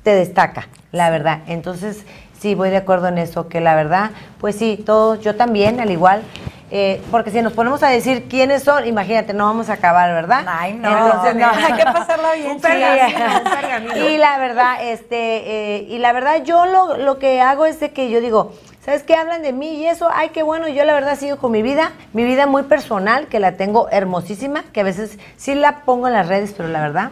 te 0.03 0.11
destaca, 0.11 0.67
la 0.91 1.09
verdad. 1.09 1.41
Entonces, 1.47 2.03
sí, 2.39 2.55
voy 2.55 2.69
de 2.69 2.77
acuerdo 2.77 3.07
en 3.07 3.17
eso, 3.17 3.47
que 3.47 3.61
la 3.61 3.75
verdad, 3.75 4.11
pues 4.39 4.55
sí, 4.55 4.81
todos, 4.85 5.19
yo 5.21 5.35
también, 5.35 5.79
al 5.79 5.91
igual, 5.91 6.23
eh, 6.71 7.01
porque 7.11 7.29
si 7.29 7.41
nos 7.41 7.53
ponemos 7.53 7.83
a 7.83 7.89
decir 7.89 8.27
quiénes 8.27 8.63
son, 8.63 8.87
imagínate, 8.87 9.33
no 9.33 9.45
vamos 9.45 9.69
a 9.69 9.73
acabar, 9.73 10.11
¿verdad? 10.13 10.45
Ay, 10.47 10.73
no. 10.73 10.89
Entonces, 10.89 11.35
no. 11.35 11.47
Hay 11.47 11.73
que 11.73 11.83
pasarla 11.83 12.33
bien. 12.33 12.59
Pergamino. 12.59 13.95
Y 14.09 14.17
la 14.17 14.37
verdad, 14.39 14.77
este, 14.81 15.77
eh, 15.77 15.87
y 15.89 15.99
la 15.99 16.11
verdad, 16.11 16.43
yo 16.43 16.65
lo, 16.65 16.97
lo 16.97 17.19
que 17.19 17.39
hago 17.41 17.65
es 17.65 17.79
de 17.79 17.91
que 17.91 18.09
yo 18.09 18.19
digo, 18.19 18.53
¿sabes 18.83 19.03
qué? 19.03 19.15
Hablan 19.15 19.43
de 19.43 19.53
mí 19.53 19.75
y 19.75 19.87
eso, 19.87 20.09
ay, 20.11 20.29
qué 20.29 20.41
bueno, 20.41 20.67
yo 20.67 20.83
la 20.85 20.93
verdad 20.93 21.17
sigo 21.17 21.37
con 21.37 21.51
mi 21.51 21.61
vida, 21.61 21.91
mi 22.13 22.23
vida 22.23 22.47
muy 22.47 22.63
personal, 22.63 23.27
que 23.27 23.39
la 23.39 23.57
tengo 23.57 23.87
hermosísima, 23.89 24.63
que 24.73 24.81
a 24.81 24.83
veces 24.83 25.19
sí 25.37 25.53
la 25.53 25.81
pongo 25.81 26.07
en 26.07 26.13
las 26.13 26.27
redes, 26.27 26.53
pero 26.57 26.69
la 26.69 26.81
verdad, 26.81 27.11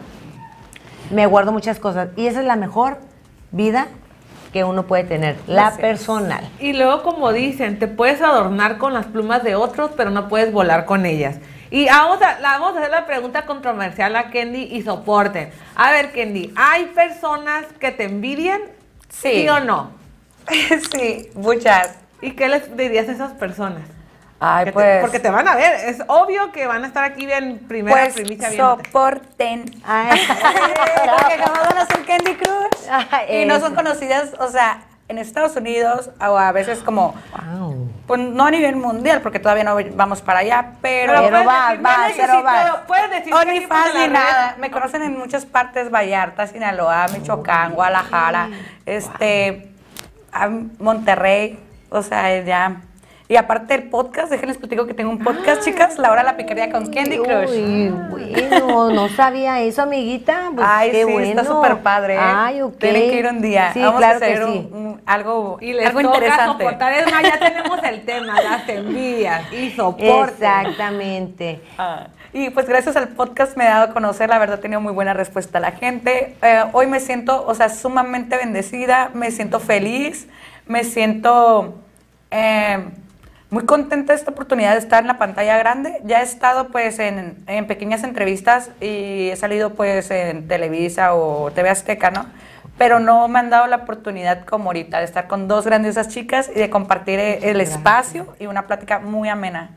me 1.10 1.26
guardo 1.26 1.52
muchas 1.52 1.78
cosas. 1.78 2.08
Y 2.16 2.26
esa 2.26 2.40
es 2.40 2.46
la 2.46 2.56
mejor 2.56 2.98
vida 3.52 3.86
que 4.54 4.62
uno 4.62 4.86
puede 4.86 5.02
tener, 5.02 5.36
la 5.48 5.76
personal. 5.76 6.48
Y 6.60 6.74
luego, 6.74 7.02
como 7.02 7.32
dicen, 7.32 7.80
te 7.80 7.88
puedes 7.88 8.22
adornar 8.22 8.78
con 8.78 8.94
las 8.94 9.06
plumas 9.06 9.42
de 9.42 9.56
otros, 9.56 9.90
pero 9.96 10.10
no 10.10 10.28
puedes 10.28 10.52
volar 10.52 10.84
con 10.84 11.06
ellas. 11.06 11.38
Y 11.72 11.86
vamos 11.86 12.22
a, 12.22 12.38
la, 12.38 12.60
vamos 12.60 12.76
a 12.76 12.78
hacer 12.78 12.92
la 12.92 13.04
pregunta 13.04 13.46
controversial 13.46 14.14
a 14.14 14.30
Kendi 14.30 14.62
y 14.70 14.82
soporten. 14.82 15.50
A 15.74 15.90
ver, 15.90 16.12
Kendi, 16.12 16.52
¿hay 16.54 16.84
personas 16.94 17.64
que 17.80 17.90
te 17.90 18.04
envidian? 18.04 18.60
Sí. 19.08 19.48
o 19.48 19.58
no? 19.58 19.90
sí, 20.92 21.30
muchas. 21.34 21.98
¿Y 22.22 22.30
qué 22.30 22.48
les 22.48 22.76
dirías 22.76 23.08
a 23.08 23.12
esas 23.12 23.32
personas? 23.32 23.82
Ay, 24.46 24.64
te- 24.66 24.72
pues. 24.72 25.00
porque 25.00 25.20
te 25.20 25.30
van 25.30 25.48
a 25.48 25.54
ver, 25.54 25.74
es 25.88 25.98
obvio 26.06 26.52
que 26.52 26.66
van 26.66 26.84
a 26.84 26.86
estar 26.86 27.02
aquí 27.04 27.24
bien 27.26 27.60
primera 27.66 27.96
pues 28.02 28.14
primicia 28.14 28.50
viéndote. 28.50 28.84
soporten. 28.90 29.64
Ay. 29.86 30.20
Porque 30.28 31.38
jamás 31.38 31.68
van 31.68 31.78
a 31.78 31.86
ser 31.86 32.04
Candy 32.04 32.34
Crush. 32.34 32.88
Ay, 33.10 33.42
y 33.42 33.46
no 33.46 33.58
son 33.60 33.74
conocidas, 33.74 34.32
o 34.38 34.48
sea, 34.48 34.82
en 35.08 35.18
Estados 35.18 35.54
Unidos 35.56 36.10
o 36.20 36.36
a 36.38 36.50
veces 36.52 36.78
como, 36.80 37.14
Wow. 37.52 37.90
pues 38.06 38.20
no 38.20 38.46
a 38.46 38.50
nivel 38.50 38.76
mundial, 38.76 39.20
porque 39.22 39.38
todavía 39.38 39.64
no 39.64 39.76
vamos 39.94 40.22
para 40.22 40.38
allá, 40.40 40.72
pero... 40.80 41.12
Pero 41.12 41.28
puedes 41.30 41.44
vas, 41.46 41.68
decir, 42.08 42.14
pero 42.16 42.32
necesito- 42.32 42.42
vas. 42.42 42.76
Puedes 42.86 43.10
decir 43.10 43.32
por 43.32 43.46
ni 43.46 43.60
la 43.60 43.92
red- 44.06 44.10
nada. 44.12 44.56
Me 44.58 44.70
conocen 44.70 45.02
en 45.02 45.18
muchas 45.18 45.44
partes, 45.46 45.90
Vallarta, 45.90 46.46
Sinaloa, 46.46 47.06
Michoacán, 47.12 47.72
Guadalajara, 47.72 48.48
este, 48.86 49.70
a 50.32 50.48
Monterrey, 50.78 51.58
o 51.90 52.02
sea, 52.02 52.40
ya. 52.42 52.76
Y 53.26 53.36
aparte 53.36 53.72
el 53.74 53.84
podcast, 53.84 54.30
déjenles 54.30 54.58
platico 54.58 54.86
que 54.86 54.92
tengo 54.92 55.08
un 55.10 55.18
podcast, 55.18 55.64
chicas, 55.64 55.98
La 55.98 56.12
Hora 56.12 56.20
de 56.20 56.26
la 56.26 56.36
Piquería 56.36 56.70
con 56.70 56.92
Candy 56.92 57.16
Crush. 57.16 57.48
Uy, 57.50 57.88
bueno, 58.10 58.90
no 58.90 59.08
sabía 59.08 59.62
eso, 59.62 59.80
amiguita. 59.80 60.50
Pues 60.54 60.66
Ay, 60.68 60.90
qué 60.90 61.04
sí, 61.06 61.10
bueno. 61.12 61.40
está 61.40 61.44
súper 61.44 61.78
padre. 61.78 62.16
¿eh? 62.16 62.20
Ay, 62.20 62.60
ok. 62.60 62.76
Tienen 62.78 63.02
que 63.10 63.18
ir 63.20 63.26
un 63.26 63.40
día. 63.40 63.72
Sí, 63.72 63.80
Vamos 63.80 63.96
claro 63.96 64.12
a 64.12 64.16
hacer 64.18 64.38
que 64.40 64.44
sí. 64.52 64.68
un- 64.70 65.00
algo, 65.06 65.56
Y 65.62 65.72
les 65.72 65.86
algo 65.86 66.02
toca 66.02 66.14
interesante. 66.16 66.64
soportar. 66.64 66.92
Es 66.92 67.10
más, 67.10 67.22
ya 67.22 67.38
tenemos 67.38 67.82
el 67.82 68.04
tema, 68.04 68.40
las 68.42 68.68
envidias 68.68 69.52
y 69.54 69.70
soporte. 69.70 70.44
Exactamente. 70.44 71.60
Ah, 71.78 72.08
y 72.34 72.50
pues 72.50 72.66
gracias 72.68 72.94
al 72.96 73.08
podcast 73.08 73.56
me 73.56 73.64
he 73.64 73.68
dado 73.68 73.84
a 73.84 73.94
conocer, 73.94 74.28
la 74.28 74.38
verdad 74.38 74.58
he 74.58 74.62
tenido 74.62 74.82
muy 74.82 74.92
buena 74.92 75.14
respuesta 75.14 75.56
a 75.58 75.60
la 75.62 75.72
gente. 75.72 76.36
Eh, 76.42 76.62
hoy 76.72 76.86
me 76.88 77.00
siento, 77.00 77.42
o 77.46 77.54
sea, 77.54 77.70
sumamente 77.70 78.36
bendecida, 78.36 79.10
me 79.14 79.30
siento 79.30 79.60
feliz, 79.60 80.28
me 80.66 80.84
siento 80.84 81.74
eh, 82.30 82.84
muy 83.54 83.66
contenta 83.66 84.12
de 84.12 84.18
esta 84.18 84.32
oportunidad 84.32 84.72
de 84.72 84.80
estar 84.80 85.02
en 85.02 85.06
la 85.06 85.16
pantalla 85.16 85.56
grande. 85.56 86.00
Ya 86.02 86.20
he 86.20 86.24
estado 86.24 86.70
pues 86.70 86.98
en, 86.98 87.36
en 87.46 87.68
pequeñas 87.68 88.02
entrevistas 88.02 88.70
y 88.80 89.28
he 89.28 89.36
salido 89.36 89.74
pues 89.74 90.10
en 90.10 90.48
Televisa 90.48 91.14
o 91.14 91.52
TV 91.52 91.70
Azteca, 91.70 92.10
¿no? 92.10 92.26
Pero 92.76 92.98
no 92.98 93.28
me 93.28 93.38
han 93.38 93.50
dado 93.50 93.68
la 93.68 93.76
oportunidad 93.76 94.44
como 94.44 94.70
ahorita 94.70 94.98
de 94.98 95.04
estar 95.04 95.28
con 95.28 95.46
dos 95.46 95.66
grandiosas 95.66 96.08
chicas 96.08 96.50
y 96.52 96.58
de 96.58 96.68
compartir 96.68 97.20
el 97.20 97.60
espacio 97.60 98.26
y 98.40 98.46
una 98.46 98.62
plática 98.66 98.98
muy 98.98 99.28
amena. 99.28 99.70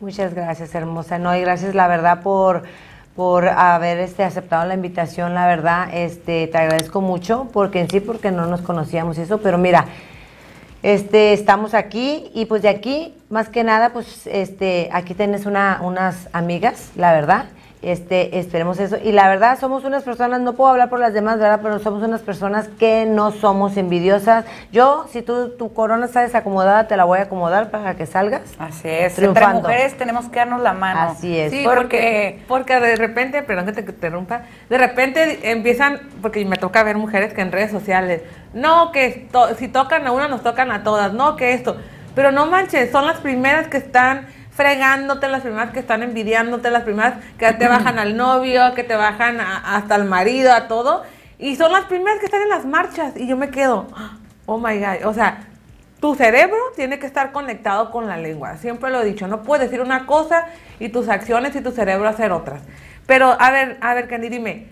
Muchas 0.00 0.34
gracias, 0.34 0.74
hermosa. 0.74 1.20
No, 1.20 1.32
y 1.36 1.42
gracias, 1.42 1.76
la 1.76 1.86
verdad, 1.86 2.22
por, 2.22 2.64
por 3.14 3.46
haber 3.46 4.00
este, 4.00 4.24
aceptado 4.24 4.66
la 4.66 4.74
invitación. 4.74 5.32
La 5.32 5.46
verdad, 5.46 5.90
este, 5.92 6.48
te 6.48 6.58
agradezco 6.58 7.00
mucho, 7.00 7.48
porque 7.52 7.78
en 7.78 7.88
sí, 7.88 8.00
porque 8.00 8.32
no 8.32 8.46
nos 8.46 8.62
conocíamos 8.62 9.16
eso, 9.18 9.38
pero 9.38 9.58
mira, 9.58 9.86
este, 10.82 11.32
estamos 11.32 11.74
aquí 11.74 12.30
y 12.34 12.46
pues 12.46 12.62
de 12.62 12.68
aquí, 12.68 13.14
más 13.30 13.48
que 13.48 13.64
nada, 13.64 13.92
pues 13.92 14.26
este, 14.26 14.88
aquí 14.92 15.14
tienes 15.14 15.46
una, 15.46 15.80
unas 15.82 16.28
amigas, 16.32 16.90
la 16.96 17.12
verdad. 17.12 17.46
Este, 17.82 18.38
esperemos 18.38 18.78
eso. 18.78 18.96
Y 19.02 19.10
la 19.10 19.28
verdad, 19.28 19.58
somos 19.58 19.82
unas 19.84 20.04
personas, 20.04 20.40
no 20.40 20.52
puedo 20.52 20.70
hablar 20.70 20.88
por 20.88 21.00
las 21.00 21.12
demás, 21.12 21.40
¿verdad? 21.40 21.58
Pero 21.62 21.80
somos 21.80 22.00
unas 22.04 22.20
personas 22.22 22.68
que 22.78 23.06
no 23.06 23.32
somos 23.32 23.76
envidiosas. 23.76 24.44
Yo, 24.70 25.06
si 25.10 25.20
tú, 25.22 25.50
tu 25.58 25.72
corona 25.74 26.06
está 26.06 26.20
desacomodada, 26.20 26.86
te 26.86 26.96
la 26.96 27.02
voy 27.04 27.18
a 27.18 27.22
acomodar 27.22 27.72
para 27.72 27.96
que 27.96 28.06
salgas. 28.06 28.42
Así 28.60 28.88
es, 28.88 29.16
Triunfando. 29.16 29.58
entre 29.58 29.72
mujeres 29.74 29.98
tenemos 29.98 30.26
que 30.28 30.38
darnos 30.38 30.62
la 30.62 30.74
mano. 30.74 31.00
Así 31.10 31.36
es. 31.36 31.50
Sí, 31.50 31.62
porque, 31.64 32.40
porque, 32.46 32.72
porque 32.76 32.80
de 32.86 32.94
repente, 32.96 33.42
perdón 33.42 33.66
que 33.66 33.72
te 33.72 33.80
interrumpa, 33.80 34.42
de 34.70 34.78
repente 34.78 35.50
empiezan, 35.50 36.00
porque 36.22 36.44
me 36.44 36.58
toca 36.58 36.84
ver 36.84 36.96
mujeres 36.96 37.34
que 37.34 37.40
en 37.40 37.50
redes 37.50 37.72
sociales, 37.72 38.22
no, 38.54 38.92
que 38.92 39.28
to- 39.32 39.54
si 39.56 39.66
tocan 39.66 40.06
a 40.06 40.12
una 40.12 40.28
nos 40.28 40.42
tocan 40.44 40.70
a 40.70 40.84
todas, 40.84 41.12
no, 41.14 41.34
que 41.34 41.52
esto, 41.52 41.76
pero 42.14 42.30
no 42.30 42.46
manches, 42.46 42.92
son 42.92 43.08
las 43.08 43.18
primeras 43.18 43.66
que 43.66 43.78
están 43.78 44.26
fregándote, 44.54 45.28
las 45.28 45.42
primeras 45.42 45.70
que 45.70 45.80
están 45.80 46.02
envidiándote, 46.02 46.70
las 46.70 46.82
primeras 46.82 47.14
que 47.38 47.52
te 47.52 47.68
bajan 47.68 47.98
al 47.98 48.16
novio, 48.16 48.74
que 48.74 48.84
te 48.84 48.94
bajan 48.94 49.40
hasta 49.40 49.94
al 49.94 50.04
marido, 50.04 50.52
a 50.52 50.68
todo, 50.68 51.02
y 51.38 51.56
son 51.56 51.72
las 51.72 51.84
primeras 51.86 52.18
que 52.20 52.26
están 52.26 52.42
en 52.42 52.48
las 52.48 52.64
marchas, 52.64 53.14
y 53.16 53.26
yo 53.26 53.36
me 53.36 53.50
quedo, 53.50 53.88
oh 54.46 54.58
my 54.58 54.78
God, 54.78 55.06
o 55.06 55.14
sea, 55.14 55.48
tu 56.00 56.14
cerebro 56.14 56.58
tiene 56.76 56.98
que 56.98 57.06
estar 57.06 57.32
conectado 57.32 57.90
con 57.90 58.08
la 58.08 58.16
lengua. 58.16 58.56
Siempre 58.56 58.90
lo 58.90 59.02
he 59.02 59.04
dicho, 59.04 59.28
no 59.28 59.42
puedes 59.42 59.70
decir 59.70 59.80
una 59.80 60.06
cosa 60.06 60.46
y 60.80 60.88
tus 60.88 61.08
acciones 61.08 61.54
y 61.54 61.60
tu 61.60 61.70
cerebro 61.70 62.08
hacer 62.08 62.32
otras. 62.32 62.60
Pero, 63.06 63.36
a 63.38 63.50
ver, 63.52 63.78
a 63.80 63.94
ver, 63.94 64.08
Candy, 64.08 64.28
dime, 64.28 64.66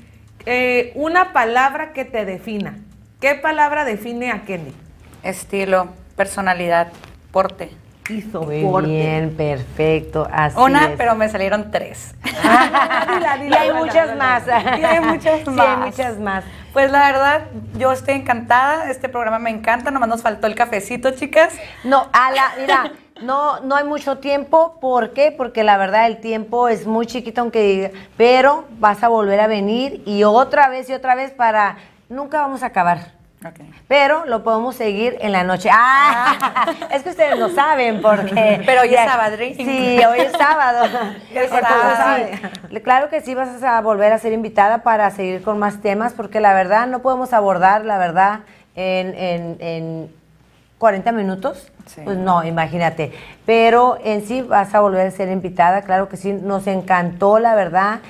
eh, 0.45 0.91
una 0.97 1.33
palabra 1.33 1.93
que 1.93 2.05
te 2.05 2.24
defina. 2.24 2.78
¿Qué 3.20 3.37
palabra 3.37 3.85
define 3.85 4.33
a 4.33 4.43
Candy? 4.43 4.74
estilo, 5.22 5.89
personalidad, 6.16 6.89
porte. 7.33 7.70
Y 8.11 8.24
Muy 8.64 8.84
bien, 8.86 9.34
perfecto. 9.36 10.26
Así 10.32 10.58
Una, 10.58 10.86
es. 10.88 10.96
pero 10.96 11.14
me 11.14 11.28
salieron 11.28 11.70
tres. 11.70 12.14
Dila, 12.24 13.36
y 13.38 13.52
hay 13.54 13.68
dila, 13.68 13.74
muchas 13.74 14.16
más. 14.16 14.42
Y 14.80 14.84
hay 14.84 15.00
muchas 15.00 15.40
Sí, 15.44 15.50
más. 15.50 15.66
hay 15.68 15.76
muchas 15.76 16.18
más. 16.18 16.44
Pues 16.72 16.90
la 16.90 17.06
verdad, 17.11 17.42
yo 17.78 17.92
estoy 17.92 18.14
encantada. 18.14 18.90
Este 18.90 19.08
programa 19.08 19.38
me 19.38 19.50
encanta. 19.50 19.90
Nomás 19.90 20.08
nos 20.08 20.22
faltó 20.22 20.46
el 20.46 20.54
cafecito, 20.54 21.12
chicas. 21.12 21.54
No, 21.84 22.08
a 22.12 22.30
la, 22.32 22.42
mira, 22.61 22.92
no, 23.22 23.61
no 23.61 23.76
hay 23.76 23.84
mucho 23.84 24.18
tiempo. 24.18 24.78
¿Por 24.80 25.12
qué? 25.12 25.32
Porque 25.32 25.62
la 25.62 25.76
verdad 25.76 26.06
el 26.06 26.18
tiempo 26.20 26.68
es 26.68 26.86
muy 26.86 27.06
chiquito, 27.06 27.40
aunque 27.42 27.62
diga, 27.62 27.90
pero 28.16 28.64
vas 28.78 29.02
a 29.04 29.08
volver 29.08 29.40
a 29.40 29.46
venir 29.46 30.02
y 30.06 30.24
otra 30.24 30.68
vez 30.68 30.88
y 30.90 30.94
otra 30.94 31.14
vez 31.14 31.30
para. 31.30 31.76
Nunca 32.08 32.40
vamos 32.40 32.64
a 32.64 32.66
acabar. 32.66 33.20
Pero 33.88 34.26
lo 34.26 34.43
podemos 34.43 34.76
seguir 34.76 35.16
en 35.20 35.32
la 35.32 35.45
noche. 35.45 35.70
Ah, 35.72 36.66
es 36.93 37.03
que 37.03 37.11
ustedes 37.11 37.38
no 37.38 37.49
saben 37.49 38.03
porque. 38.03 38.62
Pero 38.66 38.82
hoy 38.82 38.95
es 38.95 39.05
sabadrín. 39.05 39.57
Sí, 39.57 39.99
hoy 40.05 40.20
es 40.20 40.32
sábado. 40.32 40.86
Sí, 41.30 42.80
claro 42.82 43.09
que 43.09 43.20
sí 43.20 43.34
vas 43.34 43.62
a 43.62 43.80
volver 43.80 44.12
a 44.12 44.18
ser 44.18 44.32
invitada 44.32 44.82
para 44.82 45.11
seguir 45.11 45.43
con 45.43 45.59
más 45.59 45.80
temas, 45.80 46.12
porque 46.12 46.41
la 46.41 46.53
verdad 46.53 46.86
no 46.86 47.01
podemos 47.01 47.32
abordar, 47.32 47.84
la 47.84 47.99
verdad, 47.99 48.41
en, 48.74 49.14
en, 49.14 49.57
en 49.61 50.14
40 50.78 51.12
minutos. 51.12 51.72
Sí. 51.86 52.03
Pues 52.05 52.18
no, 52.18 52.45
imagínate. 52.45 53.12
Pero 53.47 53.99
en 54.05 54.26
sí 54.26 54.43
vas 54.43 54.74
a 54.74 54.80
volver 54.80 55.07
a 55.07 55.11
ser 55.11 55.28
invitada, 55.28 55.82
claro 55.82 56.09
que 56.09 56.16
sí, 56.16 56.32
nos 56.32 56.66
encantó, 56.66 57.38
la 57.38 57.55
verdad, 57.55 58.01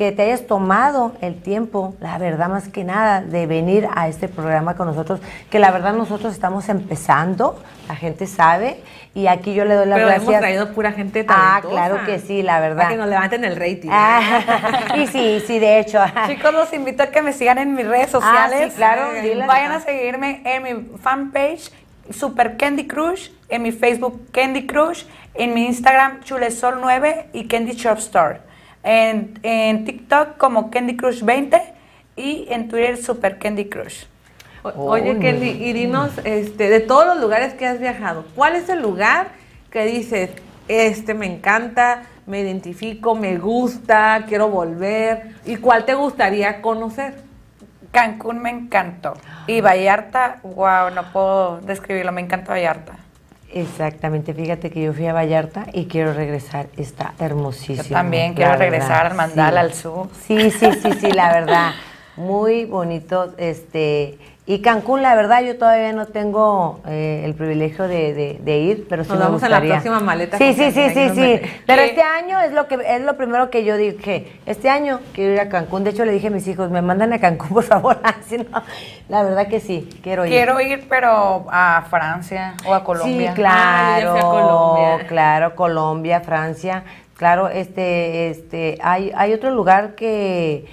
que 0.00 0.12
te 0.12 0.22
hayas 0.22 0.46
tomado 0.46 1.12
el 1.20 1.42
tiempo, 1.42 1.94
la 2.00 2.16
verdad 2.16 2.48
más 2.48 2.68
que 2.70 2.84
nada, 2.84 3.20
de 3.20 3.46
venir 3.46 3.86
a 3.94 4.08
este 4.08 4.28
programa 4.28 4.74
con 4.74 4.86
nosotros, 4.86 5.20
que 5.50 5.58
la 5.58 5.70
verdad 5.70 5.92
nosotros 5.92 6.32
estamos 6.32 6.70
empezando, 6.70 7.62
la 7.86 7.96
gente 7.96 8.26
sabe, 8.26 8.80
y 9.14 9.26
aquí 9.26 9.52
yo 9.52 9.66
le 9.66 9.74
doy 9.74 9.84
las 9.84 9.96
Pero 9.96 10.06
gracias. 10.06 10.28
hemos 10.30 10.40
traído 10.40 10.72
pura 10.72 10.92
gente 10.92 11.26
Ah, 11.28 11.60
claro 11.62 11.98
que 12.06 12.18
sí, 12.18 12.42
la 12.42 12.60
verdad. 12.60 12.76
Para 12.84 12.88
que 12.88 12.96
nos 12.96 13.08
levanten 13.08 13.44
el 13.44 13.56
rating. 13.56 13.90
Ah, 13.92 14.22
y 14.96 15.06
sí, 15.06 15.42
sí, 15.46 15.58
de 15.58 15.80
hecho. 15.80 15.98
Chicos, 16.28 16.54
los 16.54 16.72
invito 16.72 17.02
a 17.02 17.08
que 17.08 17.20
me 17.20 17.34
sigan 17.34 17.58
en 17.58 17.74
mis 17.74 17.86
redes 17.86 18.06
Ah, 18.06 18.10
sociales. 18.48 18.72
sí, 18.72 18.76
claro. 18.78 19.02
Vayan 19.46 19.72
a 19.72 19.80
seguirme 19.80 20.40
en 20.46 20.62
mi 20.62 20.98
fanpage 20.98 21.70
Super 22.10 22.56
Candy 22.56 22.86
Crush, 22.86 23.28
en 23.50 23.60
mi 23.60 23.70
Facebook 23.70 24.28
Candy 24.32 24.66
Crush, 24.66 25.04
en 25.34 25.52
mi 25.52 25.66
Instagram 25.66 26.20
Chulesol9 26.22 27.26
y 27.34 27.48
Candy 27.48 27.72
Shop 27.72 27.98
Store. 27.98 28.48
En, 28.82 29.38
en 29.42 29.84
TikTok 29.84 30.36
como 30.38 30.70
Candy 30.70 30.96
Crush 30.96 31.22
20 31.22 31.60
y 32.16 32.46
en 32.50 32.68
Twitter 32.68 32.96
Super 32.96 33.38
Candy 33.38 33.66
Crush. 33.66 34.04
O- 34.62 34.90
Oye, 34.90 35.18
Kelly, 35.18 35.50
y 35.50 35.72
dinos, 35.72 36.10
este, 36.24 36.68
de 36.68 36.80
todos 36.80 37.06
los 37.06 37.18
lugares 37.20 37.54
que 37.54 37.66
has 37.66 37.78
viajado, 37.78 38.24
¿cuál 38.34 38.56
es 38.56 38.68
el 38.68 38.80
lugar 38.82 39.28
que 39.70 39.84
dices, 39.86 40.30
este 40.68 41.14
me 41.14 41.26
encanta, 41.26 42.02
me 42.26 42.40
identifico, 42.40 43.14
me 43.14 43.38
gusta, 43.38 44.24
quiero 44.28 44.48
volver? 44.48 45.34
¿Y 45.46 45.56
cuál 45.56 45.84
te 45.84 45.94
gustaría 45.94 46.60
conocer? 46.62 47.14
Cancún 47.90 48.38
me 48.40 48.50
encantó. 48.50 49.14
Y 49.46 49.60
Vallarta, 49.62 50.40
wow, 50.42 50.90
no 50.94 51.10
puedo 51.12 51.60
describirlo, 51.62 52.12
me 52.12 52.20
encanta 52.20 52.52
Vallarta. 52.52 52.92
Exactamente, 53.52 54.32
fíjate 54.32 54.70
que 54.70 54.82
yo 54.82 54.92
fui 54.92 55.06
a 55.06 55.12
Vallarta 55.12 55.66
y 55.72 55.86
quiero 55.86 56.12
regresar, 56.14 56.68
está 56.76 57.14
hermosísimo. 57.18 57.82
Yo 57.82 57.94
también 57.94 58.34
quiero 58.34 58.54
regresar 58.56 59.06
al 59.06 59.14
Mandala, 59.14 59.60
al 59.60 59.74
sur. 59.74 60.08
Sí, 60.26 60.50
sí, 60.50 60.70
sí, 60.80 60.92
sí, 61.00 61.12
la 61.12 61.32
verdad, 61.32 61.72
muy 62.16 62.64
bonito, 62.64 63.34
este, 63.38 64.18
y 64.46 64.62
Cancún, 64.62 65.00
la 65.02 65.14
verdad, 65.14 65.42
yo 65.42 65.56
todavía 65.58 65.92
no 65.92 66.06
tengo 66.06 66.80
eh, 66.88 67.22
el 67.24 67.34
privilegio 67.34 67.86
de, 67.86 68.40
ir, 68.44 68.86
pero 68.88 69.04
sí 69.04 69.10
Nos 69.10 69.18
me 69.18 69.24
vamos 69.26 69.40
gustaría. 69.40 69.56
a 69.56 69.60
la 69.60 69.68
próxima 69.82 70.00
maleta. 70.00 70.38
Sí, 70.38 70.54
sí, 70.54 70.72
sí, 70.72 70.88
sí, 70.90 71.08
sí. 71.10 71.40
Pero 71.66 71.82
este 71.82 72.02
año 72.02 72.40
es 72.40 72.52
lo 72.52 72.66
que 72.66 72.78
es 72.84 73.00
lo 73.02 73.16
primero 73.16 73.48
que 73.50 73.64
yo 73.64 73.76
dije. 73.76 74.32
Este 74.46 74.68
año 74.68 75.00
quiero 75.12 75.34
ir 75.34 75.40
a 75.40 75.48
Cancún. 75.48 75.84
De 75.84 75.90
hecho, 75.90 76.04
le 76.04 76.10
dije 76.12 76.28
a 76.28 76.30
mis 76.30 76.48
hijos, 76.48 76.68
me 76.70 76.82
mandan 76.82 77.12
a 77.12 77.20
Cancún, 77.20 77.48
por 77.54 77.62
favor. 77.64 77.98
No. 78.50 78.62
La 79.08 79.22
verdad 79.22 79.46
que 79.46 79.60
sí, 79.60 79.88
quiero 80.02 80.24
ir. 80.24 80.32
Quiero 80.32 80.60
ir, 80.60 80.86
pero 80.88 81.46
a 81.50 81.84
Francia 81.88 82.54
o 82.66 82.74
a 82.74 82.82
Colombia. 82.82 83.30
Sí, 83.30 83.34
claro, 83.36 84.14
Ah, 84.16 84.20
Colombia. 84.20 85.06
claro, 85.06 85.54
Colombia, 85.54 86.20
Francia, 86.22 86.82
claro, 87.16 87.48
este, 87.48 88.30
este, 88.30 88.78
hay, 88.82 89.12
hay 89.14 89.32
otro 89.32 89.50
lugar 89.50 89.94
que, 89.94 90.66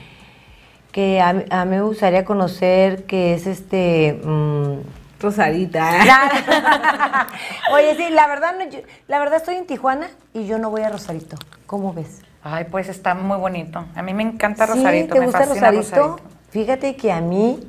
que 0.91 1.21
a, 1.21 1.33
mí- 1.33 1.45
a 1.49 1.65
mí 1.65 1.71
me 1.71 1.81
gustaría 1.81 2.25
conocer, 2.25 3.05
que 3.05 3.33
es 3.35 3.45
este, 3.47 4.19
mm, 4.23 4.79
Rosarita. 5.19 5.91
Oye, 7.73 7.95
sí, 7.95 8.09
la 8.09 8.27
verdad, 8.27 8.53
no, 8.57 8.69
yo- 8.69 8.79
la 9.07 9.19
verdad 9.19 9.38
estoy 9.38 9.55
en 9.55 9.65
Tijuana 9.67 10.09
y 10.33 10.45
yo 10.47 10.57
no 10.59 10.69
voy 10.69 10.81
a 10.81 10.89
Rosarito. 10.89 11.38
¿Cómo 11.65 11.93
ves? 11.93 12.21
Ay, 12.43 12.65
pues 12.71 12.88
está 12.88 13.13
muy 13.13 13.38
bonito. 13.38 13.85
A 13.95 14.01
mí 14.01 14.13
me 14.13 14.23
encanta 14.23 14.65
Sí, 14.67 14.73
Rosarito. 14.75 15.13
¿te 15.13 15.19
me 15.19 15.25
gusta 15.25 15.39
fascina 15.45 15.71
Rosarito? 15.71 16.19
Fíjate 16.49 16.95
que 16.95 17.11
a 17.11 17.19
mí 17.21 17.59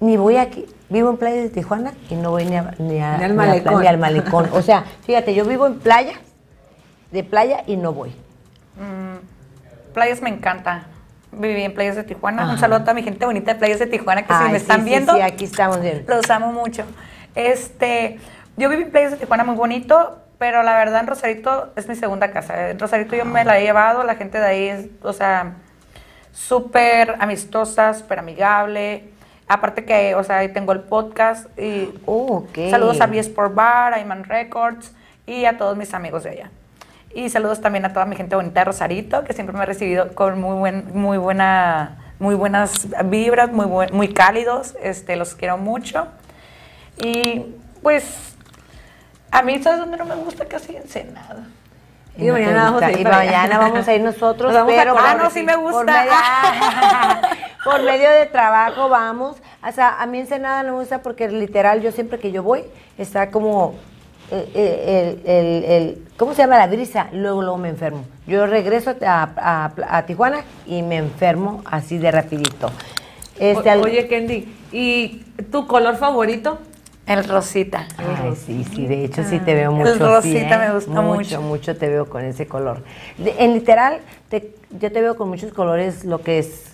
ni 0.00 0.16
voy 0.16 0.36
aquí, 0.36 0.66
vivo 0.90 1.10
en 1.10 1.16
playa 1.16 1.40
de 1.42 1.48
Tijuana 1.48 1.92
y 2.10 2.14
no 2.14 2.30
voy 2.30 2.44
ni, 2.44 2.56
a- 2.56 2.74
ni, 2.78 3.00
a- 3.00 3.16
Ni 3.18 3.24
al 3.24 3.34
ni 3.36 3.42
a- 3.42 3.46
malecón. 3.46 3.80
ni 3.80 3.86
al 3.86 3.98
malecón. 3.98 4.48
O 4.52 4.62
sea, 4.62 4.84
fíjate, 5.04 5.34
yo 5.34 5.44
vivo 5.44 5.66
en 5.66 5.78
playa, 5.80 6.12
de 7.10 7.24
playa 7.24 7.64
y 7.66 7.76
no 7.76 7.92
voy. 7.92 8.14
Playas 9.94 10.20
me 10.20 10.28
encanta. 10.28 10.84
Viví 11.32 11.62
en 11.62 11.74
Playas 11.74 11.96
de 11.96 12.04
Tijuana. 12.04 12.50
Un 12.50 12.58
saludo 12.58 12.78
a 12.78 12.80
toda 12.80 12.94
mi 12.94 13.02
gente 13.02 13.26
bonita 13.26 13.52
de 13.52 13.58
Playas 13.58 13.78
de 13.78 13.86
Tijuana 13.86 14.26
que 14.26 14.32
si 14.32 14.44
me 14.50 14.56
están 14.56 14.80
sí, 14.80 14.84
viendo, 14.84 15.14
Sí, 15.14 15.20
aquí 15.20 15.44
estamos 15.44 15.80
bien. 15.80 16.04
los 16.08 16.30
amo 16.30 16.52
mucho. 16.52 16.84
Este, 17.34 18.18
yo 18.56 18.68
viví 18.68 18.84
en 18.84 18.90
Playas 18.90 19.12
de 19.12 19.18
Tijuana 19.18 19.44
muy 19.44 19.54
bonito, 19.56 20.18
pero 20.38 20.62
la 20.62 20.76
verdad 20.76 21.00
en 21.00 21.06
Rosarito 21.06 21.72
es 21.76 21.88
mi 21.88 21.94
segunda 21.96 22.30
casa. 22.30 22.70
En 22.70 22.78
Rosarito 22.78 23.16
yo 23.16 23.24
me 23.24 23.44
la 23.44 23.58
he 23.58 23.62
llevado, 23.62 24.02
la 24.04 24.14
gente 24.14 24.38
de 24.38 24.46
ahí 24.46 24.68
es, 24.68 24.86
o 25.02 25.12
sea, 25.12 25.54
súper 26.32 27.16
amistosa, 27.18 27.94
súper 27.94 28.18
amigable. 28.20 29.04
Aparte 29.48 29.84
que, 29.84 30.14
o 30.14 30.24
sea, 30.24 30.38
ahí 30.38 30.48
tengo 30.48 30.72
el 30.72 30.80
podcast 30.80 31.46
y 31.58 31.92
Oh, 32.04 32.38
ok. 32.48 32.70
Saludos 32.70 33.00
a 33.00 33.06
B-Sport 33.06 33.54
Bar, 33.54 33.94
a 33.94 34.00
Iman 34.00 34.24
Records 34.24 34.92
y 35.26 35.44
a 35.44 35.56
todos 35.56 35.76
mis 35.76 35.92
amigos 35.94 36.24
de 36.24 36.30
allá. 36.30 36.50
Y 37.16 37.30
saludos 37.30 37.62
también 37.62 37.84
a 37.86 37.92
toda 37.94 38.04
mi 38.04 38.14
gente 38.14 38.36
bonita 38.36 38.60
de 38.60 38.64
Rosarito, 38.66 39.24
que 39.24 39.32
siempre 39.32 39.56
me 39.56 39.62
ha 39.62 39.66
recibido 39.66 40.14
con 40.14 40.38
muy, 40.38 40.54
buen, 40.58 40.90
muy, 40.92 41.16
buena, 41.16 41.96
muy 42.18 42.34
buenas 42.34 42.88
vibras, 43.06 43.50
muy, 43.50 43.64
buen- 43.64 43.94
muy 43.94 44.12
cálidos. 44.12 44.74
Este, 44.82 45.16
los 45.16 45.34
quiero 45.34 45.56
mucho. 45.56 46.08
Y 46.98 47.46
pues, 47.82 48.34
a 49.30 49.40
mí, 49.40 49.62
¿sabes 49.62 49.80
dónde 49.80 49.96
no 49.96 50.04
me 50.04 50.14
gusta 50.16 50.44
casi 50.44 50.76
Ensenada? 50.76 51.46
Y, 52.18 52.24
Y 52.24 52.26
no 52.26 52.34
mañana 52.34 52.64
vamos 52.64 52.82
a 52.82 52.86
gusta. 52.86 52.92
ir 52.92 53.00
Y 53.00 53.04
para 53.04 53.16
mañana 53.16 53.42
allá. 53.44 53.58
vamos 53.58 53.88
a 53.88 53.94
ir 53.94 54.00
nosotros, 54.02 54.52
Nos 54.52 54.62
a 54.62 54.66
pero 54.66 54.94
colar, 54.94 55.16
Ah, 55.18 55.22
no, 55.22 55.30
sí 55.30 55.42
me 55.42 55.54
Por 55.54 55.62
gusta. 55.72 55.84
medio, 56.02 56.12
por 57.64 57.82
medio 57.82 58.10
de 58.10 58.26
trabajo 58.26 58.90
vamos. 58.90 59.36
O 59.66 59.72
sea, 59.72 60.00
a 60.02 60.06
mí 60.06 60.18
Ensenada 60.18 60.62
no 60.64 60.72
me 60.74 60.78
gusta 60.80 61.00
porque 61.00 61.28
literal 61.28 61.80
yo 61.80 61.92
siempre 61.92 62.18
que 62.18 62.30
yo 62.30 62.42
voy 62.42 62.62
está 62.98 63.30
como 63.30 63.74
el, 64.30 65.20
el- 65.24 65.64
el- 65.64 65.98
¿cómo 66.16 66.32
se 66.34 66.42
llama 66.42 66.58
la 66.58 66.66
brisa? 66.66 67.08
Luego 67.12 67.42
luego 67.42 67.58
me 67.58 67.68
enfermo. 67.68 68.04
Yo 68.26 68.46
regreso 68.46 68.94
a, 69.06 69.28
a- 69.36 69.96
a 69.98 70.06
Tijuana 70.06 70.40
y 70.66 70.82
me 70.82 70.96
enfermo 70.96 71.62
así 71.64 71.98
de 71.98 72.10
rapidito. 72.10 72.70
Este, 73.38 73.70
O- 73.76 73.82
Oye, 73.82 74.08
Kendi, 74.08 74.48
¿y 74.72 75.22
tu 75.52 75.66
color 75.66 75.96
favorito? 75.96 76.58
El 77.06 77.22
Rosita. 77.22 77.86
Ay, 77.98 78.34
sí, 78.34 78.64
sí, 78.74 78.84
de 78.86 79.04
hecho 79.04 79.22
sí 79.22 79.38
te 79.38 79.54
veo 79.54 79.70
mucho. 79.70 79.92
El 79.92 80.00
rosita 80.00 80.22
sí, 80.22 80.36
¿eh? 80.54 80.58
me 80.58 80.74
gusta 80.74 80.90
mucho. 81.02 81.12
mucho. 81.14 81.40
Mucho 81.40 81.76
te 81.76 81.88
veo 81.88 82.06
con 82.08 82.24
ese 82.24 82.48
color. 82.48 82.82
De- 83.16 83.34
en 83.38 83.54
literal, 83.54 84.00
te- 84.28 84.54
yo 84.70 84.90
te 84.90 85.00
veo 85.00 85.14
con 85.16 85.28
muchos 85.28 85.52
colores, 85.52 86.04
lo 86.04 86.20
que 86.22 86.40
es 86.40 86.64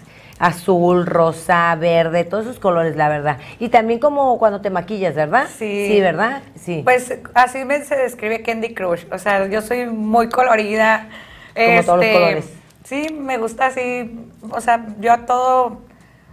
azul, 0.43 1.07
rosa, 1.07 1.72
verde, 1.76 2.24
todos 2.24 2.47
esos 2.47 2.59
colores, 2.59 2.97
la 2.97 3.09
verdad. 3.09 3.38
Y 3.61 3.68
también 3.68 4.01
como 4.01 4.40
cuando 4.40 4.61
te 4.61 4.70
maquillas, 4.70 5.14
¿verdad? 5.14 5.47
Sí. 5.49 5.86
Sí, 5.86 6.01
¿verdad? 6.01 6.43
Sí. 6.57 6.80
Pues 6.82 7.16
así 7.34 7.64
me 7.64 7.84
se 7.84 7.95
describe 7.95 8.43
Candy 8.43 8.74
Crush. 8.74 9.05
O 9.12 9.18
sea, 9.18 9.47
yo 9.47 9.62
soy 9.62 9.86
muy 9.86 10.28
colorida. 10.28 11.09
Como 11.55 11.84
todos 11.84 12.05
los 12.05 12.12
colores. 12.12 12.53
Sí, 12.82 13.07
me 13.16 13.38
gusta 13.38 13.66
así. 13.66 14.18
O 14.51 14.61
sea, 14.61 14.84
yo 14.99 15.12
a 15.12 15.26
todo. 15.26 15.82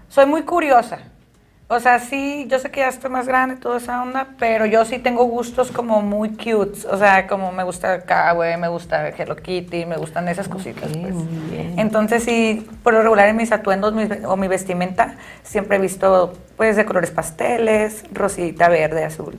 Soy 0.08 0.26
muy 0.26 0.42
curiosa. 0.42 1.09
O 1.72 1.80
sea, 1.80 2.00
sí, 2.00 2.48
yo 2.50 2.58
sé 2.58 2.72
que 2.72 2.80
ya 2.80 2.88
estoy 2.88 3.12
más 3.12 3.28
grande, 3.28 3.56
toda 3.56 3.78
esa 3.78 4.02
onda, 4.02 4.30
pero 4.40 4.66
yo 4.66 4.86
sí 4.86 4.98
tengo 4.98 5.26
gustos 5.26 5.72
como 5.72 6.02
muy 6.02 6.30
cute. 6.30 6.80
O 6.90 6.98
sea, 6.98 7.28
como 7.28 7.52
me 7.52 7.64
gusta 7.64 7.94
el 7.94 8.04
Kawaii, 8.06 8.58
me 8.58 8.70
gusta 8.70 9.08
Hello 9.10 9.36
Kitty, 9.36 9.86
me 9.86 9.96
gustan 9.96 10.28
esas 10.30 10.48
cositas. 10.48 10.90
pues. 10.90 11.14
muy 11.14 11.52
bien. 11.52 11.78
Entonces, 11.78 12.24
sí, 12.24 12.68
por 12.82 12.94
lo 12.94 13.04
regular 13.04 13.28
en 13.28 13.36
mis 13.36 13.52
atuendos 13.52 13.94
mis 13.94 14.10
o 14.26 14.36
mi 14.36 14.48
vestimenta, 14.48 15.14
siempre 15.44 15.78
he 15.78 15.80
visto, 15.80 16.34
pues, 16.58 16.76
de 16.76 16.86
colores 16.86 17.12
pasteles, 17.12 18.04
rosita, 18.12 18.68
verde, 18.68 19.06
azul. 19.06 19.38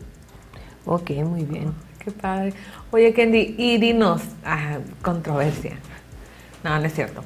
ok, 0.86 1.10
muy 1.24 1.42
bien. 1.42 1.74
Qué 1.98 2.12
padre. 2.12 2.54
Oye, 2.92 3.12
Kendi, 3.12 3.56
y 3.58 3.78
dinos, 3.78 4.22
ah, 4.44 4.78
controversia. 5.02 5.78
No, 6.62 6.78
no 6.78 6.86
es 6.86 6.94
cierto. 6.94 7.24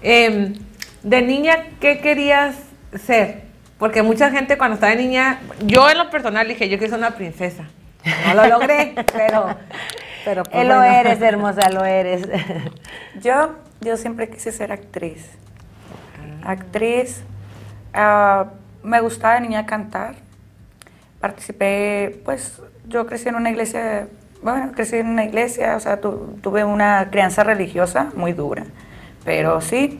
Em, 0.00 0.54
de 1.02 1.20
niña, 1.20 1.56
¿qué 1.78 1.98
querías 1.98 2.56
ser? 3.04 3.45
Porque 3.78 4.02
mucha 4.02 4.30
gente 4.30 4.56
cuando 4.56 4.74
estaba 4.74 4.92
de 4.94 4.98
niña, 5.02 5.40
yo 5.64 5.88
en 5.90 5.98
lo 5.98 6.10
personal 6.10 6.48
dije, 6.48 6.68
yo 6.68 6.78
quiero 6.78 6.92
ser 6.92 6.98
una 6.98 7.14
princesa. 7.16 7.64
No 8.26 8.34
lo 8.34 8.46
logré, 8.46 8.94
pero, 9.12 9.48
pero 10.24 10.42
pues, 10.44 10.56
Eh, 10.56 10.64
lo 10.66 10.76
bueno. 10.76 10.94
eres, 10.94 11.20
hermosa, 11.20 11.68
lo 11.70 11.84
eres. 11.84 12.26
Yo, 13.22 13.54
yo 13.80 13.96
siempre 13.96 14.28
quise 14.30 14.52
ser 14.52 14.72
actriz. 14.72 15.26
Actriz. 16.44 17.22
ah, 17.94 18.46
me 18.82 19.00
gustaba 19.00 19.34
de 19.34 19.40
niña 19.40 19.66
cantar. 19.66 20.14
Participé, 21.20 22.20
pues, 22.24 22.60
yo 22.86 23.06
crecí 23.06 23.28
en 23.28 23.34
una 23.36 23.50
iglesia, 23.50 24.06
bueno, 24.42 24.70
crecí 24.72 24.96
en 24.96 25.08
una 25.08 25.24
iglesia, 25.24 25.74
o 25.76 25.80
sea, 25.80 26.00
tu- 26.00 26.38
tuve 26.42 26.62
una 26.64 27.08
crianza 27.10 27.42
religiosa 27.42 28.12
muy 28.14 28.32
dura, 28.32 28.64
pero 29.24 29.60
sí. 29.60 29.98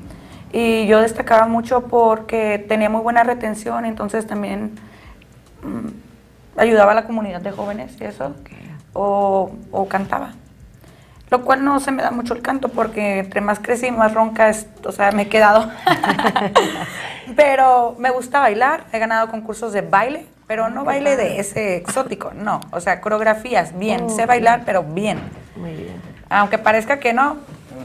Y 0.58 0.86
yo 0.86 1.02
destacaba 1.02 1.46
mucho 1.46 1.82
porque 1.82 2.64
tenía 2.66 2.88
muy 2.88 3.02
buena 3.02 3.22
retención, 3.24 3.84
entonces 3.84 4.26
también 4.26 4.70
mm, 5.62 6.58
ayudaba 6.58 6.92
a 6.92 6.94
la 6.94 7.04
comunidad 7.04 7.42
de 7.42 7.50
jóvenes 7.50 7.94
y 8.00 8.04
eso, 8.04 8.34
o, 8.94 9.50
o 9.70 9.86
cantaba. 9.86 10.30
Lo 11.28 11.42
cual 11.44 11.62
no 11.62 11.78
se 11.78 11.90
me 11.92 12.02
da 12.02 12.10
mucho 12.10 12.32
el 12.32 12.40
canto 12.40 12.70
porque 12.70 13.18
entre 13.18 13.42
más 13.42 13.58
crecí, 13.58 13.90
más 13.90 14.14
ronca, 14.14 14.48
es- 14.48 14.66
o 14.82 14.92
sea, 14.92 15.12
me 15.12 15.24
he 15.24 15.28
quedado. 15.28 15.68
pero 17.36 17.94
me 17.98 18.08
gusta 18.08 18.40
bailar, 18.40 18.84
he 18.94 18.98
ganado 18.98 19.28
concursos 19.28 19.74
de 19.74 19.82
baile, 19.82 20.24
pero 20.46 20.70
no 20.70 20.84
baile 20.84 21.16
de 21.16 21.38
ese 21.38 21.76
exótico, 21.76 22.30
no. 22.34 22.60
O 22.70 22.80
sea, 22.80 23.02
coreografías, 23.02 23.78
bien, 23.78 24.08
sé 24.08 24.24
bailar, 24.24 24.62
pero 24.64 24.82
bien. 24.82 25.18
muy 25.54 25.72
bien. 25.74 26.00
Aunque 26.30 26.56
parezca 26.56 26.98
que 26.98 27.12
no, 27.12 27.36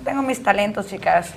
tengo 0.06 0.22
mis 0.22 0.42
talentos, 0.42 0.88
chicas. 0.88 1.34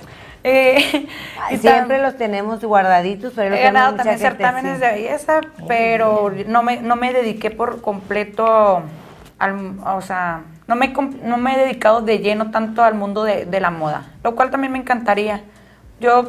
Eh, 0.47 1.07
y 1.49 1.57
Siempre 1.57 1.99
los 1.99 2.17
tenemos 2.17 2.63
guardaditos, 2.63 3.33
pero 3.35 3.49
los 3.49 3.59
He 3.59 3.63
ganado 3.63 3.95
también 3.95 4.19
gente, 4.19 4.29
certámenes 4.29 4.75
sí. 4.75 4.85
de 4.85 4.91
belleza, 4.91 5.41
pero 5.67 6.31
no 6.45 6.61
me, 6.61 6.77
no 6.77 6.95
me 6.95 7.13
dediqué 7.13 7.49
por 7.49 7.81
completo 7.81 8.83
al, 9.39 9.79
o 9.83 10.01
sea, 10.01 10.43
no 10.67 10.75
me, 10.75 10.89
no 11.23 11.37
me 11.37 11.55
he 11.55 11.57
dedicado 11.57 12.01
de 12.01 12.19
lleno 12.19 12.51
tanto 12.51 12.83
al 12.83 12.93
mundo 12.93 13.23
de, 13.23 13.45
de 13.45 13.59
la 13.59 13.71
moda, 13.71 14.05
lo 14.23 14.35
cual 14.35 14.51
también 14.51 14.71
me 14.71 14.77
encantaría. 14.77 15.41
Yo, 15.99 16.27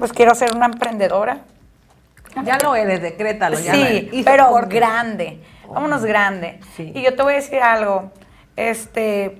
pues 0.00 0.12
quiero 0.12 0.34
ser 0.34 0.56
una 0.56 0.66
emprendedora. 0.66 1.38
Ya 2.44 2.58
lo 2.58 2.74
eres, 2.74 3.00
decrétalo. 3.00 3.60
ya 3.60 3.76
lo 3.76 3.78
Sí, 3.78 3.84
eres. 3.84 4.12
Y 4.12 4.22
pero 4.24 4.52
grande. 4.68 5.40
Vámonos 5.68 6.04
grande. 6.04 6.58
Sí. 6.76 6.90
Y 6.96 7.02
yo 7.02 7.14
te 7.14 7.22
voy 7.22 7.34
a 7.34 7.36
decir 7.36 7.62
algo. 7.62 8.10
Este, 8.56 9.38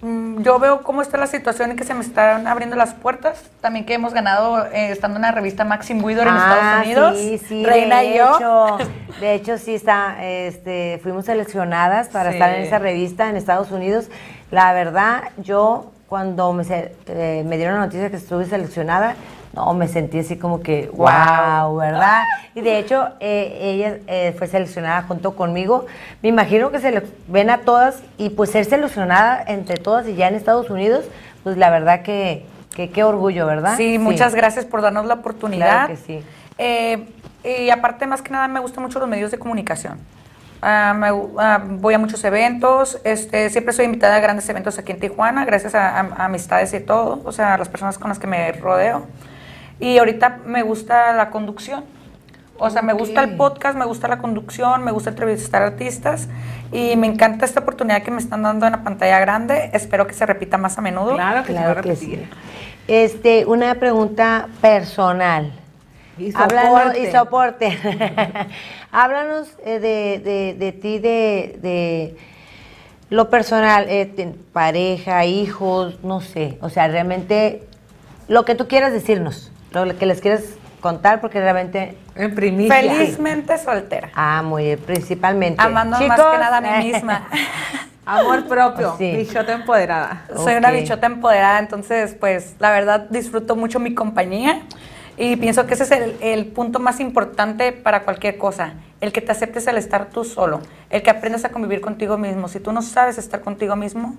yo 0.00 0.58
veo 0.60 0.82
cómo 0.82 1.02
está 1.02 1.16
la 1.18 1.26
situación 1.26 1.72
y 1.72 1.76
que 1.76 1.82
se 1.84 1.92
me 1.92 2.02
están 2.02 2.46
abriendo 2.46 2.76
las 2.76 2.94
puertas. 2.94 3.42
También 3.60 3.84
que 3.84 3.94
hemos 3.94 4.14
ganado 4.14 4.64
eh, 4.66 4.92
estando 4.92 5.16
en 5.16 5.22
la 5.22 5.32
revista 5.32 5.64
Maxim 5.64 6.02
Widor 6.04 6.28
en 6.28 6.34
Ah, 6.34 6.82
Estados 6.82 6.86
Unidos. 6.86 7.18
Sí, 7.18 7.38
sí, 7.38 7.66
Reina 7.66 7.98
de 7.98 8.04
y 8.06 8.16
yo. 8.18 8.36
hecho, 8.36 8.78
de 9.20 9.34
hecho 9.34 9.58
sí 9.58 9.74
está, 9.74 10.16
este, 10.24 11.00
fuimos 11.02 11.24
seleccionadas 11.24 12.08
para 12.08 12.30
Sí. 12.30 12.36
estar 12.36 12.54
en 12.54 12.62
esa 12.62 12.78
revista 12.78 13.28
en 13.28 13.36
Estados 13.36 13.72
Unidos. 13.72 14.08
La 14.52 14.72
verdad, 14.72 15.24
yo 15.38 15.90
cuando 16.08 16.52
me, 16.52 16.64
eh, 16.68 17.42
me 17.44 17.56
dieron 17.56 17.74
la 17.74 17.86
noticia 17.86 18.08
que 18.08 18.16
estuve 18.16 18.44
seleccionada, 18.46 19.14
no, 19.54 19.72
me 19.74 19.88
sentí 19.88 20.18
así 20.20 20.36
como 20.36 20.60
que, 20.60 20.90
wow, 20.92 21.76
¿verdad? 21.76 22.22
Y 22.54 22.60
de 22.60 22.78
hecho, 22.78 23.08
eh, 23.20 23.58
ella 23.60 23.98
eh, 24.06 24.34
fue 24.36 24.46
seleccionada 24.46 25.02
junto 25.02 25.34
conmigo. 25.34 25.86
Me 26.22 26.28
imagino 26.28 26.70
que 26.70 26.80
se 26.80 26.90
le 26.90 27.02
ven 27.28 27.50
a 27.50 27.58
todas 27.58 28.02
y 28.18 28.30
pues 28.30 28.50
ser 28.50 28.64
seleccionada 28.66 29.42
entre 29.46 29.76
todas 29.76 30.06
y 30.06 30.14
ya 30.14 30.28
en 30.28 30.34
Estados 30.34 30.70
Unidos, 30.70 31.04
pues 31.44 31.56
la 31.56 31.70
verdad 31.70 32.02
que, 32.02 32.46
que 32.74 32.90
qué 32.90 33.04
orgullo, 33.04 33.46
¿verdad? 33.46 33.76
Sí, 33.76 33.98
muchas 33.98 34.34
gracias 34.34 34.64
por 34.64 34.82
darnos 34.82 35.06
la 35.06 35.14
oportunidad. 35.14 35.86
Claro 35.86 35.88
que 35.88 35.96
sí. 35.96 36.22
Eh, 36.58 37.08
y 37.44 37.70
aparte, 37.70 38.06
más 38.06 38.20
que 38.22 38.30
nada, 38.30 38.48
me 38.48 38.60
gustan 38.60 38.82
mucho 38.84 38.98
los 38.98 39.08
medios 39.08 39.30
de 39.30 39.38
comunicación. 39.38 39.98
Ah, 40.60 40.92
me- 40.96 41.08
ah, 41.38 41.62
voy 41.64 41.94
a 41.94 41.98
muchos 41.98 42.22
eventos, 42.24 43.00
este, 43.04 43.48
siempre 43.48 43.72
soy 43.72 43.84
invitada 43.84 44.16
a 44.16 44.20
grandes 44.20 44.48
eventos 44.48 44.76
aquí 44.76 44.90
en 44.90 44.98
Tijuana, 44.98 45.44
gracias 45.44 45.74
a, 45.76 46.00
a- 46.00 46.08
a 46.16 46.24
amistades 46.24 46.74
y 46.74 46.80
todo, 46.80 47.20
o 47.24 47.30
sea, 47.30 47.54
a 47.54 47.58
las 47.58 47.68
personas 47.68 47.96
con 47.96 48.08
las 48.08 48.18
que 48.18 48.26
me 48.26 48.50
rodeo. 48.52 49.06
Y 49.80 49.98
ahorita 49.98 50.40
me 50.44 50.62
gusta 50.62 51.12
la 51.14 51.30
conducción. 51.30 51.84
O 52.60 52.68
sea, 52.70 52.82
me 52.82 52.92
gusta 52.92 53.22
el 53.22 53.36
podcast, 53.36 53.78
me 53.78 53.84
gusta 53.84 54.08
la 54.08 54.18
conducción, 54.18 54.82
me 54.82 54.90
gusta 54.90 55.10
entrevistar 55.10 55.62
artistas 55.62 56.28
y 56.72 56.96
me 56.96 57.06
encanta 57.06 57.44
esta 57.44 57.60
oportunidad 57.60 58.02
que 58.02 58.10
me 58.10 58.18
están 58.18 58.42
dando 58.42 58.66
en 58.66 58.72
la 58.72 58.82
pantalla 58.82 59.20
grande. 59.20 59.70
Espero 59.72 60.08
que 60.08 60.14
se 60.14 60.26
repita 60.26 60.58
más 60.58 60.76
a 60.76 60.80
menudo. 60.80 61.14
Claro 61.14 61.44
que 61.44 61.52
Claro 61.52 61.68
se 61.68 61.74
va 61.74 61.80
a 61.80 61.82
que 61.84 61.94
sí. 61.96 62.20
Este, 62.88 63.46
una 63.46 63.74
pregunta 63.76 64.48
personal. 64.60 65.52
Y 66.18 66.32
Háblanos- 66.32 66.64
soporte. 66.82 67.00
y 67.00 67.12
soporte. 67.12 67.78
Háblanos 68.90 69.48
eh, 69.64 69.78
de, 69.78 70.18
de- 70.24 70.54
de 70.58 70.72
ti, 70.72 70.98
de, 70.98 71.58
de 71.62 72.16
lo 73.10 73.30
personal, 73.30 73.86
eh, 73.88 74.34
pareja, 74.52 75.24
hijos, 75.26 76.02
no 76.02 76.20
sé. 76.20 76.58
O 76.60 76.70
sea, 76.70 76.88
realmente 76.88 77.62
lo 78.26 78.44
que 78.44 78.56
tú 78.56 78.66
quieras 78.66 78.92
decirnos, 78.92 79.52
lo 79.72 79.98
que 79.98 80.06
les 80.06 80.20
quieres 80.20 80.58
contar, 80.80 81.20
porque 81.20 81.40
realmente. 81.40 81.96
En 82.14 82.34
primicia. 82.34 82.74
Felizmente 82.74 83.58
soltera. 83.58 84.10
Ah, 84.14 84.42
muy 84.42 84.64
bien, 84.64 84.78
principalmente. 84.78 85.62
Amando 85.62 85.98
más 86.00 86.20
que 86.20 86.38
nada 86.38 86.56
a 86.58 86.60
mí 86.60 86.92
misma. 86.92 87.28
Amor 88.06 88.46
propio. 88.46 88.94
Sí. 88.96 89.16
Bichota 89.16 89.52
empoderada. 89.52 90.24
Soy 90.34 90.54
una 90.54 90.70
bichota 90.70 91.06
empoderada, 91.06 91.58
entonces, 91.58 92.16
pues, 92.18 92.54
la 92.58 92.70
verdad 92.70 93.06
disfruto 93.10 93.54
mucho 93.54 93.80
mi 93.80 93.94
compañía 93.94 94.62
y 95.18 95.36
pienso 95.36 95.66
que 95.66 95.74
ese 95.74 95.82
es 95.82 95.90
el, 95.90 96.16
el 96.22 96.46
punto 96.46 96.78
más 96.78 97.00
importante 97.00 97.72
para 97.72 98.04
cualquier 98.04 98.38
cosa, 98.38 98.72
el 99.02 99.12
que 99.12 99.20
te 99.20 99.30
aceptes 99.30 99.68
al 99.68 99.76
estar 99.76 100.06
tú 100.06 100.24
solo, 100.24 100.62
el 100.88 101.02
que 101.02 101.10
aprendas 101.10 101.44
a 101.44 101.50
convivir 101.50 101.82
contigo 101.82 102.16
mismo. 102.16 102.48
Si 102.48 102.60
tú 102.60 102.72
no 102.72 102.80
sabes 102.80 103.18
estar 103.18 103.42
contigo 103.42 103.76
mismo, 103.76 104.16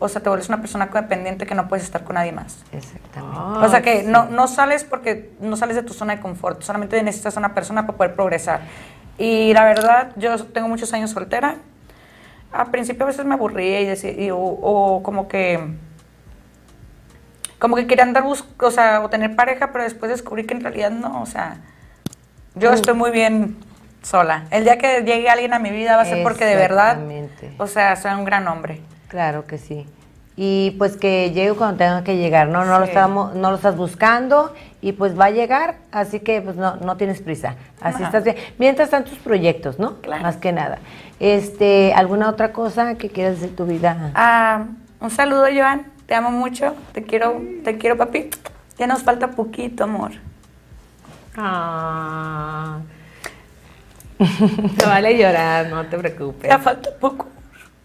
o 0.00 0.08
sea, 0.08 0.20
te 0.22 0.28
vuelves 0.28 0.48
una 0.48 0.60
persona 0.60 0.88
codependiente 0.90 1.46
que 1.46 1.54
no 1.54 1.68
puedes 1.68 1.84
estar 1.84 2.02
con 2.02 2.14
nadie 2.14 2.32
más. 2.32 2.64
Exactamente. 2.72 3.38
O 3.64 3.68
sea 3.68 3.82
que 3.82 4.02
no, 4.02 4.24
no 4.24 4.48
sales 4.48 4.82
porque 4.82 5.30
no 5.40 5.56
sales 5.56 5.76
de 5.76 5.82
tu 5.84 5.92
zona 5.92 6.16
de 6.16 6.20
confort, 6.22 6.62
solamente 6.62 7.00
necesitas 7.02 7.36
una 7.36 7.54
persona 7.54 7.86
para 7.86 7.96
poder 7.96 8.14
progresar. 8.14 8.60
Y 9.18 9.52
la 9.54 9.64
verdad, 9.64 10.12
yo 10.16 10.42
tengo 10.46 10.66
muchos 10.68 10.92
años 10.94 11.10
soltera. 11.10 11.56
Al 12.50 12.70
principio 12.70 13.04
a 13.04 13.08
veces 13.08 13.24
me 13.26 13.34
aburría 13.34 13.80
y 13.82 13.84
decía, 13.86 14.10
y- 14.10 14.30
o, 14.30 14.38
o 14.38 15.02
como 15.04 15.28
que 15.28 15.60
como 17.58 17.76
que 17.76 17.86
quería 17.86 18.04
andar 18.04 18.22
bus 18.22 18.44
o 18.58 18.70
sea, 18.70 19.02
o 19.02 19.10
tener 19.10 19.36
pareja, 19.36 19.70
pero 19.72 19.84
después 19.84 20.10
descubrí 20.10 20.46
que 20.46 20.54
en 20.54 20.62
realidad 20.62 20.90
no, 20.90 21.20
o 21.20 21.26
sea, 21.26 21.58
yo 22.54 22.70
estoy 22.72 22.94
muy 22.94 23.10
bien 23.10 23.56
sola. 24.02 24.44
El 24.50 24.64
día 24.64 24.78
que 24.78 25.02
llegue 25.02 25.28
alguien 25.28 25.52
a 25.52 25.58
mi 25.58 25.70
vida 25.70 25.96
va 25.96 26.02
a 26.02 26.04
ser 26.06 26.22
porque 26.22 26.46
de 26.46 26.56
verdad, 26.56 26.96
o 27.58 27.66
sea, 27.66 27.96
soy 27.96 28.12
un 28.12 28.24
gran 28.24 28.48
hombre. 28.48 28.80
Claro 29.10 29.44
que 29.44 29.58
sí. 29.58 29.86
Y 30.36 30.70
pues 30.78 30.96
que 30.96 31.32
llegue 31.32 31.52
cuando 31.52 31.76
tenga 31.76 32.04
que 32.04 32.16
llegar, 32.16 32.48
¿no? 32.48 32.64
No 32.64 32.78
lo 32.78 32.84
estamos, 32.84 33.34
no 33.34 33.50
lo 33.50 33.56
estás 33.56 33.76
buscando 33.76 34.54
y 34.80 34.92
pues 34.92 35.18
va 35.18 35.26
a 35.26 35.30
llegar, 35.30 35.76
así 35.90 36.20
que 36.20 36.40
pues 36.40 36.56
no, 36.56 36.76
no 36.76 36.96
tienes 36.96 37.20
prisa. 37.20 37.56
Así 37.80 37.96
Ajá. 37.96 38.06
estás 38.06 38.24
bien. 38.24 38.36
Mientras 38.56 38.86
están 38.86 39.04
tus 39.04 39.18
proyectos, 39.18 39.78
¿no? 39.78 39.96
Claro. 40.00 40.22
Más 40.22 40.36
que 40.36 40.52
nada. 40.52 40.78
Este, 41.18 41.92
¿alguna 41.94 42.30
otra 42.30 42.52
cosa 42.52 42.94
que 42.94 43.10
quieras 43.10 43.40
de 43.40 43.48
tu 43.48 43.66
vida? 43.66 44.12
Ah, 44.14 44.66
un 45.00 45.10
saludo, 45.10 45.46
Joan. 45.52 45.86
Te 46.06 46.14
amo 46.14 46.30
mucho. 46.30 46.74
Te 46.92 47.02
quiero, 47.02 47.42
te 47.64 47.76
quiero, 47.76 47.96
papi. 47.96 48.30
Ya 48.78 48.86
nos 48.86 49.02
falta 49.02 49.32
poquito, 49.32 49.84
amor. 49.84 50.12
Ah. 51.36 52.78
Vale 54.86 55.18
llorar, 55.18 55.68
no 55.68 55.84
te 55.86 55.98
preocupes. 55.98 56.48
Ya 56.48 56.58
falta 56.58 56.90
poco. 56.98 57.26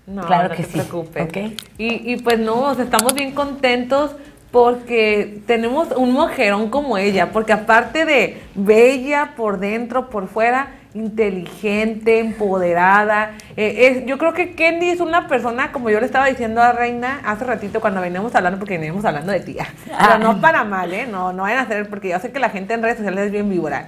No, 0.08 0.26
Claro 0.26 0.50
no 0.50 0.56
que 0.56 0.64
te 0.64 0.70
sí. 0.72 0.80
preocupes. 0.80 1.24
Ok. 1.24 1.38
Y, 1.78 2.12
y 2.14 2.18
pues 2.18 2.40
no, 2.40 2.56
o 2.62 2.76
sea, 2.76 2.84
estamos 2.84 3.14
bien 3.14 3.32
contentos 3.34 4.16
porque 4.52 5.42
tenemos 5.48 5.90
un 5.98 6.14
mujerón 6.14 6.70
como 6.70 6.98
ella, 6.98 7.32
porque 7.32 7.52
aparte 7.54 8.06
de 8.06 8.42
bella 8.56 9.34
por 9.36 9.60
dentro, 9.60 10.10
por 10.10 10.28
fuera, 10.30 10.68
inteligente, 10.94 12.20
empoderada, 12.20 13.32
eh, 13.58 13.88
es- 13.98 14.06
yo 14.06 14.18
creo 14.18 14.34
que 14.34 14.54
Kendi 14.54 14.90
es 14.90 15.02
una 15.02 15.28
persona, 15.28 15.72
como 15.74 15.90
yo 15.90 16.00
le 16.00 16.06
estaba 16.06 16.28
diciendo 16.28 16.62
a 16.62 16.72
Reina 16.72 17.20
hace 17.26 17.44
ratito 17.44 17.82
cuando 17.82 18.00
veníamos 18.00 18.34
hablando, 18.36 18.60
porque 18.60 18.78
veníamos 18.78 19.04
hablando 19.04 19.32
de 19.34 19.42
tía, 19.42 19.68
pero 20.00 20.20
no 20.20 20.40
para 20.40 20.64
mal, 20.64 20.94
¿eh? 20.94 21.06
No, 21.10 21.34
no 21.34 21.44
vayan 21.44 21.60
a 21.60 21.62
hacer, 21.64 21.90
porque 21.90 22.10
yo 22.10 22.20
sé 22.20 22.32
que 22.32 22.40
la 22.40 22.50
gente 22.50 22.74
en 22.74 22.82
redes 22.82 22.98
sociales 22.98 23.26
es 23.26 23.32
bien 23.32 23.50
víbora, 23.50 23.88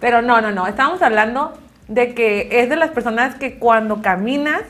pero 0.00 0.20
no, 0.22 0.40
no, 0.40 0.50
no, 0.50 0.66
estábamos 0.66 1.00
hablando 1.02 1.56
de 1.86 2.14
que 2.14 2.48
es 2.50 2.68
de 2.68 2.76
las 2.76 2.90
personas 2.90 3.36
que 3.36 3.58
cuando 3.58 4.02
caminas, 4.02 4.62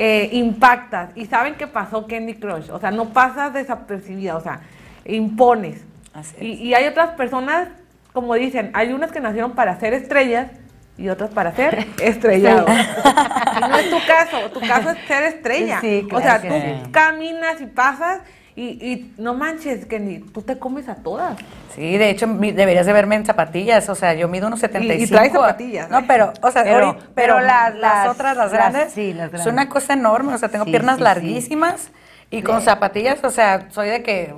eh, 0.00 0.28
impactas 0.32 1.10
y 1.16 1.26
saben 1.26 1.56
que 1.56 1.66
pasó 1.66 2.06
Candy 2.06 2.34
Crush, 2.34 2.70
o 2.70 2.78
sea, 2.78 2.92
no 2.92 3.06
pasas 3.06 3.52
desapercibida, 3.52 4.36
o 4.36 4.40
sea, 4.40 4.60
impones. 5.04 5.84
Así 6.14 6.36
Y, 6.40 6.52
es. 6.52 6.60
y 6.60 6.74
hay 6.74 6.86
otras 6.86 7.10
personas, 7.10 7.66
como 8.12 8.34
dicen, 8.34 8.70
hay 8.74 8.92
unas 8.92 9.10
que 9.10 9.18
nacieron 9.18 9.52
para 9.52 9.78
ser 9.80 9.94
estrellas 9.94 10.52
y 10.96 11.08
otras 11.08 11.30
para 11.30 11.50
ser 11.52 11.84
estrellados. 12.00 12.70
Y 12.70 13.60
no 13.60 13.76
es 13.76 13.90
tu 13.90 13.98
caso, 14.06 14.50
tu 14.52 14.60
caso 14.60 14.90
es 14.90 14.98
ser 15.08 15.24
estrella. 15.24 15.80
Sí, 15.80 16.02
o 16.04 16.08
claro 16.08 16.24
sea, 16.24 16.40
que 16.42 16.48
tú 16.48 16.90
caminas 16.92 17.60
y 17.60 17.66
pasas 17.66 18.20
y, 18.60 18.92
y 18.92 19.14
no 19.18 19.34
manches, 19.34 19.86
Kenny, 19.86 20.18
tú 20.18 20.42
te 20.42 20.58
comes 20.58 20.88
a 20.88 20.96
todas. 20.96 21.36
Sí, 21.74 21.96
de 21.96 22.10
hecho, 22.10 22.26
deberías 22.26 22.86
de 22.86 22.92
verme 22.92 23.14
en 23.16 23.24
zapatillas. 23.24 23.88
O 23.88 23.94
sea, 23.94 24.14
yo 24.14 24.26
mido 24.28 24.46
unos 24.48 24.60
75. 24.60 25.00
Y- 25.00 25.04
y 25.04 25.08
traes 25.08 25.32
zapatillas, 25.32 25.88
No, 25.90 26.00
¿eh? 26.00 26.04
pero, 26.08 26.32
o 26.42 26.50
sea, 26.50 26.64
Pero- 26.64 26.96
pero 26.96 27.04
pero, 27.14 27.40
las- 27.40 27.74
las, 27.74 27.80
las- 27.80 28.08
otras, 28.08 28.36
las 28.36 28.50
las- 28.50 28.52
grandes, 28.52 28.92
sí, 28.92 29.12
las 29.12 29.28
grandes. 29.30 29.40
es 29.42 29.46
una 29.52 29.68
cosa 29.68 29.92
enorme. 29.92 30.34
O 30.34 30.38
sea, 30.38 30.48
tengo 30.48 30.64
Sí, 30.64 30.70
piernas 30.72 30.96
sí, 30.96 30.98
sí. 30.98 31.04
larguísimas 31.04 31.90
y 32.30 32.42
con 32.42 32.60
zapatillas, 32.60 33.22
o 33.22 33.30
sea, 33.30 33.68
soy 33.70 33.88
de 33.88 34.02
que 34.02 34.34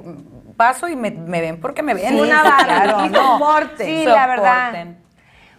paso 0.57 0.87
y 0.89 0.97
me, 0.97 1.11
me 1.11 1.41
ven 1.41 1.59
porque 1.61 1.83
me 1.83 1.95
ven. 1.95 2.11
Sí, 2.15 2.21
una 2.21 2.43
barra, 2.43 2.65
claro, 2.85 3.07
y 3.07 3.09
no. 3.09 3.39
soporte. 3.39 3.85
Sí, 3.87 4.05
la 4.05 4.27
verdad. 4.27 4.87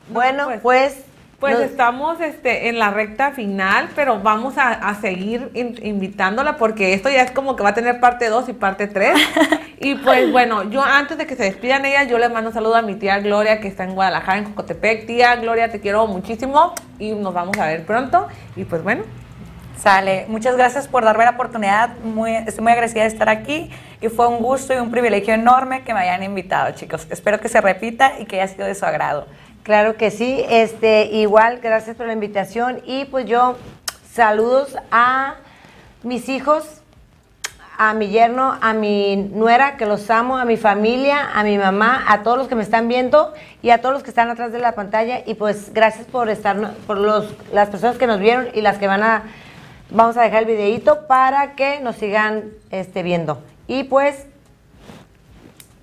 Bueno, 0.10 0.46
pues, 0.46 0.60
pues. 0.62 1.06
Pues 1.42 1.58
no- 1.58 1.66
estamos 1.66 2.22
este, 2.22 2.70
en 2.70 2.80
la 2.80 2.92
recta 2.92 3.32
final, 3.32 3.90
pero 3.96 4.20
vamos 4.20 4.58
a, 4.58 4.70
a 4.70 4.96
seguir 5.02 5.50
in- 5.56 5.78
invitándola 5.84 6.56
porque 6.56 6.94
esto 6.94 7.10
ya 7.10 7.24
es 7.24 7.32
como 7.32 7.56
que 7.58 7.64
va 7.64 7.70
a 7.70 7.74
tener 7.74 8.00
parte 8.00 8.30
2 8.30 8.48
y 8.50 8.54
parte 8.54 8.88
3. 8.88 9.14
y 9.80 9.96
pues 9.96 10.32
bueno, 10.32 10.70
yo 10.70 10.84
antes 10.84 11.18
de 11.18 11.26
que 11.26 11.36
se 11.36 11.44
despidan 11.44 11.84
ella, 11.86 12.04
yo 12.04 12.18
le 12.20 12.30
mando 12.30 12.52
un 12.52 12.54
saludo 12.54 12.76
a 12.76 12.82
mi 12.84 12.96
tía 12.96 13.20
Gloria 13.20 13.60
que 13.60 13.68
está 13.68 13.84
en 13.84 13.96
Guadalajara, 13.96 14.38
en 14.38 14.46
Jocotepec. 14.46 15.08
Tía 15.08 15.36
Gloria, 15.36 15.70
te 15.72 15.82
quiero 15.82 16.08
muchísimo 16.08 16.74
y 17.00 17.12
nos 17.12 17.34
vamos 17.34 17.58
a 17.58 17.66
ver 17.66 17.86
pronto. 17.86 18.28
Y 18.56 18.64
pues 18.64 18.84
bueno, 18.84 19.04
Sale. 19.78 20.26
Muchas 20.28 20.56
gracias 20.58 20.88
por 20.88 21.04
darme 21.04 21.24
la 21.24 21.32
oportunidad. 21.32 21.98
Muy, 22.04 22.36
estoy 22.36 22.62
muy 22.62 22.72
agradecida 22.72 23.02
de 23.02 23.08
estar 23.08 23.30
aquí 23.30 23.72
y 24.00 24.10
fue 24.10 24.28
un 24.28 24.38
gusto 24.38 24.76
y 24.76 24.78
un 24.78 24.92
privilegio 24.92 25.34
enorme 25.34 25.82
que 25.82 25.92
me 25.96 26.02
hayan 26.02 26.22
invitado, 26.22 26.72
chicos. 26.76 27.08
Espero 27.10 27.40
que 27.40 27.50
se 27.50 27.60
repita 27.62 28.12
y 28.20 28.26
que 28.26 28.40
haya 28.40 28.48
sido 28.54 28.68
de 28.68 28.76
su 28.76 28.86
agrado. 28.86 29.26
Claro 29.64 29.96
que 29.96 30.10
sí, 30.10 30.44
este, 30.50 31.06
igual, 31.06 31.60
gracias 31.62 31.96
por 31.96 32.08
la 32.08 32.14
invitación. 32.14 32.82
Y 32.84 33.06
pues 33.06 33.28
yo 33.28 33.58
saludos 34.12 34.76
a 34.90 35.36
mis 36.02 36.30
hijos, 36.30 36.82
a 37.78 37.94
mi 37.94 38.08
yerno, 38.10 38.58
a 38.60 38.74
mi 38.74 39.16
nuera, 39.18 39.78
que 39.78 39.86
los 39.86 40.10
amo, 40.10 40.38
a 40.38 40.46
mi 40.46 40.58
familia, 40.58 41.30
a 41.36 41.44
mi 41.44 41.60
mamá, 41.60 42.04
a 42.08 42.24
todos 42.24 42.40
los 42.40 42.48
que 42.48 42.56
me 42.56 42.64
están 42.64 42.88
viendo 42.88 43.34
y 43.62 43.70
a 43.70 43.82
todos 43.82 43.94
los 43.94 44.02
que 44.02 44.10
están 44.10 44.32
atrás 44.32 44.52
de 44.52 44.58
la 44.58 44.74
pantalla. 44.74 45.22
Y 45.28 45.36
pues 45.36 45.72
gracias 45.74 46.08
por 46.08 46.30
estar, 46.30 46.74
por 46.88 46.98
los, 46.98 47.32
las 47.54 47.70
personas 47.70 48.00
que 48.00 48.08
nos 48.08 48.20
vieron 48.20 48.48
y 48.56 48.62
las 48.62 48.80
que 48.80 48.88
van 48.88 49.04
a, 49.04 49.24
vamos 49.92 50.18
a 50.18 50.24
dejar 50.24 50.40
el 50.40 50.48
videito 50.48 51.06
para 51.06 51.54
que 51.54 51.82
nos 51.82 51.98
sigan 51.98 52.46
este, 52.72 53.04
viendo. 53.04 53.44
Y 53.68 53.84
pues 53.84 54.26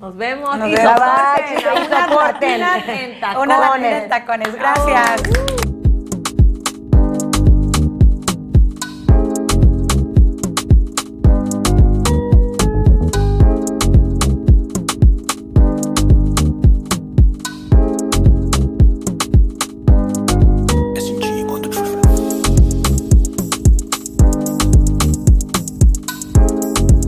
nos 0.00 0.16
vemos. 0.16 0.58
Nos 0.58 0.68
y 0.68 0.74
vemos. 0.74 0.92
soporten 0.92 2.60
una 2.60 2.78
en 2.88 3.38
Una 3.38 3.58
latina 3.58 3.60
tacones. 3.60 4.02
en 4.02 4.08
tacones. 4.08 4.54
Gracias. 4.54 5.22